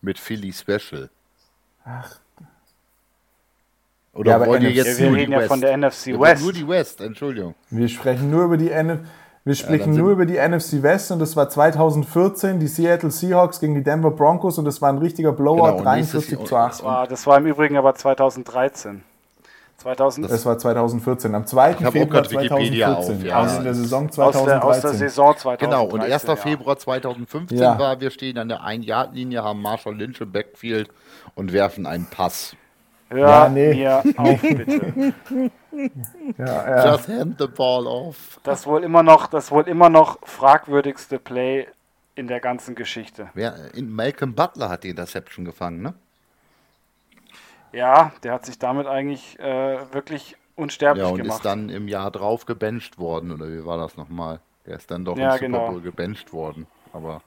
Mit 0.00 0.18
Philly 0.18 0.52
Special. 0.52 1.08
Ach. 1.84 2.18
Oder 4.14 4.30
Ja, 4.30 4.36
aber 4.36 4.46
wollt 4.46 4.62
ihr 4.62 4.70
NFC 4.70 4.76
jetzt 4.76 4.98
wir 4.98 5.06
nur 5.08 5.16
reden 5.16 5.26
die 5.26 5.32
ja 5.34 5.38
West? 5.38 5.48
von 5.48 5.60
der 5.60 5.76
NFC 5.76 6.06
West. 6.18 6.42
Nur 6.42 6.52
die 6.52 6.66
West, 6.68 7.00
Entschuldigung. 7.00 7.54
Wir 7.70 7.88
sprechen 7.88 8.30
nur 8.30 8.44
über 8.46 8.56
die 8.56 8.70
NF 8.70 8.98
wir 9.44 9.54
sprechen 9.54 9.92
sind- 9.94 10.02
nur 10.02 10.10
über 10.12 10.26
die 10.26 10.36
NFC 10.36 10.82
West 10.82 11.10
und 11.10 11.18
das 11.20 11.34
war 11.36 11.48
2014 11.48 12.58
die 12.60 12.66
Seattle 12.66 13.10
Seahawks 13.10 13.60
gegen 13.60 13.74
die 13.74 13.82
Denver 13.82 14.10
Broncos 14.10 14.58
und 14.58 14.64
das 14.64 14.82
war 14.82 14.90
ein 14.90 14.98
richtiger 14.98 15.32
Blowout, 15.32 15.76
Genau, 15.76 15.78
und 15.78 15.84
nächstes 15.96 16.26
43 16.28 16.38
Jahr- 16.38 16.44
zu 16.46 16.56
8. 16.56 16.70
Das 16.72 16.84
war, 16.84 17.06
das 17.06 17.26
war 17.26 17.38
im 17.38 17.46
Übrigen 17.46 17.76
aber 17.76 17.94
2013. 17.94 19.02
2000, 19.78 20.28
Das 20.28 20.44
war 20.44 20.58
2014, 20.58 21.34
am 21.36 21.46
2. 21.46 21.70
Ich 21.70 21.76
hab 21.78 21.86
auch 21.86 21.92
Februar 21.92 22.22
grad 22.22 22.30
Wikipedia 22.32 22.86
2014, 23.00 23.32
auf, 23.32 23.48
ja. 23.52 23.58
in 23.58 23.64
der 23.64 23.74
Saison 23.74 24.08
aus, 24.08 24.14
der, 24.16 24.24
aus 24.26 24.32
der 24.32 24.44
2013. 24.44 24.98
Saison 24.98 25.36
2013. 25.36 25.70
Genau, 25.70 25.84
und 25.86 26.00
1. 26.00 26.22
ja. 26.24 26.34
Februar 26.36 26.76
2015 26.78 27.58
Ja. 27.58 27.78
war, 27.78 28.00
wir 28.00 28.10
stehen 28.10 28.38
an 28.38 28.48
der 28.48 28.62
1-Yard-Linie, 28.64 29.44
haben 29.44 29.62
Marshall 29.62 29.94
Lynch 29.96 30.20
im 30.20 30.32
Backfield 30.32 30.90
und 31.36 31.52
werfen 31.52 31.86
einen 31.86 32.06
Pass. 32.06 32.56
Hör 33.08 33.18
Ja, 33.28 33.48
nee. 33.48 33.74
mir 33.74 34.02
auf, 34.16 34.40
bitte. 34.42 35.14
Ja, 36.36 36.44
ja. 36.46 36.92
Just 36.92 37.08
hand 37.08 37.36
the 37.38 37.46
ball 37.46 37.86
off. 37.86 38.40
Das 38.42 38.66
wohl 38.66 38.84
immer 38.84 39.02
noch, 39.02 39.26
das 39.28 39.50
wohl 39.50 39.66
immer 39.68 39.88
noch 39.88 40.18
fragwürdigste 40.26 41.18
Play 41.18 41.66
in 42.14 42.26
der 42.26 42.40
ganzen 42.40 42.74
Geschichte. 42.74 43.30
Wer, 43.34 43.74
in 43.74 43.92
Malcolm 43.92 44.34
Butler 44.34 44.68
hat 44.68 44.84
die 44.84 44.88
Interception 44.90 45.44
gefangen, 45.44 45.82
ne? 45.82 45.94
Ja, 47.72 48.12
der 48.22 48.32
hat 48.32 48.46
sich 48.46 48.58
damit 48.58 48.86
eigentlich 48.86 49.38
äh, 49.38 49.92
wirklich 49.92 50.36
unsterblich 50.56 51.04
Ja, 51.04 51.10
und 51.10 51.18
gemacht. 51.18 51.36
ist 51.38 51.44
dann 51.44 51.68
im 51.68 51.86
Jahr 51.86 52.10
drauf 52.10 52.46
gebencht 52.46 52.98
worden, 52.98 53.30
oder 53.30 53.48
wie 53.48 53.64
war 53.64 53.78
das 53.78 53.96
nochmal? 53.96 54.40
Der 54.66 54.76
ist 54.76 54.90
dann 54.90 55.04
doch 55.04 55.16
Ja, 55.16 55.26
im 55.28 55.32
Super 55.32 55.46
genau. 55.46 55.70
Bowl 55.70 55.80
gebencht 55.80 56.32
worden. 56.32 56.66
Aber 56.92 57.22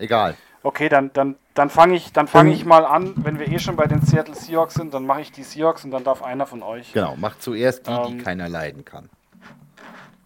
egal. 0.00 0.36
Okay, 0.62 0.90
dann, 0.90 1.10
dann, 1.14 1.36
dann 1.54 1.70
fange 1.70 1.96
ich, 1.96 2.12
dann 2.12 2.28
fang 2.28 2.48
ich 2.48 2.66
mal 2.66 2.84
an. 2.84 3.14
Wenn 3.16 3.38
wir 3.38 3.48
eh 3.48 3.58
schon 3.58 3.76
bei 3.76 3.86
den 3.86 4.02
Seattle 4.02 4.34
Seahawks 4.34 4.74
sind, 4.74 4.92
dann 4.92 5.06
mache 5.06 5.22
ich 5.22 5.32
die 5.32 5.42
Seahawks 5.42 5.84
und 5.84 5.90
dann 5.90 6.04
darf 6.04 6.22
einer 6.22 6.46
von 6.46 6.62
euch. 6.62 6.92
Genau, 6.92 7.16
macht 7.16 7.42
zuerst 7.42 7.86
die, 7.86 7.90
die 7.90 8.12
Ähm, 8.12 8.24
keiner 8.24 8.48
leiden 8.48 8.84
kann. 8.84 9.08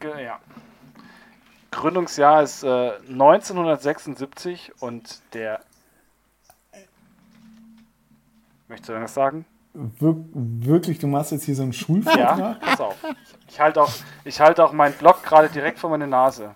Ja. 0.03 0.39
Gründungsjahr 1.71 2.43
ist 2.43 2.63
äh, 2.63 2.93
1976 3.09 4.73
und 4.81 5.21
der. 5.33 5.61
Möchtest 8.69 8.89
du 8.89 8.93
irgendwas 8.93 9.15
sagen? 9.15 9.45
Wir 9.73 10.15
wirklich, 10.33 10.99
du 10.99 11.07
machst 11.07 11.33
jetzt 11.33 11.45
hier 11.45 11.55
so 11.55 11.63
einen 11.63 11.73
Schulvortrag? 11.73 12.39
Ja, 12.39 12.59
pass 12.61 12.81
auf. 12.81 12.97
Ich 13.49 13.61
halte 13.61 13.83
auch, 13.83 13.93
ich 14.25 14.41
halte 14.41 14.65
auch 14.65 14.73
meinen 14.73 14.95
Blog 14.95 15.23
gerade 15.23 15.49
direkt 15.49 15.79
vor 15.79 15.91
meine 15.91 16.07
Nase. 16.07 16.55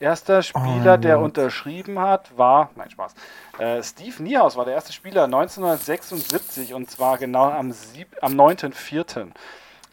Erster 0.00 0.42
Spieler, 0.42 0.96
der 0.96 1.20
unterschrieben 1.20 1.98
hat, 1.98 2.38
war, 2.38 2.70
nein 2.74 2.88
Spaß, 2.88 3.14
äh, 3.58 3.82
Steve 3.82 4.22
Niehaus 4.22 4.56
war 4.56 4.64
der 4.64 4.72
erste 4.72 4.94
Spieler 4.94 5.24
1976 5.24 6.72
und 6.72 6.90
zwar 6.90 7.18
genau 7.18 7.50
am, 7.50 7.70
sieb, 7.70 8.08
am 8.22 8.32
9.4. 8.32 9.26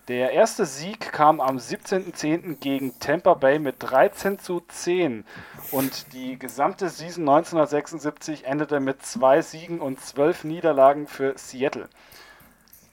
Der 0.08 0.32
erste 0.32 0.66
Sieg 0.66 1.12
kam 1.12 1.42
am 1.42 1.58
17.10. 1.58 2.56
gegen 2.62 2.98
Tampa 3.00 3.34
Bay 3.34 3.60
mit 3.60 3.76
13 3.80 4.40
zu 4.40 4.62
10 4.66 5.26
und 5.72 6.14
die 6.14 6.40
gesamte 6.40 6.88
Season 6.88 7.28
1976 7.28 8.46
endete 8.46 8.80
mit 8.80 9.06
zwei 9.06 9.42
Siegen 9.42 9.82
und 9.82 10.00
zwölf 10.00 10.46
Niederlagen 10.46 11.08
für 11.08 11.38
Seattle. 11.38 11.90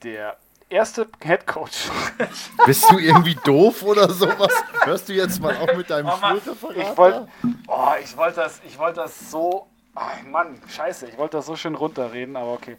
Der 0.02 0.36
erste 0.74 1.06
Head 1.22 1.46
Coach 1.46 1.88
Bist 2.66 2.90
du 2.90 2.98
irgendwie 2.98 3.36
doof 3.36 3.82
oder 3.82 4.10
sowas? 4.10 4.52
Hörst 4.84 5.08
du 5.08 5.12
jetzt 5.12 5.40
mal 5.40 5.56
auf 5.56 5.76
mit 5.76 5.88
deinem 5.88 6.08
Oh 6.08 6.16
Schulreferat? 6.16 6.76
Ich 6.76 6.96
wollte 6.96 7.28
oh, 7.68 7.92
ich 8.02 8.16
wollt 8.16 8.36
das, 8.36 8.60
ich 8.66 8.76
wollt 8.78 8.96
das 8.96 9.30
so. 9.30 9.68
Oh 9.96 10.00
Mann, 10.28 10.60
scheiße, 10.68 11.06
ich 11.06 11.16
wollte 11.16 11.36
das 11.38 11.46
so 11.46 11.54
schön 11.56 11.76
runterreden, 11.76 12.36
aber 12.36 12.52
okay. 12.52 12.76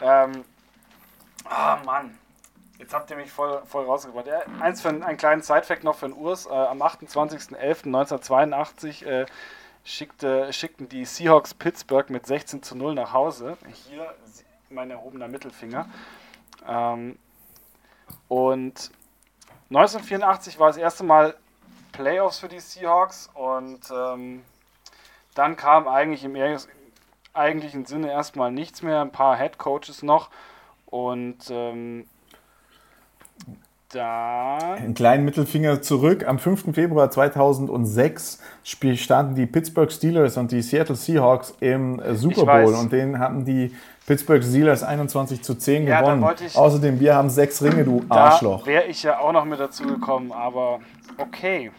Ähm, 0.00 0.44
ah 1.48 1.78
Mann. 1.84 2.16
Jetzt 2.78 2.94
habt 2.94 3.10
ihr 3.10 3.16
mich 3.16 3.30
voll, 3.30 3.60
voll 3.66 3.84
rausgebracht. 3.84 4.26
Ja, 4.26 4.40
eins 4.60 4.80
für 4.80 4.88
einen, 4.88 5.02
einen 5.02 5.18
kleinen 5.18 5.42
Sidefact 5.42 5.84
noch 5.84 5.96
für 5.96 6.08
den 6.08 6.16
Urs. 6.16 6.46
Äh, 6.46 6.50
am 6.50 6.80
28.11.1982 6.80 9.04
äh, 9.04 9.26
schickte, 9.84 10.50
schickten 10.52 10.88
die 10.88 11.04
Seahawks 11.04 11.52
Pittsburgh 11.52 12.08
mit 12.08 12.26
16 12.26 12.62
zu 12.62 12.74
0 12.76 12.94
nach 12.94 13.12
Hause. 13.12 13.58
Hier 13.88 14.14
mein 14.70 14.90
erhobener 14.90 15.28
Mittelfinger. 15.28 15.90
Ähm, 16.66 17.18
und 18.28 18.90
1984 19.70 20.58
war 20.58 20.68
das 20.68 20.76
erste 20.76 21.04
Mal 21.04 21.36
Playoffs 21.92 22.38
für 22.38 22.48
die 22.48 22.60
Seahawks 22.60 23.30
und 23.34 23.80
ähm, 23.92 24.42
dann 25.34 25.56
kam 25.56 25.86
eigentlich 25.86 26.24
im 26.24 26.36
eigentlichen 27.32 27.86
Sinne 27.86 28.10
erstmal 28.10 28.50
nichts 28.50 28.82
mehr, 28.82 29.00
ein 29.00 29.12
paar 29.12 29.36
Head 29.36 29.58
Coaches 29.58 30.02
noch 30.02 30.30
und 30.86 31.38
ähm, 31.50 32.08
dann 33.94 34.60
Einen 34.76 34.94
kleinen 34.94 35.24
Mittelfinger 35.24 35.82
zurück. 35.82 36.26
Am 36.26 36.38
5. 36.38 36.74
Februar 36.74 37.10
2006 37.10 38.38
spiel- 38.64 38.96
standen 38.96 39.34
die 39.34 39.46
Pittsburgh 39.46 39.90
Steelers 39.90 40.36
und 40.36 40.52
die 40.52 40.62
Seattle 40.62 40.94
Seahawks 40.96 41.54
im 41.60 41.98
äh, 42.00 42.14
Super. 42.14 42.44
Bowl 42.44 42.74
und 42.74 42.92
den 42.92 43.18
hatten 43.18 43.44
die 43.44 43.74
Pittsburgh 44.06 44.42
Steelers 44.42 44.82
21 44.82 45.42
zu 45.42 45.54
10 45.54 45.86
Ja, 45.86 46.00
gewonnen. 46.00 46.24
ich- 46.44 46.56
Außerdem, 46.56 47.00
wir 47.00 47.14
haben 47.14 47.30
sechs 47.30 47.62
Ringe, 47.62 47.84
du 47.84 48.04
da 48.08 48.14
Arschloch. 48.26 48.66
wäre 48.66 48.84
ich 48.86 49.02
ja 49.02 49.18
auch 49.20 49.32
noch 49.32 49.44
mit 49.44 49.60
dazu 49.60 49.84
gekommen, 49.84 50.32
aber 50.32 50.80
okay. 51.18 51.70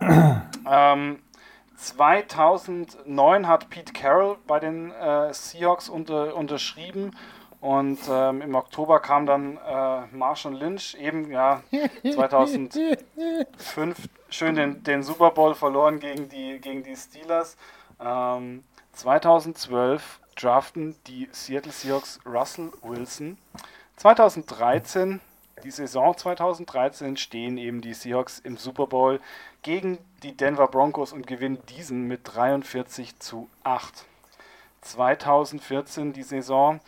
ähm, 0.70 1.18
2009 1.76 3.46
hat 3.48 3.70
Pete 3.70 3.92
Carroll 3.92 4.36
bei 4.46 4.60
den 4.60 4.90
äh, 4.92 5.32
Seahawks 5.32 5.88
unter, 5.88 6.36
unterschrieben 6.36 7.12
und 7.60 7.98
ähm, 8.08 8.40
im 8.40 8.54
Oktober 8.54 9.00
kam 9.00 9.26
dann 9.26 9.58
äh, 9.58 10.06
Marshall 10.12 10.54
Lynch, 10.54 10.94
eben 10.94 11.30
ja 11.30 11.62
2005 12.02 14.08
schön 14.30 14.54
den, 14.54 14.82
den 14.82 15.02
Super 15.02 15.30
Bowl 15.30 15.54
verloren 15.54 16.00
gegen 16.00 16.28
die, 16.28 16.58
gegen 16.58 16.82
die 16.82 16.96
Steelers. 16.96 17.56
Ähm, 18.00 18.64
2012 18.94 20.20
draften 20.36 20.96
die 21.06 21.28
Seattle 21.32 21.72
Seahawks 21.72 22.18
Russell 22.24 22.72
Wilson. 22.82 23.36
2013, 23.96 25.20
die 25.62 25.70
Saison 25.70 26.16
2013, 26.16 27.18
stehen 27.18 27.58
eben 27.58 27.82
die 27.82 27.92
Seahawks 27.92 28.38
im 28.38 28.56
Super 28.56 28.86
Bowl 28.86 29.20
gegen 29.62 29.98
die 30.22 30.34
Denver 30.34 30.68
Broncos 30.68 31.12
und 31.12 31.26
gewinnen 31.26 31.58
diesen 31.68 32.08
mit 32.08 32.20
43 32.24 33.18
zu 33.18 33.50
8. 33.64 34.06
2014 34.80 36.14
die 36.14 36.22
Saison. 36.22 36.80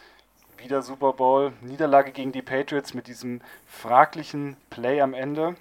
Wieder 0.63 0.83
Super 0.83 1.13
Bowl. 1.13 1.53
Niederlage 1.61 2.13
gegen 2.13 2.33
die 2.33 2.43
Patriots 2.43 2.95
mit 2.95 3.07
diesem 3.07 3.41
fraglichen 3.67 4.57
Play 4.71 5.01
am 5.01 5.15
Ende. 5.15 5.57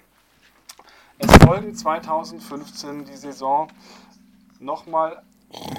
Es 1.18 1.30
folgen 1.44 1.74
2015 1.74 3.04
die 3.04 3.16
Saison 3.16 3.68
nochmal 4.60 5.22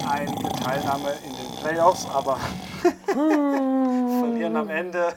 eine 0.08 0.26
Teilnahme 0.26 1.12
in 1.24 1.32
den 1.32 1.60
Playoffs, 1.62 2.06
aber 2.06 2.38
verlieren 3.06 4.56
am 4.56 4.68
Ende. 4.68 5.14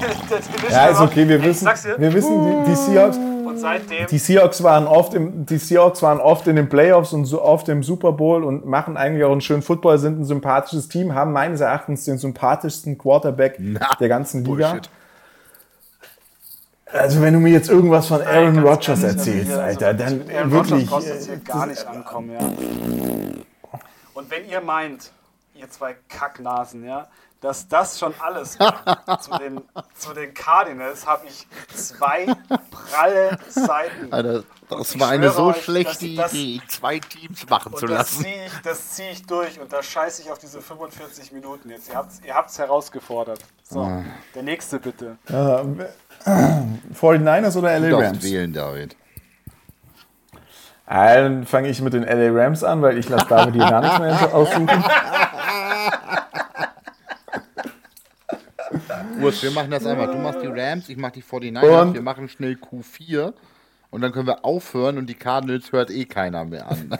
ja, 0.70 0.86
ist 0.86 1.00
okay, 1.00 1.28
wir 1.28 1.42
wissen, 1.42 1.66
wir 1.66 2.12
wissen 2.12 2.64
die, 2.64 2.70
die 2.70 2.76
Seahawks. 2.76 3.18
Und 3.56 3.62
seitdem. 3.62 4.06
Die 4.06 4.18
Seahawks 4.18 4.62
waren 4.62 4.86
oft 4.86 5.14
im, 5.14 5.46
die 5.46 5.58
Seahawks 5.58 6.02
waren 6.02 6.20
oft 6.20 6.46
in 6.46 6.56
den 6.56 6.68
Playoffs 6.68 7.12
und 7.12 7.24
so 7.24 7.42
oft 7.42 7.68
im 7.68 7.82
Super 7.82 8.12
Bowl 8.12 8.44
und 8.44 8.66
machen 8.66 8.96
eigentlich 8.96 9.24
auch 9.24 9.32
einen 9.32 9.40
schönen 9.40 9.62
Football, 9.62 9.98
sind 9.98 10.20
ein 10.20 10.24
sympathisches 10.24 10.88
Team, 10.88 11.14
haben 11.14 11.32
meines 11.32 11.60
Erachtens 11.60 12.04
den 12.04 12.18
sympathischsten 12.18 12.98
Quarterback 12.98 13.56
Na, 13.58 13.88
der 13.98 14.08
ganzen 14.08 14.44
Liga. 14.44 14.70
Bullshit. 14.70 14.90
Also 16.92 17.20
wenn 17.20 17.34
du 17.34 17.40
mir 17.40 17.50
jetzt 17.50 17.68
irgendwas 17.68 18.06
von 18.06 18.22
Aaron 18.22 18.58
Rodgers 18.60 19.02
erzählst, 19.02 19.50
also, 19.50 19.60
Alter, 19.60 19.94
dann 19.94 20.24
Aaron 20.30 20.50
wirklich. 20.52 20.90
Rodgers 20.90 21.26
hier 21.26 21.38
gar 21.38 21.66
nicht 21.66 21.84
ankommen, 21.86 22.32
ja. 22.32 22.38
Und 24.14 24.30
wenn 24.30 24.48
ihr 24.48 24.60
meint, 24.60 25.10
ihr 25.54 25.68
zwei 25.68 25.96
Kacknasen, 26.08 26.84
ja, 26.84 27.08
dass 27.40 27.68
das 27.68 27.98
schon 27.98 28.14
alles 28.18 28.58
war. 28.58 29.20
zu, 29.20 29.30
den, 29.38 29.60
zu 29.94 30.14
den 30.14 30.34
Cardinals 30.34 31.06
habe 31.06 31.26
ich 31.26 31.46
zwei 31.74 32.26
pralle 32.70 33.38
Seiten. 33.48 34.12
Alter, 34.12 34.44
das 34.68 34.98
war 34.98 35.10
eine 35.10 35.30
so 35.30 35.46
euch, 35.46 35.62
schlechte 35.62 36.06
Idee, 36.06 36.60
zwei 36.68 36.98
Teams 36.98 37.48
machen 37.48 37.76
zu 37.76 37.86
lassen. 37.86 38.24
Das 38.64 38.90
ziehe 38.90 39.12
ich, 39.14 39.16
zieh 39.16 39.20
ich 39.20 39.26
durch 39.26 39.60
und 39.60 39.72
da 39.72 39.82
scheiße 39.82 40.22
ich 40.22 40.30
auf 40.30 40.38
diese 40.38 40.60
45 40.60 41.32
Minuten 41.32 41.70
jetzt. 41.70 41.90
Ihr 42.24 42.34
habt 42.34 42.50
es 42.50 42.58
herausgefordert. 42.58 43.40
So, 43.62 43.80
ah. 43.80 44.04
der 44.34 44.42
nächste 44.42 44.78
bitte. 44.78 45.18
Uh, 45.28 45.84
49ers 46.94 47.56
oder 47.56 47.78
LA 47.78 47.96
Rams? 47.96 48.22
wählen, 48.22 48.52
David. 48.52 48.96
Dann 50.86 51.46
fange 51.46 51.68
ich 51.68 51.80
mit 51.82 51.92
den 51.92 52.04
LA 52.04 52.30
Rams 52.30 52.62
an, 52.62 52.80
weil 52.80 52.96
ich 52.96 53.08
lasse 53.08 53.26
David 53.26 53.54
hier 53.54 53.68
gar 53.68 53.80
nichts 53.80 53.98
mehr 53.98 54.34
aussuchen. 54.34 54.84
Urs, 59.20 59.42
wir 59.42 59.50
machen 59.50 59.70
das 59.70 59.86
einfach. 59.86 60.10
Du 60.10 60.18
machst 60.18 60.42
die 60.42 60.46
Rams, 60.46 60.88
ich 60.88 60.96
mach 60.96 61.10
die 61.10 61.22
49ers, 61.22 61.82
und 61.82 61.94
wir 61.94 62.02
machen 62.02 62.28
schnell 62.28 62.54
Q4 62.54 63.32
und 63.90 64.00
dann 64.00 64.12
können 64.12 64.26
wir 64.26 64.44
aufhören 64.44 64.98
und 64.98 65.06
die 65.06 65.14
Cardinals 65.14 65.72
hört 65.72 65.90
eh 65.90 66.04
keiner 66.04 66.44
mehr 66.44 66.68
an. 66.68 66.98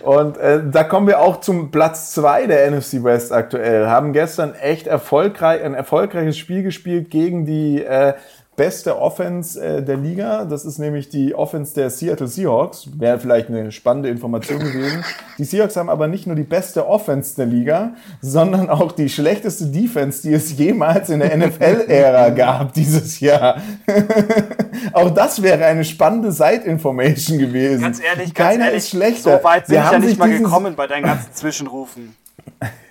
und 0.00 0.36
äh, 0.38 0.62
da 0.70 0.84
kommen 0.84 1.06
wir 1.06 1.20
auch 1.20 1.40
zum 1.40 1.70
Platz 1.70 2.12
2 2.14 2.46
der 2.46 2.70
NFC 2.70 3.04
West 3.04 3.32
aktuell. 3.32 3.88
Haben 3.88 4.12
gestern 4.12 4.54
echt 4.54 4.86
erfolgreich, 4.86 5.62
ein 5.62 5.74
erfolgreiches 5.74 6.38
Spiel 6.38 6.62
gespielt 6.62 7.10
gegen 7.10 7.44
die 7.46 7.82
äh, 7.82 8.14
beste 8.56 8.98
Offense 9.00 9.60
äh, 9.60 9.82
der 9.82 9.96
Liga. 9.96 10.44
Das 10.44 10.64
ist 10.64 10.78
nämlich 10.78 11.08
die 11.08 11.34
Offense 11.34 11.74
der 11.74 11.90
Seattle 11.90 12.28
Seahawks. 12.28 12.88
Wäre 12.98 13.18
vielleicht 13.18 13.48
eine 13.48 13.72
spannende 13.72 14.08
Information 14.08 14.60
gewesen. 14.60 15.04
Die 15.38 15.44
Seahawks 15.44 15.76
haben 15.76 15.88
aber 15.88 16.06
nicht 16.06 16.26
nur 16.26 16.36
die 16.36 16.44
beste 16.44 16.86
Offense 16.86 17.36
der 17.36 17.46
Liga, 17.46 17.94
sondern 18.20 18.70
auch 18.70 18.92
die 18.92 19.08
schlechteste 19.08 19.66
Defense, 19.66 20.22
die 20.22 20.34
es 20.34 20.56
jemals 20.56 21.10
in 21.10 21.20
der 21.20 21.36
NFL-Ära 21.36 22.28
gab 22.30 22.72
dieses 22.74 23.20
Jahr. 23.20 23.60
auch 24.92 25.10
das 25.10 25.42
wäre 25.42 25.64
eine 25.64 25.84
spannende 25.84 26.32
Side-Information 26.32 27.38
gewesen. 27.38 27.82
Ganz 27.82 28.00
ehrlich, 28.00 28.34
ganz 28.34 28.50
Keiner 28.50 28.66
ehrlich, 28.66 28.78
ist 28.78 28.90
schlechter. 28.90 29.38
So 29.38 29.44
weit 29.44 29.66
bin 29.66 29.76
ich 29.76 29.90
ja 29.90 29.98
nicht 29.98 30.18
mal 30.18 30.30
gekommen 30.30 30.74
bei 30.76 30.86
deinen 30.86 31.04
ganzen 31.04 31.32
Zwischenrufen. 31.34 32.14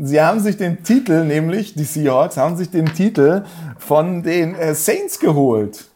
Sie 0.00 0.20
haben 0.20 0.40
sich 0.40 0.56
den 0.56 0.82
Titel, 0.84 1.24
nämlich 1.24 1.74
die 1.74 1.84
Seahawks, 1.84 2.36
haben 2.36 2.56
sich 2.56 2.70
den 2.70 2.86
Titel 2.86 3.42
von 3.78 4.22
den 4.22 4.54
äh, 4.54 4.74
Saints 4.74 5.18
geholt, 5.18 5.86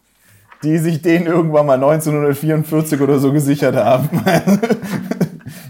die 0.63 0.79
sich 0.79 1.03
den 1.03 1.27
irgendwann 1.27 1.67
mal 1.67 1.75
1944 1.75 3.01
oder 3.01 3.19
so 3.19 3.33
gesichert 3.33 3.77
haben. 3.77 4.09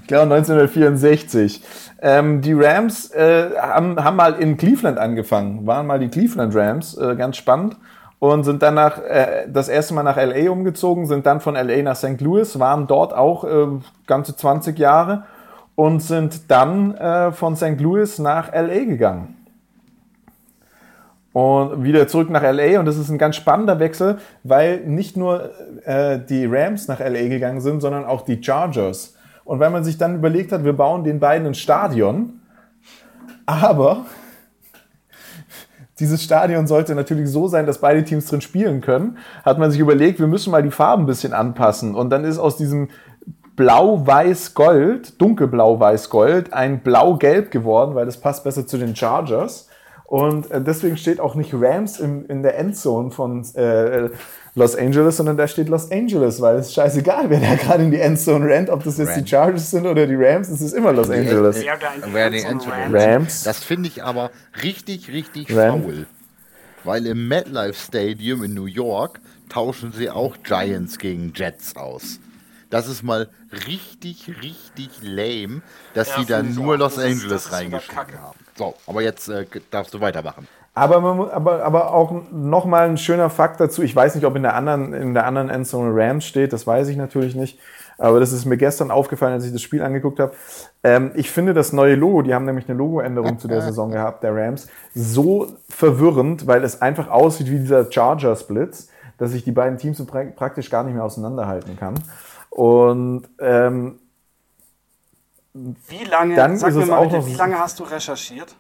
ich 0.03 0.07
glaube 0.07 0.35
1964. 0.35 1.63
Ähm, 2.01 2.41
die 2.41 2.53
Rams 2.53 3.11
äh, 3.11 3.51
haben, 3.61 4.03
haben 4.03 4.17
mal 4.17 4.35
in 4.35 4.57
Cleveland 4.57 4.99
angefangen, 4.99 5.67
waren 5.67 5.87
mal 5.87 5.99
die 5.99 6.09
Cleveland 6.09 6.55
Rams, 6.55 6.97
äh, 6.97 7.15
ganz 7.17 7.37
spannend 7.37 7.77
und 8.19 8.45
sind 8.45 8.63
dann 8.63 8.77
äh, 8.79 9.49
das 9.49 9.69
erste 9.69 9.95
Mal 9.95 10.05
nach 10.05 10.17
LA 10.17 10.51
umgezogen, 10.51 11.07
sind 11.07 11.27
dann 11.27 11.41
von 11.41 11.55
LA 11.55 11.83
nach 11.83 11.97
St. 11.97 12.21
Louis, 12.21 12.59
waren 12.59 12.87
dort 12.87 13.13
auch 13.13 13.45
äh, 13.45 13.67
ganze 14.07 14.37
20 14.37 14.79
Jahre 14.79 15.25
und 15.83 16.01
sind 16.01 16.49
dann 16.49 16.95
äh, 16.95 17.33
von 17.33 17.57
St. 17.57 17.81
Louis 17.81 18.21
nach 18.21 18.53
LA 18.53 18.85
gegangen. 18.85 19.35
Und 21.33 21.83
wieder 21.83 22.07
zurück 22.07 22.31
nach 22.31 22.43
LA 22.43 22.79
und 22.79 22.87
das 22.87 22.97
ist 22.97 23.09
ein 23.09 23.19
ganz 23.19 23.35
spannender 23.35 23.81
Wechsel, 23.81 24.19
weil 24.45 24.87
nicht 24.87 25.17
nur 25.17 25.51
äh, 25.85 26.21
die 26.21 26.47
Rams 26.47 26.87
nach 26.87 27.01
LA 27.01 27.27
gegangen 27.27 27.61
sind, 27.61 27.81
sondern 27.81 28.05
auch 28.05 28.23
die 28.23 28.41
Chargers. 28.41 29.17
Und 29.43 29.59
weil 29.59 29.71
man 29.71 29.83
sich 29.83 29.99
dann 29.99 30.15
überlegt 30.15 30.53
hat, 30.53 30.63
wir 30.63 30.73
bauen 30.73 31.03
den 31.03 31.19
beiden 31.19 31.49
ein 31.49 31.55
Stadion, 31.55 32.35
aber 33.45 34.07
dieses 35.99 36.23
Stadion 36.23 36.69
sollte 36.69 36.95
natürlich 36.95 37.29
so 37.29 37.49
sein, 37.49 37.67
dass 37.67 37.79
beide 37.79 38.05
Teams 38.05 38.27
drin 38.27 38.41
spielen 38.41 38.83
können, 38.83 39.19
hat 39.45 39.59
man 39.59 39.73
sich 39.73 39.81
überlegt, 39.81 40.21
wir 40.21 40.29
müssen 40.29 40.53
mal 40.53 40.63
die 40.63 40.71
Farben 40.71 41.03
ein 41.03 41.07
bisschen 41.07 41.33
anpassen. 41.33 41.97
Und 41.97 42.11
dann 42.11 42.23
ist 42.23 42.39
aus 42.39 42.57
diesem 42.57 42.87
Blau-Weiß-Gold, 43.57 45.21
dunkelblau-weiß-gold, 45.21 46.53
ein 46.53 46.81
Blau-Gelb 46.81 47.51
geworden, 47.51 47.95
weil 47.95 48.07
das 48.07 48.19
passt 48.19 48.45
besser 48.45 48.67
zu 48.67 48.79
den 48.79 48.97
Chargers. 48.97 49.69
Und 50.13 50.51
äh, 50.51 50.61
deswegen 50.61 50.99
steht 50.99 51.21
auch 51.21 51.35
nicht 51.35 51.55
Rams 51.55 51.99
in, 51.99 52.27
in 52.27 52.43
der 52.43 52.59
Endzone 52.59 53.11
von 53.11 53.47
äh, 53.55 54.11
Los 54.55 54.77
Angeles, 54.77 55.17
sondern 55.17 55.39
da 55.39 55.49
steht 55.49 55.71
Los 55.71 55.91
Angeles, 55.91 56.39
weil 56.43 56.57
es 56.57 56.67
ist 56.67 56.75
scheißegal, 56.75 57.31
wer 57.31 57.41
da 57.41 57.55
gerade 57.55 57.85
in 57.85 57.91
die 57.91 57.99
Endzone 57.99 58.47
rennt, 58.47 58.69
ob 58.69 58.85
das 58.85 58.99
jetzt 58.99 59.13
Rams. 59.13 59.23
die 59.23 59.31
Chargers 59.31 59.71
sind 59.71 59.87
oder 59.87 60.07
die 60.07 60.15
Rams, 60.15 60.51
es 60.51 60.61
ist 60.61 60.75
immer 60.75 60.93
Los 60.93 61.09
Angeles. 61.09 61.65
Wer 62.13 62.29
die 62.29 62.43
Endzone 62.43 62.93
Rams. 62.93 63.45
Das 63.45 63.65
finde 63.65 63.89
ich 63.89 64.05
aber 64.05 64.31
richtig, 64.63 65.11
richtig 65.11 65.57
Ram. 65.57 65.83
faul. 65.83 66.07
Weil 66.85 67.07
im 67.07 67.29
MetLife 67.29 67.73
Stadium 67.75 68.43
in 68.43 68.53
New 68.53 68.67
York 68.67 69.21
tauschen 69.49 69.93
sie 69.93 70.11
auch 70.11 70.37
Giants 70.43 70.99
gegen 70.99 71.33
Jets 71.35 71.75
aus. 71.75 72.19
Das 72.73 72.89
ist 72.89 73.03
mal 73.03 73.29
richtig, 73.67 74.33
richtig 74.43 74.89
lame, 75.03 75.61
dass 75.93 76.09
ja, 76.09 76.15
sie 76.19 76.25
da 76.25 76.43
nur 76.43 76.79
Los 76.79 76.95
das 76.95 77.05
Angeles 77.05 77.45
ist, 77.45 77.53
reingeschrieben 77.53 78.19
haben. 78.19 78.39
So, 78.57 78.75
aber 78.87 79.03
jetzt 79.03 79.29
äh, 79.29 79.45
darfst 79.71 79.93
du 79.93 80.01
weitermachen. 80.01 80.49
Aber, 80.73 81.03
man, 81.03 81.29
aber, 81.29 81.63
aber 81.65 81.93
auch 81.93 82.15
nochmal 82.33 82.89
ein 82.89 82.97
schöner 82.97 83.29
Fakt 83.29 83.61
dazu. 83.61 83.83
Ich 83.83 83.95
weiß 83.95 84.15
nicht, 84.15 84.25
ob 84.25 84.37
in 84.37 84.43
der 84.43 84.55
anderen, 84.55 84.95
in 84.95 85.13
der 85.13 85.27
anderen 85.27 85.51
Endzone 85.51 85.91
Rams 85.95 86.25
steht, 86.25 86.55
das 86.55 86.67
weiß 86.67 86.89
ich 86.89 86.97
natürlich 86.97 87.35
nicht. 87.35 87.59
Aber 87.99 88.21
das 88.21 88.33
ist 88.33 88.47
mir 88.47 88.57
gestern 88.57 88.91
aufgefallen, 88.91 89.35
als 89.35 89.45
ich 89.45 89.53
das 89.53 89.61
Spiel 89.61 89.83
angeguckt 89.83 90.19
habe. 90.19 90.33
Ähm, 90.83 91.11
ich 91.15 91.31
finde 91.31 91.53
das 91.53 91.75
neue 91.75 91.95
Logo, 91.95 92.23
die 92.23 92.33
haben 92.33 92.47
nämlich 92.47 92.71
eine 92.71 92.79
Logoänderung 92.79 93.39
zu 93.39 93.49
der 93.49 93.61
Saison 93.61 93.91
gehabt, 93.91 94.23
der 94.23 94.35
Rams, 94.35 94.69
so 94.95 95.59
verwirrend, 95.69 96.47
weil 96.47 96.65
es 96.65 96.81
einfach 96.81 97.11
aussieht 97.11 97.51
wie 97.51 97.59
dieser 97.59 97.93
Chargers-Blitz, 97.93 98.89
dass 99.19 99.35
ich 99.35 99.45
die 99.45 99.53
beiden 99.53 99.77
Teams 99.77 100.03
praktisch 100.07 100.71
gar 100.71 100.85
nicht 100.85 100.95
mehr 100.95 101.05
auseinanderhalten 101.05 101.77
kann. 101.77 101.97
Und 102.53 103.31
ähm, 103.39 103.99
wie 105.55 106.05
lange, 106.05 106.37
dann 106.37 106.59
sag 106.59 106.75
mir 106.75 106.85
mal 106.85 107.09
bitte, 107.09 107.27
wie 107.27 107.35
lange 107.35 107.59
hast 107.59 107.81
du 107.81 107.85
recherchiert? 107.85 108.55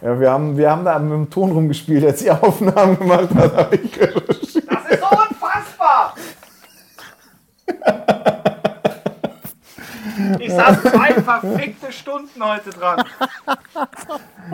Ja, 0.00 0.18
wir 0.18 0.30
haben, 0.30 0.56
wir 0.56 0.70
haben 0.70 0.84
da 0.84 0.98
mit 0.98 1.12
dem 1.12 1.28
Ton 1.28 1.52
rumgespielt, 1.52 2.06
als 2.06 2.20
die 2.20 2.30
Aufnahmen 2.30 2.98
gemacht 2.98 3.34
hat, 3.34 3.54
habe 3.54 3.76
ich. 3.76 3.98
Das 3.98 4.38
ist 4.38 4.54
so 4.54 5.06
unfassbar! 5.28 6.14
Ich 10.38 10.52
saß 10.52 10.82
zwei 10.82 11.14
verfickte 11.14 11.92
Stunden 11.92 12.42
heute 12.44 12.70
dran. 12.70 13.04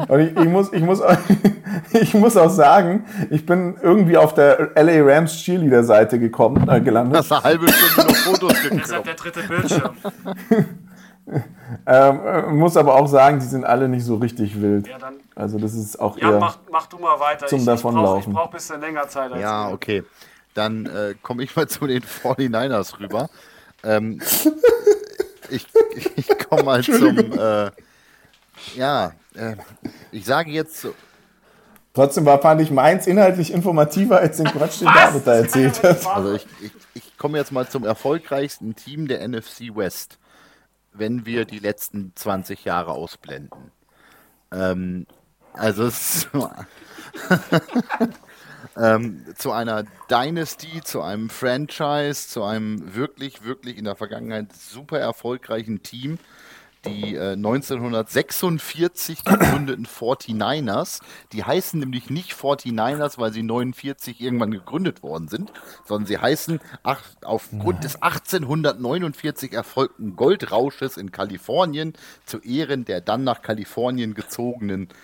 Und 0.08 0.20
ich, 0.20 0.36
ich, 0.36 0.48
muss, 0.48 0.72
ich, 0.72 0.82
muss, 0.82 1.00
ich 1.92 2.14
muss 2.14 2.36
auch 2.36 2.50
sagen, 2.50 3.04
ich 3.30 3.44
bin 3.46 3.76
irgendwie 3.82 4.16
auf 4.16 4.34
der 4.34 4.70
LA 4.74 5.02
Rams 5.02 5.36
Cheerleader-Seite 5.42 6.18
gekommen, 6.18 6.68
äh, 6.68 6.80
gelandet. 6.80 7.18
Hast 7.18 7.32
eine 7.32 7.42
halbe 7.42 7.72
Stunde 7.72 8.12
noch 8.12 8.16
Fotos 8.16 8.62
gekriegt. 8.62 8.82
Deshalb 8.84 9.04
der 9.04 9.14
dritte 9.14 9.42
Bildschirm. 9.42 9.96
ähm, 11.86 12.20
äh, 12.26 12.42
muss 12.52 12.76
aber 12.76 12.94
auch 12.94 13.06
sagen, 13.06 13.38
die 13.40 13.46
sind 13.46 13.64
alle 13.64 13.88
nicht 13.88 14.04
so 14.04 14.16
richtig 14.16 14.60
wild. 14.60 14.88
Ja, 14.88 14.98
dann, 14.98 15.14
also 15.34 15.58
das 15.58 15.74
ist 15.74 15.98
auch 16.00 16.16
ja, 16.18 16.32
eher 16.32 16.38
mach, 16.38 16.58
mach 16.70 16.86
du 16.86 16.98
mal 16.98 17.18
weiter. 17.20 17.46
zum 17.46 17.60
ich, 17.60 17.64
Davonlaufen. 17.64 18.18
Ich 18.20 18.24
brauche 18.26 18.34
brauch 18.34 18.46
ein 18.46 18.52
bisschen 18.52 18.80
länger 18.80 19.08
Zeit 19.08 19.32
als 19.32 19.40
Ja, 19.40 19.68
du. 19.68 19.74
okay. 19.74 20.02
Dann 20.54 20.86
äh, 20.86 21.14
komme 21.22 21.42
ich 21.42 21.54
mal 21.56 21.66
zu 21.68 21.86
den 21.86 22.02
49ers 22.22 22.98
rüber. 23.00 23.28
Ähm, 23.84 24.20
ich, 25.52 25.66
ich 26.16 26.28
komme 26.48 26.62
mal 26.62 26.82
zum. 26.82 27.18
Äh, 27.18 27.70
ja, 28.74 29.12
äh, 29.34 29.56
ich 30.10 30.24
sage 30.24 30.50
jetzt 30.50 30.80
so. 30.80 30.94
Trotzdem 31.94 32.24
war, 32.24 32.40
fand 32.40 32.60
ich 32.62 32.70
meins 32.70 33.06
inhaltlich 33.06 33.52
informativer 33.52 34.18
als 34.18 34.38
den 34.38 34.46
Quatsch, 34.46 34.80
den 34.80 34.88
David 34.88 35.26
da 35.26 35.34
erzählt 35.34 35.82
hat. 35.82 36.06
Also 36.14 36.34
ich, 36.34 36.46
ich, 36.60 36.72
ich 36.94 37.18
komme 37.18 37.36
jetzt 37.36 37.52
mal 37.52 37.68
zum 37.68 37.84
erfolgreichsten 37.84 38.74
Team 38.74 39.08
der 39.08 39.26
NFC 39.28 39.74
West, 39.74 40.18
wenn 40.92 41.26
wir 41.26 41.44
die 41.44 41.58
letzten 41.58 42.12
20 42.14 42.64
Jahre 42.64 42.92
ausblenden. 42.92 43.72
Ähm, 44.52 45.06
also 45.52 45.84
es 45.84 46.28
ähm, 48.76 49.24
zu 49.36 49.52
einer 49.52 49.84
Dynasty, 50.10 50.80
zu 50.82 51.02
einem 51.02 51.30
Franchise, 51.30 52.28
zu 52.28 52.42
einem 52.42 52.94
wirklich, 52.94 53.44
wirklich 53.44 53.78
in 53.78 53.84
der 53.84 53.96
Vergangenheit 53.96 54.52
super 54.54 54.98
erfolgreichen 54.98 55.82
Team, 55.82 56.18
die 56.84 57.14
äh, 57.14 57.32
1946 57.32 59.24
gegründeten 59.24 59.86
49ers. 59.86 61.00
Die 61.32 61.44
heißen 61.44 61.78
nämlich 61.78 62.10
nicht 62.10 62.32
49ers, 62.32 63.18
weil 63.18 63.32
sie 63.32 63.42
49 63.42 64.20
irgendwann 64.20 64.50
gegründet 64.50 65.02
worden 65.02 65.28
sind, 65.28 65.52
sondern 65.84 66.06
sie 66.06 66.18
heißen 66.18 66.60
ach, 66.82 67.02
aufgrund 67.22 67.84
des 67.84 68.02
1849 68.02 69.52
erfolgten 69.52 70.16
Goldrausches 70.16 70.96
in 70.96 71.12
Kalifornien 71.12 71.92
zu 72.26 72.40
Ehren 72.40 72.84
der 72.84 73.00
dann 73.00 73.22
nach 73.22 73.42
Kalifornien 73.42 74.14
gezogenen 74.14 74.88
Gold 74.88 74.98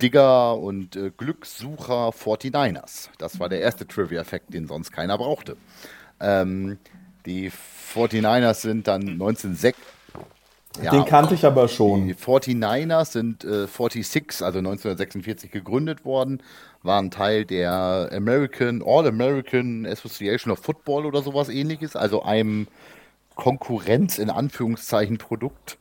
Digger 0.00 0.58
und 0.58 0.96
äh, 0.96 1.10
Glückssucher 1.16 2.10
49ers. 2.10 3.08
Das 3.18 3.40
war 3.40 3.48
der 3.48 3.60
erste 3.60 3.86
Trivia-Effekt, 3.86 4.54
den 4.54 4.66
sonst 4.66 4.92
keiner 4.92 5.18
brauchte. 5.18 5.56
Ähm, 6.20 6.78
die 7.26 7.50
49ers 7.50 8.54
sind 8.54 8.88
dann 8.88 9.02
1906. 9.02 9.78
Ja, 10.82 10.92
Den 10.92 11.04
kannte 11.04 11.34
ich 11.34 11.44
aber 11.44 11.68
schon. 11.68 12.06
Die 12.06 12.14
49ers 12.14 13.06
sind 13.06 13.44
äh, 13.44 13.66
46, 13.66 14.42
also 14.44 14.58
1946 14.60 15.50
gegründet 15.50 16.04
worden, 16.04 16.42
waren 16.82 17.10
Teil 17.10 17.44
der 17.44 18.10
American, 18.12 18.82
All-American 18.84 19.84
Association 19.84 20.52
of 20.52 20.60
Football 20.60 21.06
oder 21.06 21.22
sowas 21.22 21.48
ähnliches, 21.48 21.96
also 21.96 22.22
einem 22.22 22.68
Konkurrenz 23.34 24.18
in 24.18 24.30
Anführungszeichen 24.30 25.18
Produkt 25.18 25.76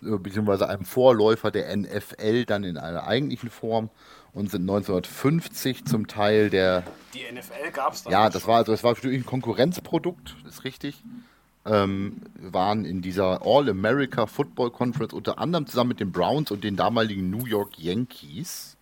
beziehungsweise 0.00 0.68
einem 0.68 0.84
Vorläufer 0.84 1.50
der 1.50 1.76
NFL 1.76 2.44
dann 2.44 2.64
in 2.64 2.76
einer 2.76 3.06
eigentlichen 3.06 3.50
Form 3.50 3.90
und 4.32 4.50
sind 4.50 4.62
1950 4.62 5.84
zum 5.84 6.06
Teil 6.06 6.50
der. 6.50 6.84
Die 7.14 7.24
NFL 7.32 7.70
gab 7.72 7.92
es 7.92 8.04
dann. 8.04 8.12
Ja, 8.12 8.30
das 8.30 8.42
schon. 8.42 8.50
war 8.50 8.58
also 8.58 8.72
das 8.72 8.84
war 8.84 8.92
natürlich 8.92 9.20
ein 9.20 9.26
Konkurrenzprodukt, 9.26 10.36
ist 10.46 10.64
richtig. 10.64 11.02
Ähm, 11.64 12.22
waren 12.40 12.84
in 12.84 13.02
dieser 13.02 13.42
All-America 13.44 14.26
Football 14.26 14.70
Conference 14.70 15.12
unter 15.12 15.38
anderem 15.38 15.66
zusammen 15.66 15.88
mit 15.88 16.00
den 16.00 16.12
Browns 16.12 16.50
und 16.50 16.64
den 16.64 16.76
damaligen 16.76 17.30
New 17.30 17.46
York 17.46 17.78
Yankees. 17.78 18.76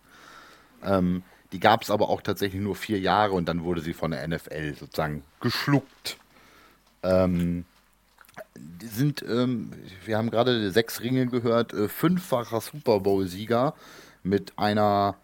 Ähm, 0.83 1.23
die 1.51 1.59
gab 1.59 1.81
es 1.81 1.89
aber 1.89 2.09
auch 2.09 2.21
tatsächlich 2.21 2.61
nur 2.61 2.75
vier 2.75 2.99
Jahre 2.99 3.33
und 3.33 3.47
dann 3.49 3.63
wurde 3.63 3.81
sie 3.81 3.93
von 3.93 4.11
der 4.11 4.25
NFL 4.27 4.75
sozusagen 4.75 5.23
geschluckt. 5.41 6.17
Ähm, 7.03 7.65
sind, 8.81 9.23
ähm, 9.23 9.71
wir 10.05 10.17
haben 10.17 10.31
gerade 10.31 10.71
sechs 10.71 11.01
Ringe 11.01 11.27
gehört, 11.27 11.73
äh, 11.73 11.87
fünffacher 11.87 12.61
Super 12.61 12.99
Bowl-Sieger 12.99 13.73
mit 14.23 14.53
einer 14.57 15.17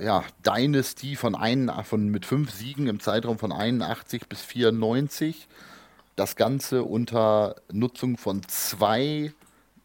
ja, 0.00 0.24
Dynasty 0.46 1.16
von, 1.16 1.34
ein, 1.34 1.70
von 1.84 2.08
mit 2.08 2.26
fünf 2.26 2.50
Siegen 2.50 2.86
im 2.86 3.00
Zeitraum 3.00 3.38
von 3.38 3.52
81 3.52 4.28
bis 4.28 4.40
94. 4.42 5.48
Das 6.16 6.36
Ganze 6.36 6.82
unter 6.82 7.56
Nutzung 7.70 8.16
von 8.18 8.42
zwei 8.48 9.32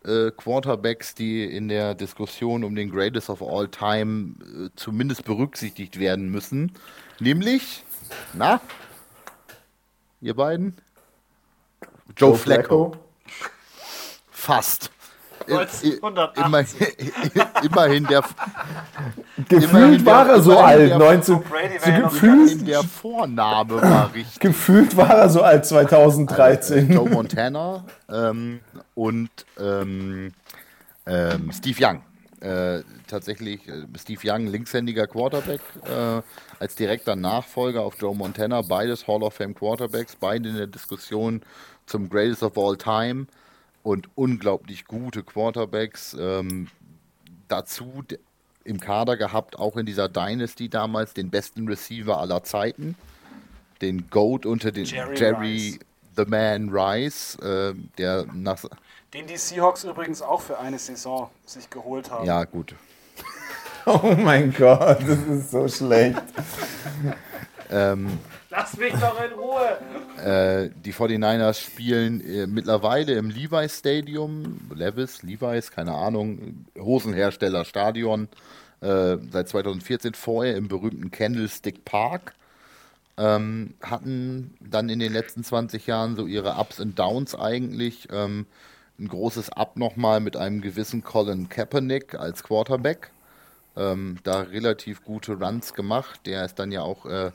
äh, 0.06 0.32
Quarterbacks, 0.32 1.16
die 1.16 1.44
in 1.44 1.68
der 1.68 1.96
Diskussion 1.96 2.64
um 2.64 2.76
den 2.76 2.90
Greatest 2.90 3.30
of 3.30 3.42
All 3.42 3.68
Time 3.68 4.36
äh, 4.42 4.70
zumindest 4.76 5.26
berücksichtigt 5.26 6.00
werden 6.00 6.30
müssen. 6.30 6.72
Nämlich, 7.20 7.84
na, 8.34 8.62
ihr 10.22 10.36
beiden? 10.36 10.76
Joe, 12.16 12.30
Joe 12.30 12.38
Flacco. 12.38 12.92
Flacco. 12.92 13.08
Fast. 14.32 14.92
Immerhin, 15.48 16.00
immerhin 17.64 18.06
der. 18.06 18.24
Gefühlt 19.48 19.64
immerhin 19.64 20.06
war 20.06 20.26
der, 20.26 20.34
er 20.36 20.42
so 20.42 20.58
alt. 20.58 20.98
19, 20.98 21.36
so 21.36 21.44
gefühlt, 22.04 22.68
der 22.68 22.84
Vorname 22.84 23.82
war 23.82 24.14
richtig. 24.16 24.40
Gefühlt 24.40 24.98
war 24.98 25.10
er 25.10 25.30
so 25.30 25.42
alt 25.42 25.66
2013. 25.66 26.88
Also, 26.88 26.94
Joe 26.94 27.10
Montana 27.10 27.86
ähm, 28.10 28.60
und 28.96 29.30
ähm, 29.60 30.34
ähm, 31.06 31.52
Steve 31.54 31.78
Young. 31.86 32.02
Äh, 32.40 32.84
tatsächlich 33.08 33.68
äh, 33.68 33.86
Steve 33.98 34.22
Young, 34.24 34.48
linkshändiger 34.48 35.08
Quarterback, 35.08 35.62
äh, 35.86 36.22
als 36.60 36.76
direkter 36.76 37.16
Nachfolger 37.16 37.82
auf 37.82 37.96
Joe 38.00 38.16
Montana, 38.16 38.62
beides 38.62 39.08
Hall 39.08 39.24
of 39.24 39.34
Fame 39.34 39.56
Quarterbacks, 39.56 40.16
beide 40.16 40.50
in 40.50 40.56
der 40.56 40.68
Diskussion 40.68 41.42
zum 41.88 42.10
Greatest 42.10 42.44
of 42.44 42.58
All 42.58 42.78
Time 42.78 43.26
und 43.82 44.10
unglaublich 44.16 44.86
gute 44.86 45.24
Quarterbacks. 45.24 46.16
Ähm, 46.20 46.68
dazu 47.48 48.04
im 48.64 48.80
Kader 48.80 49.18
gehabt, 49.18 49.58
auch 49.58 49.78
in 49.78 49.86
dieser 49.86 50.10
Dynasty 50.10 50.70
damals, 50.70 51.14
den 51.14 51.30
besten 51.30 51.68
Receiver 51.68 52.20
aller 52.20 52.44
Zeiten, 52.44 52.96
den 53.82 54.10
Goat 54.10 54.46
unter 54.46 54.72
den 54.72 54.86
Jerry, 54.86 55.18
Jerry 55.18 55.80
The 56.18 56.26
Man 56.26 56.70
Rice, 56.70 57.36
äh, 57.36 57.74
der 57.98 58.26
nach. 58.34 58.64
Den 59.14 59.28
die 59.28 59.38
Seahawks 59.38 59.86
übrigens 59.86 60.22
auch 60.22 60.42
für 60.42 60.60
eine 60.60 60.78
Saison 60.78 61.30
sich 61.46 61.70
geholt 61.70 62.12
haben. 62.12 62.26
Ja, 62.26 62.44
gut. 62.44 62.76
oh 63.86 64.16
mein 64.18 64.54
Gott, 64.54 65.00
das 65.08 65.20
ist 65.20 65.52
so 65.52 65.68
schlecht. 65.68 66.22
Ähm, 67.72 68.20
Lass 68.50 68.78
mich 68.78 68.94
doch 68.94 69.22
in 69.24 69.34
Ruhe. 69.34 69.78
Äh, 70.24 70.70
die 70.84 70.94
49ers 70.94 71.62
spielen 71.62 72.22
äh, 72.22 72.48
mittlerweile 72.48 73.14
im 73.14 73.30
Levi's 73.30 73.80
Stadium, 73.80 74.60
Levis, 74.74 75.22
Levi's, 75.24 75.72
keine 75.72 75.94
Ahnung, 75.94 76.66
Hosenhersteller 76.78 77.66
Stadion, 77.66 78.30
äh, 78.82 79.18
seit 79.32 79.50
2014 79.50 80.14
vorher 80.14 80.56
im 80.56 80.68
berühmten 80.68 81.12
Candlestick 81.12 81.86
Park. 81.86 82.34
Ähm, 83.20 83.74
hatten 83.82 84.56
dann 84.60 84.90
in 84.90 85.00
den 85.00 85.12
letzten 85.12 85.44
20 85.44 85.88
Jahren 85.88 86.16
so 86.16 86.28
ihre 86.28 86.56
Ups 86.56 86.80
und 86.80 86.98
Downs 86.98 87.36
eigentlich. 87.36 88.08
Ähm, 88.12 88.46
ein 89.00 89.08
großes 89.08 89.52
Up 89.52 89.78
nochmal 89.78 90.20
mit 90.20 90.38
einem 90.38 90.62
gewissen 90.62 91.04
Colin 91.04 91.50
Kaepernick 91.50 92.16
als 92.16 92.44
Quarterback. 92.44 93.12
Ähm, 93.76 94.18
da 94.24 94.42
relativ 94.42 95.04
gute 95.04 95.34
Runs 95.34 95.74
gemacht. 95.74 96.22
Der 96.26 96.46
ist 96.46 96.58
dann 96.58 96.72
ja 96.72 96.82
auch 96.82 97.06
äh, 97.06 97.32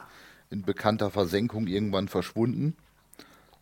in 0.52 0.62
bekannter 0.62 1.10
Versenkung 1.10 1.66
irgendwann 1.66 2.08
verschwunden. 2.08 2.76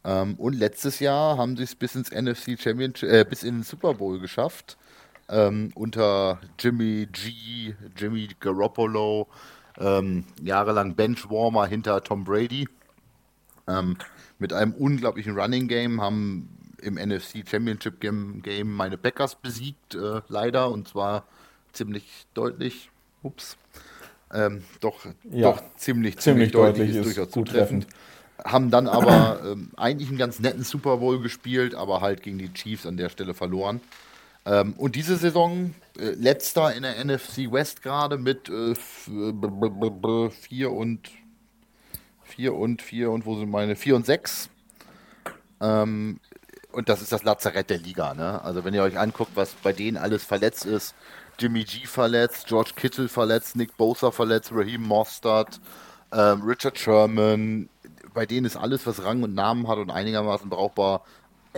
Ähm, 0.05 0.35
und 0.35 0.55
letztes 0.55 1.01
Jahr 1.01 1.39
haben 1.39 1.57
sie 1.57 1.63
es 1.63 1.75
bis 1.75 1.95
ins 1.95 2.11
NFC 2.11 2.59
Championship, 2.59 3.09
äh, 3.09 3.25
bis 3.25 3.43
in 3.43 3.59
den 3.59 3.63
Super 3.63 3.95
Bowl 3.95 4.19
geschafft. 4.19 4.77
Ähm, 5.29 5.71
unter 5.75 6.41
Jimmy 6.59 7.07
G, 7.13 7.75
Jimmy 7.97 8.29
Garoppolo, 8.41 9.29
ähm, 9.79 10.25
jahrelang 10.43 10.95
Benchwarmer 10.95 11.67
hinter 11.67 12.03
Tom 12.03 12.25
Brady. 12.25 12.69
Ähm, 13.69 13.97
mit 14.39 14.53
einem 14.53 14.73
unglaublichen 14.73 15.39
Running 15.39 15.69
Game 15.69 16.01
haben 16.01 16.49
im 16.81 16.95
NFC 16.95 17.45
Championship 17.49 18.01
Game, 18.01 18.41
Game 18.43 18.73
meine 18.73 18.97
Packers 18.97 19.35
besiegt, 19.35 19.95
äh, 19.95 20.23
leider, 20.29 20.71
und 20.71 20.89
zwar 20.89 21.25
ziemlich 21.73 22.27
deutlich. 22.35 22.91
Ups 23.23 23.59
ähm, 24.33 24.63
doch, 24.81 25.07
ja, 25.31 25.53
doch 25.53 25.63
ziemlich, 25.77 26.19
ziemlich, 26.19 26.51
ziemlich 26.51 26.53
deutlich, 26.53 26.91
ist 26.91 27.05
durchaus 27.05 27.31
zutreffend. 27.31 27.87
Haben 28.45 28.71
dann 28.71 28.87
aber 28.87 29.41
ähm, 29.45 29.71
eigentlich 29.77 30.09
einen 30.09 30.19
ganz 30.19 30.41
netten 30.41 30.65
Super 30.65 30.99
Bowl 30.99 31.21
gespielt, 31.21 31.75
aber 31.75 32.01
halt 32.01 32.23
gegen 32.23 32.39
die 32.39 32.53
Chiefs 32.53 32.87
an 32.87 32.97
der 32.97 33.09
Stelle 33.11 33.35
verloren. 33.35 33.81
Ähm, 34.47 34.75
und 34.79 34.97
diese 34.97 35.17
Saison 35.17 35.75
äh, 35.99 36.11
letzter 36.13 36.75
in 36.75 36.83
der 36.83 37.05
NFC 37.05 37.53
West 37.53 37.83
gerade 37.83 38.17
mit 38.17 38.49
4 38.49 38.75
äh, 39.09 40.65
und 40.67 41.11
4 42.25 42.55
und 42.55 42.83
4 42.83 43.11
und 43.11 43.27
wo 43.27 43.39
sind 43.39 43.51
meine 43.51 43.77
4 43.77 43.97
und 43.97 44.07
6. 44.07 44.49
Ähm, 45.61 46.21
und 46.73 46.89
das 46.89 47.03
ist 47.03 47.13
das 47.13 47.25
Lazarett 47.25 47.69
der 47.69 47.79
Liga. 47.79 48.15
Ne? 48.15 48.43
Also 48.43 48.65
wenn 48.65 48.73
ihr 48.73 48.83
euch 48.83 48.99
anguckt, 48.99 49.33
was 49.35 49.55
bei 49.55 49.73
denen 49.73 49.97
alles 49.97 50.25
verletzt 50.25 50.65
ist, 50.65 50.95
Jimmy 51.41 51.65
G 51.65 51.87
verletzt, 51.87 52.47
George 52.47 52.73
Kittle 52.77 53.09
verletzt, 53.09 53.57
Nick 53.57 53.77
Bosa 53.77 54.11
verletzt, 54.11 54.53
Raheem 54.53 54.83
Mostert, 54.83 55.61
ähm, 56.13 56.43
Richard 56.43 56.79
Sherman. 56.79 57.69
Bei 58.13 58.27
denen 58.27 58.45
ist 58.45 58.57
alles, 58.57 58.87
was 58.87 59.03
Rang 59.05 59.23
und 59.23 59.35
Namen 59.35 59.67
hat 59.67 59.79
und 59.79 59.91
einigermaßen 59.91 60.51
brauchbar 60.51 61.03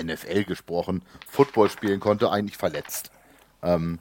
NFL 0.00 0.44
gesprochen, 0.44 1.02
Football 1.28 1.68
spielen 1.68 2.00
konnte, 2.00 2.30
eigentlich 2.30 2.56
verletzt. 2.56 3.10
Ähm, 3.62 3.98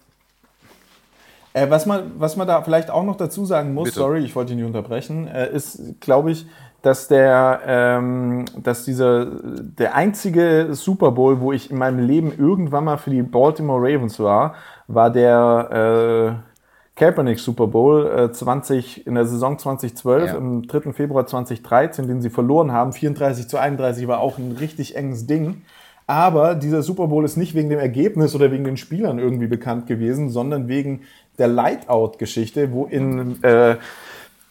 äh, 1.54 1.70
was, 1.70 1.86
man, 1.86 2.12
was 2.18 2.36
man 2.38 2.48
da 2.48 2.62
vielleicht 2.62 2.90
auch 2.90 3.04
noch 3.04 3.18
dazu 3.18 3.46
sagen 3.46 3.74
muss, 3.74 3.90
Bitte. 3.90 4.00
sorry, 4.00 4.24
ich 4.24 4.36
wollte 4.36 4.50
dich 4.50 4.58
nicht 4.58 4.68
unterbrechen, 4.68 5.28
äh, 5.28 5.52
ist, 5.52 6.00
glaube 6.00 6.32
ich, 6.32 6.46
dass 6.82 7.08
der, 7.08 7.62
ähm, 7.66 8.46
dass 8.58 8.86
dieser, 8.86 9.26
der 9.26 9.94
einzige 9.96 10.70
Super 10.72 11.12
Bowl, 11.12 11.40
wo 11.40 11.52
ich 11.52 11.70
in 11.70 11.78
meinem 11.78 12.00
Leben 12.00 12.34
irgendwann 12.36 12.86
mal 12.86 12.98
für 12.98 13.12
die 13.12 13.22
Baltimore 13.22 13.82
Ravens 13.82 14.20
war, 14.20 14.56
war 14.94 15.10
der 15.10 16.42
äh, 16.46 17.00
Kaepernick 17.00 17.39
Super 17.39 17.68
Bowl 17.68 18.06
äh, 18.08 18.32
20 18.32 19.08
in 19.08 19.16
der 19.16 19.26
Saison 19.26 19.58
2012 19.58 20.32
Ja. 20.32 20.38
am 20.38 20.68
3. 20.68 20.94
Februar 20.94 21.26
2013, 21.26 22.08
den 22.08 22.22
sie 22.22 22.30
verloren 22.30 22.72
haben. 22.72 22.94
34 22.94 23.48
zu 23.48 23.58
31 23.58 24.08
war 24.08 24.20
auch 24.20 24.38
ein 24.38 24.56
richtig 24.60 24.96
enges 24.96 25.26
Ding. 25.26 25.64
Aber 26.08 26.56
dieser 26.56 26.84
Super 26.84 27.08
Bowl 27.08 27.24
ist 27.24 27.38
nicht 27.38 27.56
wegen 27.56 27.70
dem 27.70 27.80
Ergebnis 27.80 28.36
oder 28.36 28.52
wegen 28.52 28.66
den 28.66 28.76
Spielern 28.76 29.18
irgendwie 29.20 29.48
bekannt 29.48 29.88
gewesen, 29.88 30.30
sondern 30.30 30.68
wegen 30.68 31.02
der 31.38 31.48
Lightout-Geschichte, 31.48 32.74
wo 32.74 32.86
in, 32.86 33.42
äh, 33.44 33.78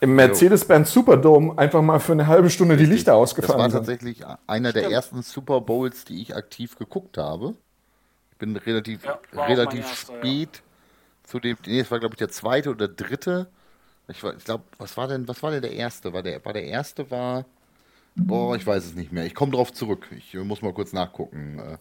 im 0.01 0.15
Mercedes-Benz 0.15 0.93
Superdome 0.93 1.59
einfach 1.59 1.83
mal 1.83 1.99
für 1.99 2.13
eine 2.13 2.27
halbe 2.27 2.49
Stunde 2.49 2.79
die 2.79 2.87
Lichter 2.87 3.13
Das 3.13 3.17
war 3.17 3.23
ausgefallen 3.23 3.71
sind. 3.71 3.79
tatsächlich 3.81 4.25
einer 4.47 4.73
der 4.73 4.91
ersten 4.91 5.21
Super 5.21 5.61
Bowls, 5.61 6.07
die 6.07 6.23
ich 6.23 6.35
aktiv 6.35 6.79
geguckt 6.79 7.19
habe. 7.19 7.55
Ich 8.41 8.47
bin 8.47 8.57
relativ, 8.57 9.05
Ja, 9.05 9.19
relativ 9.37 9.81
erster, 9.87 10.15
ja. 10.15 10.19
spät 10.19 10.63
zu 11.25 11.41
dem. 11.41 11.59
Nee, 11.67 11.81
es 11.81 11.91
war, 11.91 11.99
glaube 12.01 12.15
ich, 12.15 12.19
der 12.19 12.31
zweite 12.31 12.71
oder 12.71 12.89
dritte. 12.89 13.49
Ich, 14.09 14.25
war- 14.25 14.35
ich 14.35 14.45
glaube, 14.45 14.65
was 14.79 14.97
war 14.97 15.09
denn, 15.09 15.29
was 15.29 15.43
war 15.43 15.51
denn 15.51 15.61
der 15.61 15.73
erste? 15.75 16.15
War 16.15 16.23
der, 16.23 16.43
war 16.43 16.55
der 16.55 16.65
erste 16.65 17.11
war. 17.11 17.45
Boah, 18.17 18.57
ich 18.57 18.67
weiß 18.67 18.83
es 18.87 18.95
nicht 18.95 19.13
mehr. 19.13 19.27
Ich 19.27 19.35
komme 19.35 19.53
drauf 19.53 19.75
zurück. 19.75 20.07
Ich 20.17 20.35
äh, 20.35 20.39
muss 20.39 20.63
mal 20.63 20.73
kurz 20.73 20.95
nachgucken. 20.95 21.59
Äh, 21.59 21.77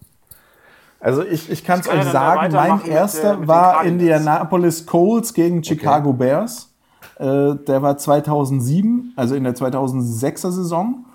Also 1.00 1.24
ich, 1.24 1.50
ich 1.50 1.64
kann 1.64 1.80
es 1.80 1.88
euch 1.88 1.96
ja 1.96 2.12
sagen, 2.12 2.52
mein 2.52 2.76
mit, 2.80 2.88
äh, 2.88 2.92
erster 2.92 3.32
mit 3.36 3.44
den 3.44 3.48
war. 3.48 3.86
Indianapolis 3.86 4.86
Colts 4.86 5.34
gegen 5.34 5.64
Chicago 5.64 6.12
Bears. 6.12 6.74
Äh, 7.20 7.56
der 7.56 7.82
war 7.82 7.98
2007, 7.98 9.14
also 9.16 9.34
in 9.34 9.46
der 9.46 9.56
2006er 9.56 10.52
Saison. 10.52 11.06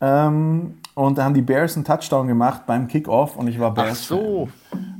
Ähm, 0.00 0.78
und 0.94 1.18
da 1.18 1.24
haben 1.24 1.34
die 1.34 1.42
Bears 1.42 1.76
einen 1.76 1.84
Touchdown 1.84 2.26
gemacht 2.26 2.62
beim 2.66 2.86
Kickoff 2.88 3.36
und 3.36 3.48
ich 3.48 3.58
war 3.58 3.70
ach 3.70 3.74
Bears. 3.84 4.06
so. 4.08 4.48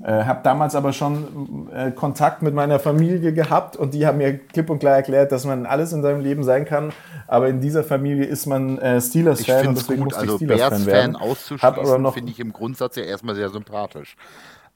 Äh, 0.04 0.24
habe 0.24 0.40
damals 0.42 0.74
aber 0.74 0.92
schon 0.92 1.68
äh, 1.74 1.90
Kontakt 1.90 2.40
mit 2.42 2.54
meiner 2.54 2.78
Familie 2.78 3.32
gehabt 3.32 3.76
und 3.76 3.92
die 3.92 4.06
haben 4.06 4.18
mir 4.18 4.38
klipp 4.38 4.70
und 4.70 4.78
klar 4.78 4.94
erklärt, 4.96 5.32
dass 5.32 5.44
man 5.44 5.66
alles 5.66 5.92
in 5.92 6.02
seinem 6.02 6.20
Leben 6.20 6.44
sein 6.44 6.64
kann, 6.64 6.92
aber 7.26 7.48
in 7.48 7.60
dieser 7.60 7.82
Familie 7.84 8.24
ist 8.24 8.46
man 8.46 8.78
äh, 8.78 8.98
Ich 8.98 9.04
Steelers-Fan 9.04 9.68
und 9.68 9.76
deswegen 9.78 10.02
gut. 10.04 10.12
ich 10.12 10.18
Also 10.18 10.38
Bears-Fan 10.38 11.16
auszuschließen, 11.16 12.12
finde 12.12 12.30
ich 12.32 12.40
im 12.40 12.52
Grundsatz 12.52 12.96
ja 12.96 13.02
erstmal 13.02 13.34
sehr 13.34 13.50
sympathisch. 13.50 14.16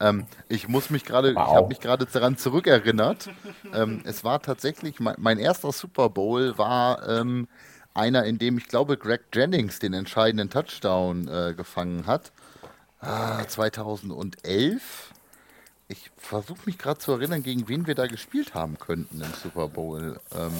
Ähm, 0.00 0.24
ich 0.48 0.68
muss 0.68 0.90
mich 0.90 1.04
gerade, 1.04 1.30
ich 1.30 1.36
Wow. 1.36 1.54
habe 1.56 1.68
mich 1.68 1.80
gerade 1.80 2.06
daran 2.06 2.36
zurückerinnert. 2.36 3.28
ähm, 3.74 4.00
es 4.04 4.24
war 4.24 4.40
tatsächlich, 4.40 4.98
mein, 5.00 5.14
mein 5.18 5.38
erster 5.38 5.72
Super 5.72 6.08
Bowl 6.08 6.56
war 6.58 7.06
ähm, 7.08 7.46
einer, 7.94 8.24
in 8.24 8.38
dem 8.38 8.58
ich 8.58 8.68
glaube, 8.68 8.96
Greg 8.96 9.22
Jennings 9.32 9.78
den 9.78 9.94
entscheidenden 9.94 10.50
Touchdown 10.50 11.28
äh, 11.28 11.54
gefangen 11.54 12.06
hat. 12.06 12.32
Ah, 13.00 13.44
2011. 13.46 15.12
Ich 15.88 16.10
versuche 16.16 16.60
mich 16.66 16.78
gerade 16.78 17.00
zu 17.00 17.12
erinnern, 17.12 17.42
gegen 17.42 17.68
wen 17.68 17.86
wir 17.86 17.94
da 17.94 18.06
gespielt 18.06 18.54
haben 18.54 18.78
könnten 18.78 19.20
im 19.20 19.32
Super 19.42 19.68
Bowl. 19.68 20.20
Ähm, 20.34 20.52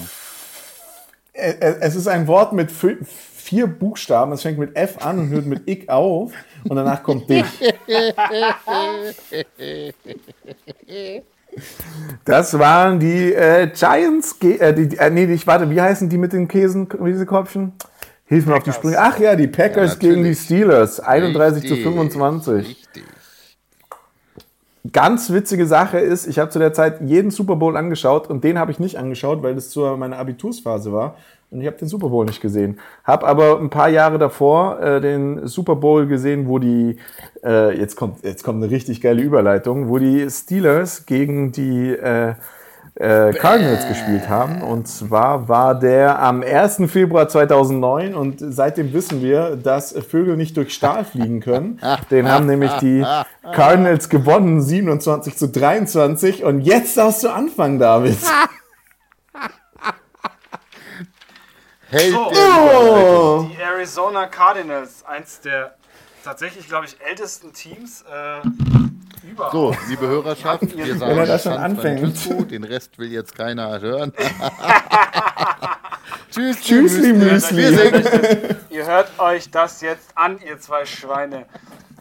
Es 1.32 1.94
ist 1.94 2.08
ein 2.08 2.26
Wort 2.26 2.52
mit 2.52 2.72
vier 2.72 3.66
Buchstaben. 3.68 4.32
Es 4.32 4.42
fängt 4.42 4.58
mit 4.58 4.74
F 4.74 4.98
an 4.98 5.20
und 5.20 5.28
hört 5.28 5.46
mit 5.46 5.62
Ich 5.66 5.88
auf. 5.88 6.32
Und 6.64 6.76
danach 6.76 7.02
kommt 7.02 7.30
dich. 7.30 7.44
Das 12.24 12.58
waren 12.58 12.98
die 13.00 13.32
äh, 13.32 13.68
Giants. 13.68 14.36
Äh, 14.42 14.72
die, 14.74 14.96
äh, 14.96 15.10
nee, 15.10 15.24
ich 15.24 15.46
warte, 15.46 15.70
wie 15.70 15.80
heißen 15.80 16.08
die 16.08 16.18
mit 16.18 16.32
den 16.32 16.48
Käsen, 16.48 16.88
Käseköpfchen? 16.88 17.72
Hilf 18.24 18.46
mir 18.46 18.56
auf 18.56 18.62
die 18.62 18.72
Sprünge. 18.72 18.96
Ach 18.98 19.18
ja, 19.18 19.34
die 19.34 19.48
Packers 19.48 19.94
Ja, 19.94 19.98
gegen 19.98 20.22
die. 20.22 20.34
Steelers. 20.34 21.00
31 21.00 21.62
zu 21.66 21.74
richtig, 21.74 21.82
25. 21.82 22.68
Richtig. 22.68 23.04
Ganz 24.92 25.30
witzige 25.30 25.66
Sache 25.66 25.98
ist, 25.98 26.26
ich 26.26 26.38
habe 26.38 26.50
zu 26.50 26.58
der 26.58 26.72
Zeit 26.72 27.00
jeden 27.02 27.30
Super 27.30 27.56
Bowl 27.56 27.76
angeschaut 27.76 28.28
und 28.28 28.44
den 28.44 28.58
habe 28.58 28.70
ich 28.70 28.78
nicht 28.78 28.96
angeschaut, 28.96 29.42
weil 29.42 29.54
das 29.54 29.70
zu 29.70 29.80
meiner 29.96 30.16
Abitursphase 30.16 30.92
war 30.92 31.16
und 31.50 31.60
ich 31.60 31.66
habe 31.66 31.76
den 31.76 31.88
Super 31.88 32.08
Bowl 32.08 32.24
nicht 32.24 32.40
gesehen. 32.40 32.78
Habe 33.04 33.26
aber 33.26 33.58
ein 33.58 33.70
paar 33.70 33.88
Jahre 33.88 34.18
davor 34.18 34.80
äh, 34.80 35.00
den 35.00 35.46
Super 35.46 35.76
Bowl 35.76 36.06
gesehen, 36.06 36.48
wo 36.48 36.58
die 36.58 36.96
äh, 37.44 37.76
jetzt 37.78 37.96
kommt 37.96 38.24
jetzt 38.24 38.44
kommt 38.44 38.62
eine 38.62 38.70
richtig 38.70 39.00
geile 39.00 39.20
Überleitung, 39.20 39.88
wo 39.88 39.98
die 39.98 40.28
Steelers 40.30 41.06
gegen 41.06 41.50
die 41.50 41.90
äh, 41.90 42.34
äh, 42.94 43.32
Cardinals 43.32 43.88
gespielt 43.88 44.28
haben. 44.28 44.62
Und 44.62 44.86
zwar 44.86 45.48
war 45.48 45.78
der 45.78 46.20
am 46.22 46.42
1. 46.42 46.82
Februar 46.86 47.28
2009 47.28 48.14
und 48.14 48.36
seitdem 48.38 48.92
wissen 48.92 49.22
wir, 49.22 49.56
dass 49.56 49.92
Vögel 49.92 50.36
nicht 50.36 50.56
durch 50.56 50.72
Stahl 50.72 51.04
fliegen 51.04 51.40
können. 51.40 51.80
Den 52.10 52.28
haben 52.28 52.46
nämlich 52.46 52.72
die 52.74 53.04
Cardinals 53.52 54.08
gewonnen, 54.08 54.60
27 54.60 55.36
zu 55.36 55.48
23. 55.48 56.44
Und 56.44 56.60
jetzt 56.60 56.96
darfst 56.96 57.24
du 57.24 57.28
anfangen, 57.28 57.78
David. 57.78 58.18
Hält 61.90 62.12
So. 62.12 62.30
der 62.30 63.48
Die 63.50 63.60
Arizona 63.60 64.26
Cardinals, 64.26 65.04
eins 65.04 65.40
der 65.40 65.74
tatsächlich, 66.22 66.68
glaube 66.68 66.86
ich, 66.86 66.96
ältesten 67.00 67.52
Teams 67.52 68.02
äh, 68.02 69.26
überhaupt. 69.26 69.52
So, 69.52 69.74
liebe 69.88 70.06
Hörerschaft, 70.06 70.76
wir 70.76 70.86
Wenn 70.86 70.98
sagen 70.98 71.18
er 71.18 71.26
das 71.26 71.42
schon 71.42 71.54
anfängt. 71.54 72.00
Francisco, 72.00 72.44
den 72.44 72.64
Rest 72.64 72.98
will 72.98 73.10
jetzt 73.10 73.36
keiner 73.36 73.80
hören. 73.80 74.12
Tschüss, 76.30 76.60
Tschüssli, 76.60 77.12
Müsli. 77.12 77.56
Wir 77.56 77.76
singen. 77.76 78.56
Ihr 78.70 78.86
hört 78.86 79.18
euch 79.18 79.50
das 79.50 79.80
jetzt 79.80 80.16
an, 80.16 80.38
ihr 80.46 80.60
zwei 80.60 80.86
Schweine. 80.86 81.46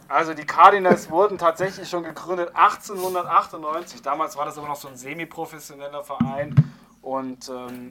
Also 0.06 0.34
die 0.34 0.44
Cardinals 0.44 1.10
wurden 1.10 1.36
tatsächlich 1.36 1.88
schon 1.88 2.04
gegründet 2.04 2.50
1898. 2.54 4.02
Damals 4.02 4.36
war 4.36 4.44
das 4.44 4.56
aber 4.56 4.68
noch 4.68 4.76
so 4.76 4.86
ein 4.86 4.96
semi-professioneller 4.96 6.04
Verein. 6.04 6.54
Und 7.02 7.48
ähm, 7.48 7.90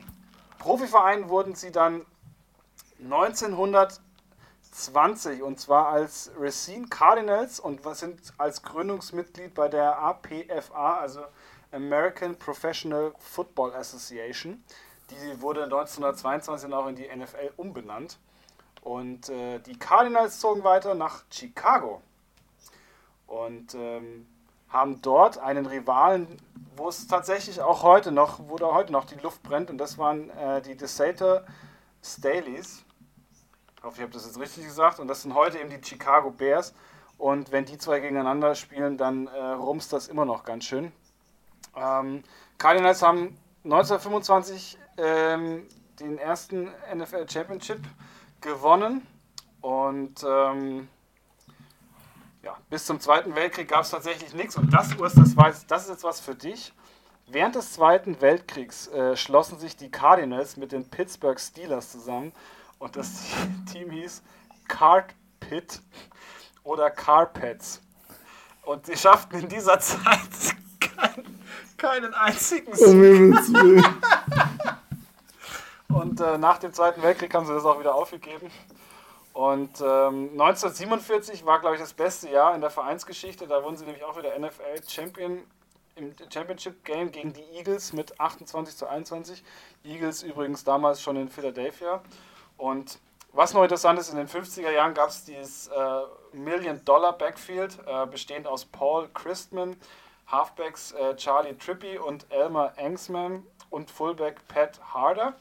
Profiverein 0.60 1.30
wurden 1.30 1.56
sie 1.56 1.72
dann 1.72 2.06
1920 3.04 5.42
und 5.42 5.60
zwar 5.60 5.88
als 5.88 6.30
Racine 6.38 6.86
Cardinals 6.88 7.60
und 7.60 7.82
sind 7.96 8.22
als 8.38 8.62
Gründungsmitglied 8.62 9.56
bei 9.56 9.70
der 9.70 9.98
APFA, 9.98 10.98
also 10.98 11.22
American 11.72 12.38
Professional 12.38 13.14
Football 13.18 13.74
Association. 13.74 14.64
Die 15.10 15.42
wurde 15.42 15.64
1922 15.64 16.72
auch 16.72 16.86
in 16.88 16.96
die 16.96 17.08
NFL 17.08 17.54
umbenannt. 17.58 18.20
Und 18.82 19.30
äh, 19.30 19.60
die 19.60 19.78
Cardinals 19.78 20.40
zogen 20.40 20.64
weiter 20.64 20.96
nach 20.96 21.24
Chicago 21.32 22.02
und 23.28 23.76
ähm, 23.76 24.26
haben 24.70 25.02
dort 25.02 25.38
einen 25.38 25.66
Rivalen, 25.66 26.28
wo 26.76 26.90
es 26.90 27.08
tatsächlich 27.08 27.62
auch 27.62 27.84
heute 27.84 28.12
noch, 28.12 28.40
wo 28.48 28.56
da 28.58 28.68
heute 28.68 28.92
noch 28.92 29.06
die 29.06 29.16
Luft 29.16 29.44
brennt. 29.44 29.70
Und 29.70 29.78
das 29.78 29.98
waren 29.98 30.30
äh, 30.32 30.62
die 30.62 30.76
DeSater 30.76 31.46
Staleys. 32.04 32.86
Ich 33.78 33.84
hoffe, 33.84 33.98
ich 33.98 34.02
habe 34.02 34.14
das 34.14 34.26
jetzt 34.26 34.40
richtig 34.40 34.66
gesagt. 34.66 35.00
Und 35.00 35.08
das 35.08 35.24
sind 35.24 35.34
heute 35.34 35.58
eben 35.60 35.70
die 35.70 35.82
Chicago 35.84 36.32
Bears. 36.32 36.74
Und 37.18 37.52
wenn 37.52 37.66
die 37.66 37.78
zwei 37.78 38.00
gegeneinander 38.00 38.56
spielen, 38.56 38.98
dann 38.98 39.28
äh, 39.28 39.40
rumst 39.40 39.92
das 39.92 40.08
immer 40.08 40.26
noch 40.26 40.44
ganz 40.44 40.66
schön. 40.66 40.92
Ähm, 41.76 42.24
Cardinals 42.58 43.02
haben 43.02 43.38
1925 43.66 44.78
ähm, 44.98 45.68
den 46.00 46.18
ersten 46.18 46.72
NFL 46.94 47.30
Championship 47.30 47.80
gewonnen 48.42 49.06
und 49.62 50.24
ähm, 50.26 50.88
ja, 52.44 52.58
bis 52.70 52.86
zum 52.86 53.00
Zweiten 53.00 53.36
Weltkrieg 53.36 53.68
gab 53.68 53.82
es 53.82 53.90
tatsächlich 53.90 54.34
nichts. 54.34 54.56
Und 54.56 54.74
das, 54.74 54.96
Urs, 54.96 55.14
das, 55.14 55.36
weiß, 55.36 55.68
das 55.68 55.84
ist 55.84 55.90
jetzt 55.90 56.04
was 56.04 56.20
für 56.20 56.36
dich. 56.36 56.74
Während 57.28 57.56
des 57.56 57.74
Zweiten 57.74 58.22
Weltkriegs 58.22 58.88
äh, 58.88 59.16
schlossen 59.16 59.60
sich 59.60 59.76
die 59.76 59.92
Cardinals 59.92 60.58
mit 60.58 60.72
den 60.72 60.90
Pittsburgh 60.90 61.40
Steelers 61.40 61.92
zusammen 61.92 62.32
und 62.80 62.96
das 62.96 63.24
Team 63.72 63.92
hieß 63.92 64.24
Card 64.68 65.14
Pit 65.40 65.82
oder 66.64 66.90
Carpets. 66.90 67.82
Und 68.64 68.86
sie 68.86 68.98
schafften 68.98 69.40
in 69.40 69.50
dieser 69.50 69.80
Zeit 69.80 70.00
keinen, 70.80 71.40
keinen 71.78 72.14
einzigen 72.14 72.74
Sieg. 72.74 73.86
Und 75.88 76.22
äh, 76.22 76.38
nach 76.38 76.60
dem 76.60 76.72
Zweiten 76.72 77.02
Weltkrieg 77.02 77.34
haben 77.34 77.48
sie 77.48 77.54
das 77.54 77.66
auch 77.66 77.80
wieder 77.80 77.96
aufgegeben. 77.96 78.52
Und 79.34 79.80
ähm, 79.80 80.32
1947 80.32 81.46
war, 81.46 81.60
glaube 81.60 81.76
ich, 81.76 81.82
das 81.82 81.94
beste 81.94 82.30
Jahr 82.30 82.56
in 82.56 82.62
der 82.62 82.70
Vereinsgeschichte. 82.70 83.48
Da 83.48 83.64
wurden 83.64 83.78
sie 83.78 83.86
nämlich 83.86 84.04
auch 84.04 84.18
wieder 84.18 84.38
NFL 84.38 84.82
Champion 84.88 85.44
im 85.96 86.14
Championship 86.32 86.84
Game 86.86 87.12
gegen 87.12 87.34
die 87.34 87.44
Eagles 87.54 87.94
mit 87.94 88.20
28 88.20 88.76
zu 88.76 88.88
21. 88.88 89.44
Eagles 89.84 90.24
übrigens 90.24 90.64
damals 90.64 91.02
schon 91.02 91.18
in 91.18 91.30
Philadelphia. 91.30 92.02
Und 92.58 93.00
was 93.34 93.54
noch 93.54 93.64
interessant 93.64 94.00
ist, 94.00 94.10
in 94.10 94.18
den 94.18 94.28
50er 94.28 94.72
Jahren 94.72 94.94
gab 94.94 95.10
es 95.10 95.26
dieses 95.26 95.68
äh, 95.68 96.02
Million-Dollar-Backfield, 96.34 97.80
äh, 97.86 98.06
bestehend 98.08 98.48
aus 98.48 98.66
Paul 98.66 99.08
Christman, 99.14 99.76
Halfbacks 100.28 100.94
äh, 100.94 101.16
Charlie 101.16 101.54
Trippi 101.54 101.98
und 101.98 102.26
Elmer 102.32 102.74
Engsman 102.78 103.46
und 103.70 103.92
Fullback 103.92 104.48
Pat 104.48 104.80
Harder. 104.94 105.36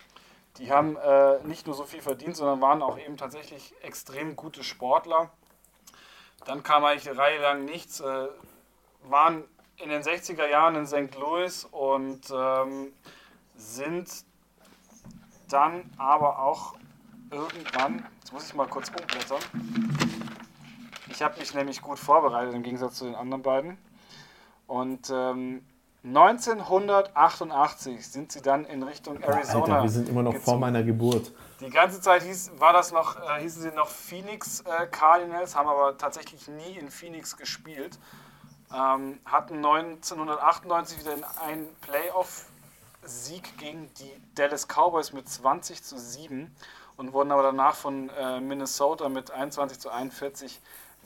Die 0.58 0.72
haben 0.72 0.96
äh, 0.96 1.38
nicht 1.44 1.66
nur 1.66 1.76
so 1.76 1.84
viel 1.84 2.02
verdient, 2.02 2.36
sondern 2.36 2.60
waren 2.60 2.82
auch 2.82 2.98
eben 2.98 3.16
tatsächlich 3.16 3.74
extrem 3.82 4.34
gute 4.34 4.64
Sportler. 4.64 5.30
Dann 6.46 6.62
kam 6.62 6.84
eigentlich 6.84 7.08
eine 7.08 7.18
Reihe 7.18 7.40
lang 7.40 7.64
nichts, 7.64 8.00
äh, 8.00 8.28
waren 9.04 9.44
in 9.76 9.88
den 9.88 10.02
60er 10.02 10.48
Jahren 10.48 10.74
in 10.74 10.86
St. 10.86 11.14
Louis 11.16 11.64
und 11.64 12.22
ähm, 12.34 12.92
sind 13.56 14.08
dann 15.48 15.90
aber 15.96 16.40
auch 16.40 16.74
irgendwann, 17.30 18.06
jetzt 18.18 18.32
muss 18.32 18.46
ich 18.46 18.54
mal 18.54 18.66
kurz 18.66 18.88
umblättern. 18.88 19.40
Ich 21.10 21.22
habe 21.22 21.38
mich 21.38 21.54
nämlich 21.54 21.80
gut 21.80 21.98
vorbereitet 21.98 22.54
im 22.54 22.62
Gegensatz 22.62 22.96
zu 22.96 23.04
den 23.04 23.14
anderen 23.14 23.42
beiden. 23.42 23.78
Und 24.66 25.10
ähm, 25.10 25.64
1988 26.04 28.06
sind 28.06 28.30
sie 28.30 28.40
dann 28.40 28.64
in 28.64 28.84
Richtung 28.84 29.20
Arizona. 29.20 29.64
Alter, 29.64 29.82
wir 29.82 29.90
sind 29.90 30.08
immer 30.08 30.22
noch 30.22 30.32
gezogen. 30.32 30.44
vor 30.44 30.58
meiner 30.58 30.84
Geburt. 30.84 31.32
Die 31.60 31.70
ganze 31.70 32.00
Zeit 32.00 32.22
hieß, 32.22 32.52
war 32.58 32.72
das 32.72 32.92
noch, 32.92 33.16
äh, 33.16 33.40
hießen 33.40 33.62
sie 33.62 33.72
noch 33.72 33.88
Phoenix 33.88 34.60
äh, 34.60 34.86
Cardinals, 34.86 35.56
haben 35.56 35.68
aber 35.68 35.98
tatsächlich 35.98 36.46
nie 36.46 36.78
in 36.78 36.88
Phoenix 36.90 37.36
gespielt. 37.36 37.98
Ähm, 38.72 39.18
hatten 39.24 39.56
1998 39.56 41.00
wieder 41.00 41.14
einen 41.44 41.66
Playoff-Sieg 41.80 43.58
gegen 43.58 43.92
die 43.94 44.12
Dallas 44.36 44.68
Cowboys 44.68 45.12
mit 45.12 45.28
20 45.28 45.82
zu 45.82 45.98
7 45.98 46.54
und 46.96 47.12
wurden 47.12 47.32
aber 47.32 47.42
danach 47.42 47.74
von 47.74 48.08
äh, 48.10 48.40
Minnesota 48.40 49.08
mit 49.08 49.32
21 49.32 49.80
zu 49.80 49.90
41 49.90 50.60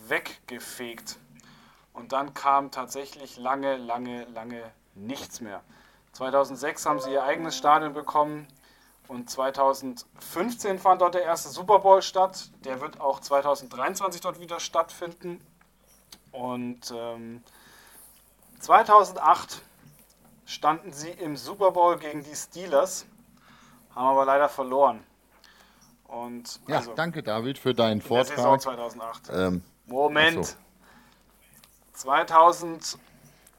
weggefegt. 0.08 1.18
Und 1.94 2.12
dann 2.12 2.34
kam 2.34 2.70
tatsächlich 2.70 3.38
lange, 3.38 3.76
lange, 3.76 4.24
lange 4.24 4.62
nichts 4.94 5.40
mehr. 5.40 5.62
2006 6.12 6.86
haben 6.86 7.00
sie 7.00 7.12
ihr 7.12 7.24
eigenes 7.24 7.56
Stadion 7.56 7.94
bekommen 7.94 8.46
und 9.08 9.28
2015 9.28 10.78
fand 10.78 11.00
dort 11.00 11.14
der 11.14 11.22
erste 11.22 11.48
Super 11.48 11.80
Bowl 11.80 12.02
statt. 12.02 12.50
Der 12.64 12.80
wird 12.80 13.00
auch 13.00 13.20
2023 13.20 14.20
dort 14.20 14.40
wieder 14.40 14.60
stattfinden. 14.60 15.40
Und 16.30 16.92
ähm, 16.94 17.42
2008 18.60 19.62
standen 20.46 20.92
sie 20.92 21.10
im 21.10 21.36
Super 21.36 21.72
Bowl 21.72 21.98
gegen 21.98 22.22
die 22.22 22.34
Steelers, 22.34 23.06
haben 23.94 24.06
aber 24.06 24.24
leider 24.24 24.48
verloren. 24.48 25.04
Und, 26.04 26.60
ja, 26.66 26.76
also, 26.76 26.94
danke 26.94 27.22
David 27.22 27.58
für 27.58 27.74
deinen 27.74 28.02
Vortrag. 28.02 28.36
Saison 28.36 28.60
2008. 28.60 29.30
Ähm, 29.32 29.62
Moment. 29.86 30.46
So. 30.46 30.56
2000 31.94 32.98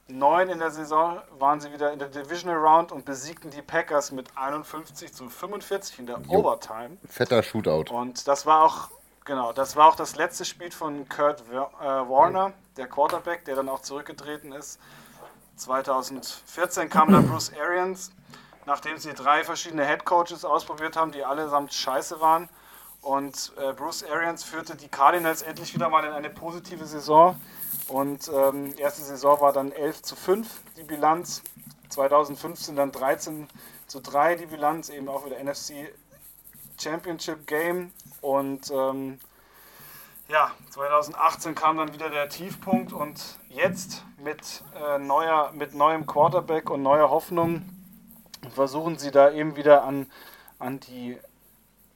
Neun 0.06 0.50
in 0.50 0.58
der 0.58 0.70
Saison 0.70 1.22
waren 1.38 1.60
sie 1.60 1.72
wieder 1.72 1.90
in 1.92 1.98
der 1.98 2.08
Divisional 2.08 2.58
Round 2.58 2.92
und 2.92 3.06
besiegten 3.06 3.50
die 3.50 3.62
Packers 3.62 4.12
mit 4.12 4.28
51 4.36 5.14
zu 5.14 5.30
45 5.30 5.98
in 6.00 6.06
der 6.06 6.20
jo. 6.28 6.40
Overtime. 6.40 6.98
Fetter 7.08 7.42
Shootout. 7.42 7.90
Und 7.90 8.28
das 8.28 8.44
war 8.44 8.62
auch, 8.64 8.90
genau, 9.24 9.54
das 9.54 9.76
war 9.76 9.88
auch 9.88 9.96
das 9.96 10.16
letzte 10.16 10.44
Spiel 10.44 10.70
von 10.70 11.08
Kurt 11.08 11.42
äh, 11.50 11.54
Warner, 11.54 12.52
der 12.76 12.86
Quarterback, 12.86 13.46
der 13.46 13.56
dann 13.56 13.70
auch 13.70 13.80
zurückgetreten 13.80 14.52
ist. 14.52 14.78
2014 15.56 16.90
kam 16.90 17.10
dann 17.10 17.26
Bruce 17.26 17.52
Arians, 17.58 18.12
nachdem 18.66 18.98
sie 18.98 19.14
drei 19.14 19.42
verschiedene 19.42 19.86
Head 19.86 20.04
Coaches 20.04 20.44
ausprobiert 20.44 20.96
haben, 20.96 21.12
die 21.12 21.24
allesamt 21.24 21.72
scheiße 21.72 22.20
waren. 22.20 22.50
Und 23.00 23.52
äh, 23.56 23.72
Bruce 23.72 24.04
Arians 24.04 24.44
führte 24.44 24.76
die 24.76 24.88
Cardinals 24.88 25.40
endlich 25.40 25.72
wieder 25.74 25.88
mal 25.88 26.04
in 26.04 26.12
eine 26.12 26.28
positive 26.28 26.84
Saison 26.84 27.40
und 27.88 28.30
ähm, 28.32 28.74
erste 28.78 29.02
Saison 29.02 29.40
war 29.40 29.52
dann 29.52 29.72
11 29.72 30.02
zu 30.02 30.16
5 30.16 30.62
die 30.76 30.84
Bilanz. 30.84 31.42
2015 31.90 32.76
dann 32.76 32.90
13 32.92 33.48
zu 33.86 34.00
3 34.00 34.36
die 34.36 34.46
Bilanz, 34.46 34.88
eben 34.88 35.08
auch 35.08 35.24
wieder 35.26 35.42
NFC 35.42 35.92
Championship 36.80 37.46
Game. 37.46 37.92
Und 38.20 38.70
ähm, 38.70 39.18
ja, 40.28 40.50
2018 40.70 41.54
kam 41.54 41.76
dann 41.76 41.92
wieder 41.92 42.08
der 42.08 42.28
Tiefpunkt 42.28 42.92
und 42.92 43.38
jetzt 43.48 44.04
mit, 44.18 44.64
äh, 44.74 44.98
neuer, 44.98 45.52
mit 45.52 45.74
neuem 45.74 46.06
Quarterback 46.06 46.70
und 46.70 46.82
neuer 46.82 47.10
Hoffnung 47.10 47.62
versuchen 48.54 48.98
sie 48.98 49.10
da 49.10 49.30
eben 49.30 49.56
wieder 49.56 49.84
an, 49.84 50.10
an 50.58 50.80
die 50.80 51.18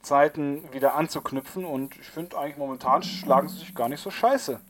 Zeiten 0.01 0.71
wieder 0.71 0.95
anzuknüpfen 0.95 1.65
und 1.65 1.97
ich 1.97 2.07
finde 2.07 2.37
eigentlich 2.37 2.57
momentan 2.57 3.03
schlagen 3.03 3.49
sie 3.49 3.59
sich 3.59 3.75
gar 3.75 3.89
nicht 3.89 4.01
so 4.01 4.11
scheiße. 4.11 4.61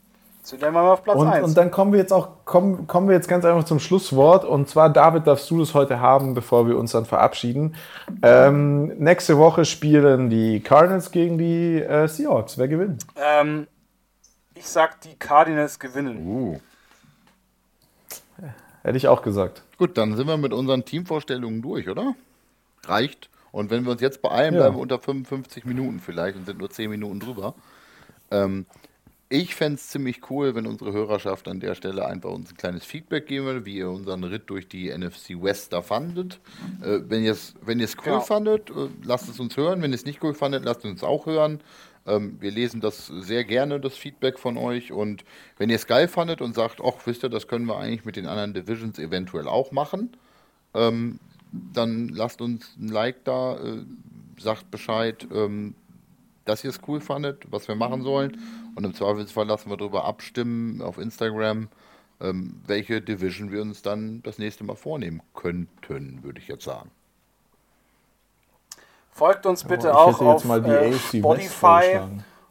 Sind 0.42 0.62
wir 0.62 0.70
mal 0.70 0.90
auf 0.90 1.02
Platz 1.04 1.16
Und, 1.18 1.28
1. 1.28 1.44
und 1.44 1.56
dann 1.56 1.70
kommen 1.70 1.92
wir 1.92 1.98
jetzt 2.00 2.12
auch 2.12 2.44
kommen, 2.46 2.86
kommen 2.86 3.08
wir 3.08 3.14
jetzt 3.14 3.28
ganz 3.28 3.44
einfach 3.44 3.64
zum 3.64 3.78
Schlusswort. 3.78 4.44
Und 4.44 4.68
zwar, 4.68 4.88
David, 4.90 5.26
darfst 5.26 5.50
du 5.50 5.58
das 5.58 5.74
heute 5.74 6.00
haben, 6.00 6.32
bevor 6.34 6.66
wir 6.66 6.78
uns 6.78 6.92
dann 6.92 7.04
verabschieden. 7.04 7.74
Ähm, 8.22 8.86
nächste 8.98 9.36
Woche 9.36 9.64
spielen 9.66 10.30
die 10.30 10.60
Cardinals 10.60 11.10
gegen 11.10 11.36
die 11.36 11.80
äh, 11.82 12.08
Seahawks. 12.08 12.56
Wer 12.56 12.68
gewinnt? 12.68 13.06
ähm, 13.16 13.66
ich 14.54 14.66
sag, 14.66 15.00
die 15.02 15.14
Cardinals 15.14 15.78
gewinnen. 15.78 16.26
Uh. 16.26 16.58
Hätte 18.82 18.96
ich 18.96 19.08
auch 19.08 19.22
gesagt. 19.22 19.62
Gut, 19.78 19.98
dann 19.98 20.16
sind 20.16 20.26
wir 20.26 20.36
mit 20.38 20.52
unseren 20.54 20.84
Teamvorstellungen 20.84 21.60
durch, 21.62 21.88
oder? 21.88 22.14
Reicht. 22.86 23.28
Und 23.52 23.70
wenn 23.70 23.84
wir 23.84 23.92
uns 23.92 24.00
jetzt 24.00 24.22
beeilen, 24.22 24.54
Ja. 24.54 24.60
bleiben 24.60 24.76
wir 24.76 24.80
unter 24.80 24.98
55 24.98 25.64
Minuten 25.66 26.00
vielleicht 26.00 26.36
und 26.36 26.46
sind 26.46 26.58
nur 26.58 26.70
10 26.70 26.88
Minuten 26.88 27.20
drüber. 27.20 27.54
Ähm, 28.30 28.64
ich 29.32 29.54
fände 29.54 29.76
es 29.76 29.88
ziemlich 29.88 30.28
cool, 30.28 30.56
wenn 30.56 30.66
unsere 30.66 30.92
Hörerschaft 30.92 31.46
an 31.46 31.60
der 31.60 31.76
Stelle 31.76 32.04
einfach 32.04 32.30
uns 32.30 32.50
ein 32.50 32.56
kleines 32.56 32.84
Feedback 32.84 33.26
geben 33.28 33.46
würde, 33.46 33.64
wie 33.64 33.76
ihr 33.76 33.88
unseren 33.88 34.24
Ritt 34.24 34.50
durch 34.50 34.68
die 34.68 34.90
NFC 34.90 35.40
West 35.40 35.72
da 35.72 35.82
fandet. 35.82 36.40
Äh, 36.82 36.98
wenn 37.08 37.22
ihr 37.22 37.32
es 37.32 37.54
wenn 37.64 37.78
ihr's 37.78 37.96
cool 37.98 38.04
Genau. 38.14 38.20
fandet, 38.20 38.70
äh, 38.70 38.88
lasst 39.04 39.28
es 39.28 39.38
uns 39.38 39.56
hören. 39.56 39.82
Wenn 39.82 39.92
ihr 39.92 39.94
es 39.94 40.04
nicht 40.04 40.22
cool 40.24 40.34
fandet, 40.34 40.64
lasst 40.64 40.80
es 40.84 40.90
uns 40.90 41.04
auch 41.04 41.26
hören. 41.26 41.60
Ähm, 42.08 42.38
wir 42.40 42.50
lesen 42.50 42.80
das 42.80 43.06
sehr 43.06 43.44
gerne, 43.44 43.78
das 43.78 43.94
Feedback 43.94 44.36
von 44.40 44.56
euch. 44.56 44.90
Und 44.90 45.24
wenn 45.58 45.70
ihr 45.70 45.76
es 45.76 45.86
geil 45.86 46.08
fandet 46.08 46.40
und 46.42 46.56
sagt, 46.56 46.80
ach, 46.84 46.94
wisst 47.06 47.22
ihr, 47.22 47.28
das 47.30 47.46
können 47.46 47.66
wir 47.66 47.78
eigentlich 47.78 48.04
mit 48.04 48.16
den 48.16 48.26
anderen 48.26 48.52
Divisions 48.52 48.98
eventuell 48.98 49.46
auch 49.46 49.70
machen, 49.70 50.10
ähm, 50.74 51.20
dann 51.52 52.08
lasst 52.08 52.40
uns 52.40 52.76
ein 52.80 52.88
Like 52.88 53.24
da, 53.24 53.56
äh, 53.58 53.84
sagt 54.40 54.72
Bescheid, 54.72 55.24
ähm, 55.32 55.74
dass 56.46 56.64
ihr 56.64 56.70
es 56.70 56.80
cool 56.88 57.00
fandet, 57.00 57.44
was 57.50 57.68
wir 57.68 57.76
machen 57.76 58.02
sollen. 58.02 58.36
Und 58.74 58.84
im 58.84 58.94
Zweifelsfall 58.94 59.46
lassen 59.46 59.70
wir 59.70 59.76
darüber 59.76 60.04
abstimmen 60.04 60.82
auf 60.82 60.98
Instagram, 60.98 61.68
ähm, 62.20 62.60
welche 62.66 63.00
Division 63.00 63.50
wir 63.50 63.62
uns 63.62 63.82
dann 63.82 64.22
das 64.22 64.38
nächste 64.38 64.64
Mal 64.64 64.76
vornehmen 64.76 65.22
könnten, 65.34 66.22
würde 66.22 66.38
ich 66.38 66.48
jetzt 66.48 66.64
sagen. 66.64 66.90
Folgt 69.10 69.44
uns 69.44 69.64
bitte 69.64 69.88
ich 69.88 69.94
auch 69.94 70.20
auf 70.20 70.44
mal 70.44 70.62
die 70.62 70.70
äh, 70.70 70.92
Spotify 70.94 72.00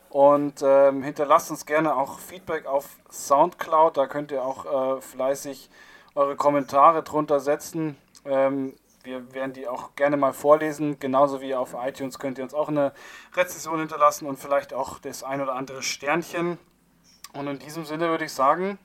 und 0.09 0.61
ähm, 0.63 1.03
hinterlasst 1.03 1.51
uns 1.51 1.65
gerne 1.65 1.95
auch 1.95 2.19
Feedback 2.19 2.65
auf 2.65 2.97
Soundcloud. 3.11 3.97
Da 3.97 4.07
könnt 4.07 4.31
ihr 4.31 4.43
auch 4.43 4.97
äh, 4.97 5.01
fleißig 5.01 5.69
eure 6.15 6.35
Kommentare 6.35 7.03
drunter 7.03 7.39
setzen. 7.39 7.95
Ähm, 8.25 8.73
wir 9.03 9.33
werden 9.33 9.53
die 9.53 9.67
auch 9.67 9.95
gerne 9.95 10.17
mal 10.17 10.33
vorlesen. 10.33 10.99
Genauso 10.99 11.41
wie 11.41 11.55
auf 11.55 11.75
iTunes 11.79 12.19
könnt 12.19 12.37
ihr 12.37 12.43
uns 12.43 12.53
auch 12.53 12.69
eine 12.69 12.93
Rezension 13.35 13.79
hinterlassen 13.79 14.25
und 14.27 14.37
vielleicht 14.37 14.73
auch 14.73 14.99
das 14.99 15.23
ein 15.23 15.41
oder 15.41 15.55
andere 15.55 15.81
Sternchen. 15.81 16.57
Und 17.33 17.47
in 17.47 17.59
diesem 17.59 17.85
Sinne 17.85 18.09
würde 18.09 18.25
ich 18.25 18.33
sagen, 18.33 18.77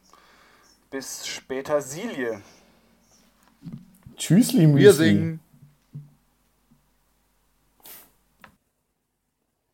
bis 0.90 1.26
später 1.26 1.80
Silie. 1.80 2.40
Tschüssli, 4.16 4.66
Müsli. 4.66 4.82
Wir 4.82 4.92
singen. 4.92 5.40